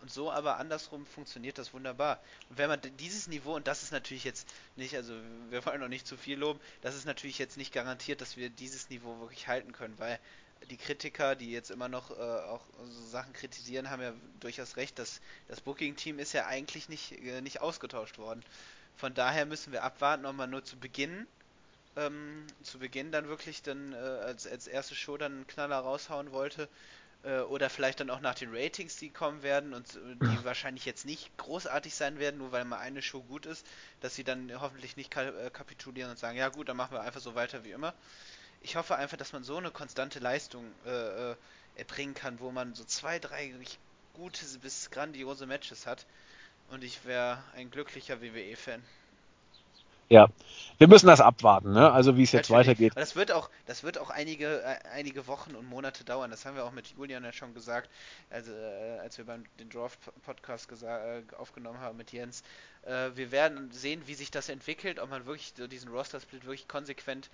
[0.00, 2.20] Und so aber andersrum funktioniert das wunderbar.
[2.50, 5.14] Und wenn man dieses Niveau, und das ist natürlich jetzt nicht, also
[5.50, 8.50] wir wollen noch nicht zu viel loben, das ist natürlich jetzt nicht garantiert, dass wir
[8.50, 10.18] dieses Niveau wirklich halten können, weil
[10.70, 14.98] die Kritiker, die jetzt immer noch äh, auch so Sachen kritisieren, haben ja durchaus recht,
[14.98, 18.42] dass das Booking-Team ist ja eigentlich nicht, äh, nicht ausgetauscht worden.
[18.96, 21.26] Von daher müssen wir abwarten, ob man nur zu Beginn
[21.96, 26.30] ähm, zu Beginn dann wirklich dann äh, als, als erste Show dann einen Knaller raushauen
[26.32, 26.68] wollte,
[27.24, 30.84] äh, oder vielleicht dann auch nach den Ratings, die kommen werden und äh, die wahrscheinlich
[30.84, 33.66] jetzt nicht großartig sein werden, nur weil mal eine Show gut ist,
[34.00, 37.20] dass sie dann hoffentlich nicht äh, kapitulieren und sagen, ja gut, dann machen wir einfach
[37.20, 37.94] so weiter wie immer.
[38.62, 41.34] Ich hoffe einfach, dass man so eine konstante Leistung äh,
[41.76, 43.52] erbringen kann, wo man so zwei, drei
[44.14, 46.06] gute bis grandiose Matches hat.
[46.70, 48.82] Und ich wäre ein glücklicher WWE-Fan.
[50.08, 50.28] Ja.
[50.78, 51.90] Wir müssen das abwarten, ne?
[51.90, 52.68] Also wie es jetzt Natürlich.
[52.68, 52.92] weitergeht.
[52.96, 56.30] das wird auch, das wird auch einige, äh, einige Wochen und Monate dauern.
[56.30, 57.88] Das haben wir auch mit Julian ja schon gesagt,
[58.28, 62.42] also äh, als wir beim den Draft Podcast äh, aufgenommen haben mit Jens.
[62.82, 66.44] Äh, wir werden sehen, wie sich das entwickelt, ob man wirklich so diesen Roster Split
[66.44, 67.30] wirklich konsequent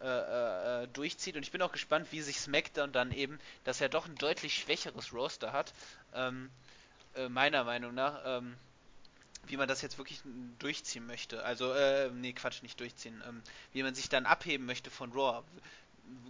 [0.00, 1.36] äh, durchzieht.
[1.36, 4.54] Und ich bin auch gespannt, wie sich SmackDown dann eben, dass er doch ein deutlich
[4.54, 5.72] schwächeres Roster hat,
[6.14, 6.50] ähm,
[7.28, 8.20] meiner Meinung nach.
[8.24, 8.56] Ähm,
[9.46, 10.22] wie man das jetzt wirklich
[10.58, 11.44] durchziehen möchte.
[11.44, 13.22] Also, äh, nee, Quatsch, nicht durchziehen.
[13.28, 13.42] Ähm,
[13.72, 15.42] wie man sich dann abheben möchte von Raw.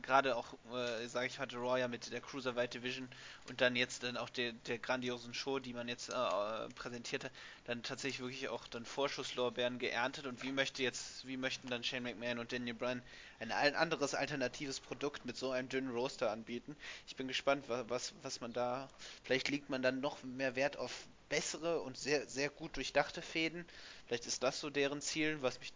[0.03, 3.09] Gerade auch, äh, sage ich, hatte Raw ja mit der Cruiserweight Division
[3.49, 7.33] und dann jetzt dann auch der, der grandiosen Show, die man jetzt äh, präsentiert hat,
[7.65, 12.05] dann tatsächlich wirklich auch dann Vorschusslorbeeren geerntet und wie möchte jetzt, wie möchten dann Shane
[12.05, 13.03] McMahon und Daniel Bryan
[13.41, 16.77] ein anderes alternatives Produkt mit so einem dünnen Roster anbieten.
[17.07, 18.89] Ich bin gespannt, was, was man da,
[19.25, 20.93] vielleicht liegt man dann noch mehr Wert auf
[21.35, 23.65] bessere und sehr, sehr gut durchdachte Fäden.
[24.07, 25.73] Vielleicht ist das so deren Ziel, was mich.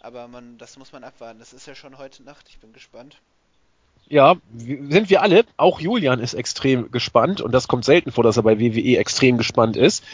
[0.00, 1.38] Aber man, das muss man abwarten.
[1.38, 2.46] Das ist ja schon heute Nacht.
[2.50, 3.16] Ich bin gespannt.
[4.08, 5.44] Ja, sind wir alle.
[5.56, 9.38] Auch Julian ist extrem gespannt und das kommt selten vor, dass er bei WWE extrem
[9.38, 10.04] gespannt ist.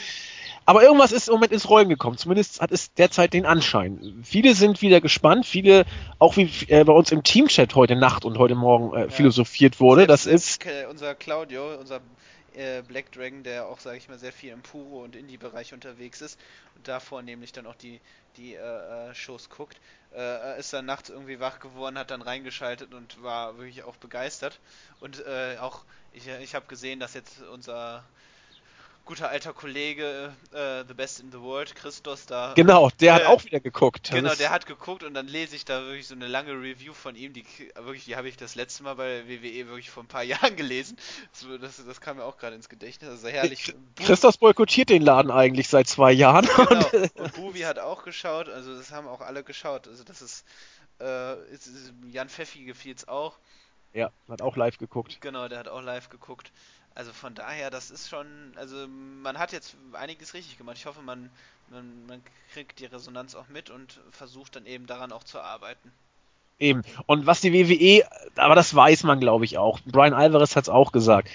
[0.65, 2.17] Aber irgendwas ist im Moment ins Rollen gekommen.
[2.17, 4.23] Zumindest hat es derzeit den Anschein.
[4.23, 5.45] Viele sind wieder gespannt.
[5.45, 5.85] Viele,
[6.19, 9.09] auch wie äh, bei uns im Teamchat heute Nacht und heute Morgen äh, ja.
[9.09, 10.07] philosophiert wurde.
[10.07, 12.01] Das ist unser Claudio, unser
[12.55, 16.21] äh, Black Dragon, der auch, sage ich mal, sehr viel im Puro und Indie-Bereich unterwegs
[16.21, 16.39] ist
[16.77, 18.01] und davor nämlich dann auch die,
[18.37, 19.81] die äh, äh Shows guckt,
[20.15, 24.61] äh, ist dann nachts irgendwie wach geworden, hat dann reingeschaltet und war wirklich auch begeistert.
[25.01, 28.05] Und äh, auch, ich, ich habe gesehen, dass jetzt unser
[29.05, 32.55] guter alter Kollege äh, The Best in the World, Christos, da.
[32.55, 34.11] Genau, der äh, hat auch wieder geguckt.
[34.11, 37.15] Genau, der hat geguckt und dann lese ich da wirklich so eine lange Review von
[37.17, 37.45] ihm, die
[37.77, 40.97] wirklich, die habe ich das letzte Mal bei WWE wirklich vor ein paar Jahren gelesen.
[41.33, 43.11] Das, das, das kam mir auch gerade ins Gedächtnis.
[43.11, 43.75] Also herrlich.
[43.97, 46.49] Christos boykottiert den Laden eigentlich seit zwei Jahren.
[46.57, 47.09] Genau.
[47.15, 49.87] Und Buvi hat auch geschaut, also das haben auch alle geschaut.
[49.87, 50.47] Also das ist,
[51.01, 53.39] äh, ist, ist Jan Pfeffi gefiel es auch.
[53.93, 55.19] Ja, hat auch live geguckt.
[55.21, 56.51] Genau, der hat auch live geguckt.
[56.95, 58.27] Also von daher, das ist schon,
[58.57, 58.87] also
[59.23, 60.77] man hat jetzt einiges richtig gemacht.
[60.79, 61.29] Ich hoffe, man,
[61.71, 62.23] man, man
[62.53, 65.91] kriegt die Resonanz auch mit und versucht dann eben daran auch zu arbeiten.
[66.61, 66.83] Eben.
[67.07, 68.07] Und was die WWE,
[68.37, 69.81] aber das weiß man, glaube ich, auch.
[69.87, 71.29] Brian Alvarez hat es auch gesagt.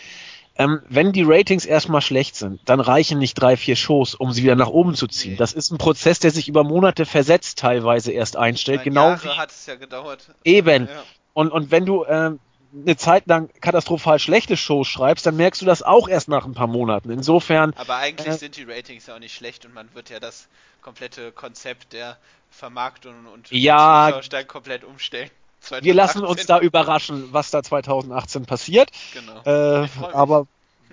[0.55, 4.43] Ähm, wenn die Ratings erstmal schlecht sind, dann reichen nicht drei, vier Shows, um sie
[4.43, 5.31] wieder nach oben zu ziehen.
[5.31, 5.37] Nee.
[5.37, 8.79] Das ist ein Prozess, der sich über Monate versetzt teilweise erst einstellt.
[8.79, 10.29] Meine genau Jahre hat es ja gedauert.
[10.43, 10.87] Eben.
[10.87, 11.03] Ja.
[11.33, 12.39] Und, und wenn du ähm,
[12.73, 16.53] eine Zeit lang katastrophal schlechte Shows schreibst, dann merkst du das auch erst nach ein
[16.53, 17.09] paar Monaten.
[17.09, 17.73] Insofern.
[17.75, 20.47] Aber eigentlich äh, sind die Ratings ja auch nicht schlecht und man wird ja das
[20.81, 22.17] komplette Konzept der
[22.51, 25.29] Vermarktung und ja, komplett umstellen.
[25.61, 25.85] 2018.
[25.85, 28.91] Wir lassen uns da überraschen, was da 2018 passiert.
[29.13, 29.83] Genau.
[29.83, 30.47] Äh, aber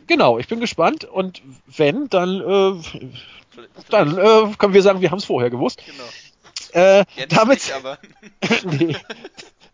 [0.06, 3.02] genau, ich bin gespannt und wenn, dann, äh,
[3.90, 5.82] dann äh, können wir sagen, wir haben es vorher gewusst.
[5.86, 6.04] Genau.
[6.72, 7.98] Äh, damit, nicht, aber.
[8.64, 8.96] nee,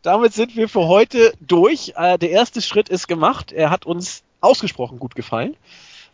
[0.02, 1.94] damit sind wir für heute durch.
[1.96, 3.52] Äh, der erste Schritt ist gemacht.
[3.52, 5.56] Er hat uns ausgesprochen gut gefallen,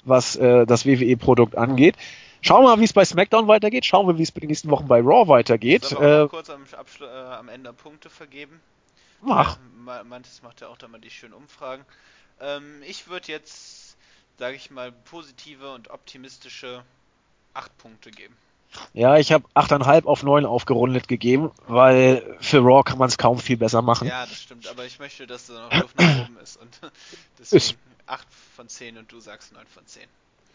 [0.04, 1.96] was äh, das WWE-Produkt angeht.
[2.40, 3.84] Schauen wir mal, wie es bei SmackDown weitergeht.
[3.84, 5.84] Schauen wir, wie es bei den nächsten Wochen bei Raw weitergeht.
[5.84, 6.64] Sollen wir äh, kurz am,
[7.00, 8.60] äh, am, Ende Punkte vergeben?
[9.20, 9.56] Mach.
[9.56, 11.84] Äh, manches macht ja auch da mal die schönen Umfragen.
[12.40, 13.96] Ähm, ich würde jetzt,
[14.38, 16.84] sage ich mal, positive und optimistische
[17.54, 18.36] 8 Punkte geben.
[18.92, 23.38] Ja, ich habe 8,5 auf 9 aufgerundet gegeben, weil für Raw kann man es kaum
[23.38, 24.08] viel besser machen.
[24.08, 26.56] Ja, das stimmt, aber ich möchte, dass da noch Luft nach oben ist.
[26.60, 26.80] Und
[27.38, 27.76] deswegen ist.
[28.06, 28.26] 8
[28.56, 30.02] von 10 und du sagst 9 von 10.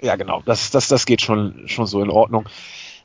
[0.01, 2.47] Ja, genau, das, das, das geht schon, schon so in Ordnung.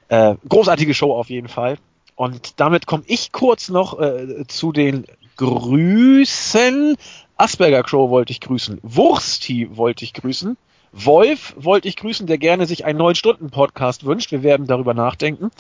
[0.09, 1.79] Äh, großartige Show auf jeden Fall.
[2.17, 5.07] Und damit komme ich kurz noch äh, zu den
[5.37, 6.97] Grüßen.
[7.37, 8.81] Asperger Crow wollte ich grüßen.
[8.83, 10.57] Wursti wollte ich grüßen.
[10.93, 14.33] Wolf wollte ich grüßen, der gerne sich einen neun Stunden Podcast wünscht.
[14.33, 15.51] Wir werden darüber nachdenken.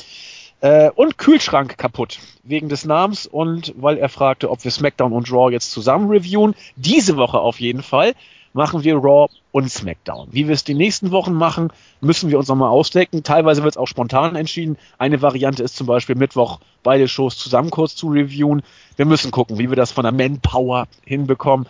[0.61, 5.31] Äh, und Kühlschrank kaputt wegen des Namens und weil er fragte, ob wir SmackDown und
[5.31, 6.55] Raw jetzt zusammen reviewen.
[6.77, 8.15] Diese Woche auf jeden Fall
[8.53, 10.29] machen wir Raw und SmackDown.
[10.33, 13.23] Wie wir es die nächsten Wochen machen, müssen wir uns nochmal ausdecken.
[13.23, 14.79] Teilweise wird es auch spontan entschieden.
[14.99, 18.63] Eine Variante ist zum Beispiel Mittwoch beide Shows zusammen kurz zu reviewen.
[18.97, 21.69] Wir müssen gucken, wie wir das von der Manpower hinbekommen.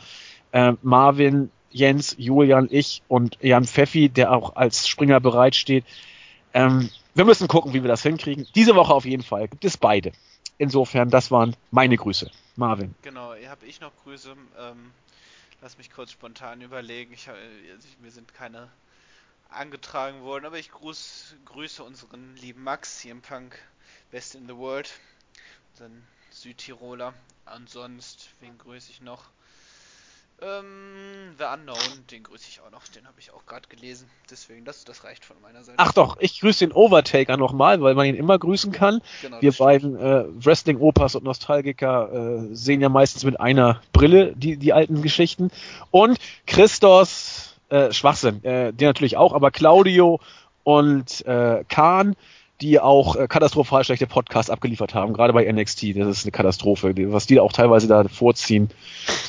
[0.53, 5.85] Äh, Marvin Jens, Julian, ich und Jan Pfeffi, der auch als Springer bereitsteht.
[6.55, 8.47] Ähm, wir müssen gucken, wie wir das hinkriegen.
[8.55, 10.13] Diese Woche auf jeden Fall gibt es beide.
[10.57, 12.31] Insofern, das waren meine Grüße.
[12.57, 12.95] Marvin.
[13.03, 14.35] Genau, habe ich noch Grüße.
[14.59, 14.91] Ähm,
[15.63, 17.13] lass mich kurz spontan überlegen.
[17.15, 18.69] Ich, also mir sind keine
[19.49, 23.59] angetragen worden, aber ich gruß, grüße unseren lieben Max hier im Punk
[24.11, 24.91] Best in the World,
[25.73, 27.15] unseren Südtiroler.
[27.47, 29.25] Ansonsten, wen grüße ich noch?
[30.41, 34.09] Ähm, The Unknown, den grüße ich auch noch, den habe ich auch gerade gelesen.
[34.31, 35.79] Deswegen, das, das reicht von meiner Seite.
[35.79, 39.01] Ach doch, ich grüße den Overtaker nochmal, weil man ihn immer grüßen kann.
[39.23, 44.57] Genau, Wir beiden äh, Wrestling-Opas und Nostalgiker äh, sehen ja meistens mit einer Brille die,
[44.57, 45.51] die alten Geschichten.
[45.91, 50.21] Und Christos, äh, Schwachsinn, äh, der natürlich auch, aber Claudio
[50.63, 52.15] und äh, Kahn,
[52.61, 55.97] die auch äh, katastrophal schlechte Podcasts abgeliefert haben, gerade bei NXT.
[55.97, 58.71] Das ist eine Katastrophe, was die da auch teilweise da vorziehen.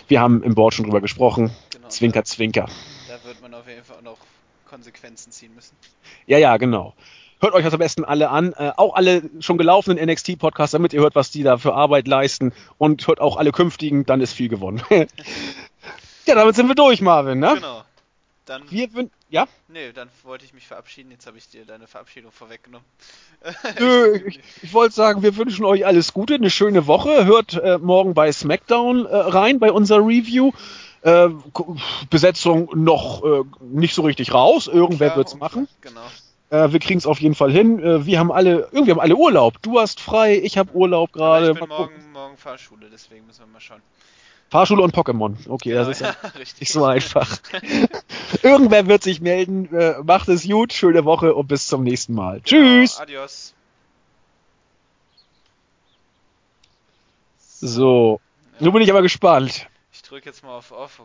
[0.08, 1.52] Wir haben im Board schon drüber gesprochen.
[1.72, 2.68] Genau, zwinker, zwinker.
[3.08, 4.18] Da wird man auf jeden Fall auch noch
[4.70, 5.76] Konsequenzen ziehen müssen.
[6.26, 6.94] Ja, ja, genau.
[7.42, 8.54] Hört euch das am besten alle an.
[8.54, 12.52] Äh, auch alle schon gelaufenen NXT-Podcasts, damit ihr hört, was die da für Arbeit leisten.
[12.78, 14.82] Und hört auch alle künftigen, dann ist viel gewonnen.
[14.90, 17.54] ja, damit sind wir durch, Marvin, ne?
[17.56, 17.84] Genau.
[18.46, 19.48] Dann wir ja?
[19.68, 21.12] Nee, dann wollte ich mich verabschieden.
[21.12, 22.86] Jetzt habe ich dir deine Verabschiedung vorweggenommen.
[23.80, 27.26] Nö, ich, ich wollte sagen, wir wünschen euch alles Gute, eine schöne Woche.
[27.26, 30.52] Hört äh, morgen bei SmackDown äh, rein, bei unserer Review.
[31.02, 31.30] Äh,
[32.10, 34.68] Besetzung noch äh, nicht so richtig raus.
[34.68, 35.68] Irgendwer wird es machen.
[35.80, 36.02] Genau.
[36.50, 37.80] Äh, wir kriegen es auf jeden Fall hin.
[37.80, 39.62] Äh, wir haben alle, irgendwie haben alle Urlaub.
[39.62, 41.52] Du hast frei, ich habe Urlaub gerade.
[41.52, 43.82] Ich bin morgen, morgen Fahrschule, deswegen müssen wir mal schauen.
[44.50, 45.36] Fahrschule und Pokémon.
[45.48, 46.16] Okay, genau, das ist ja,
[46.60, 47.38] nicht so einfach.
[48.44, 49.74] Irgendwer wird sich melden.
[49.74, 52.42] Äh, macht es gut, schöne Woche und bis zum nächsten Mal.
[52.42, 53.00] Genau, Tschüss.
[53.00, 53.54] Adios.
[57.62, 58.22] So,
[58.60, 59.68] nun bin ich aber gespannt.
[59.92, 60.98] Ich drücke jetzt mal auf Off.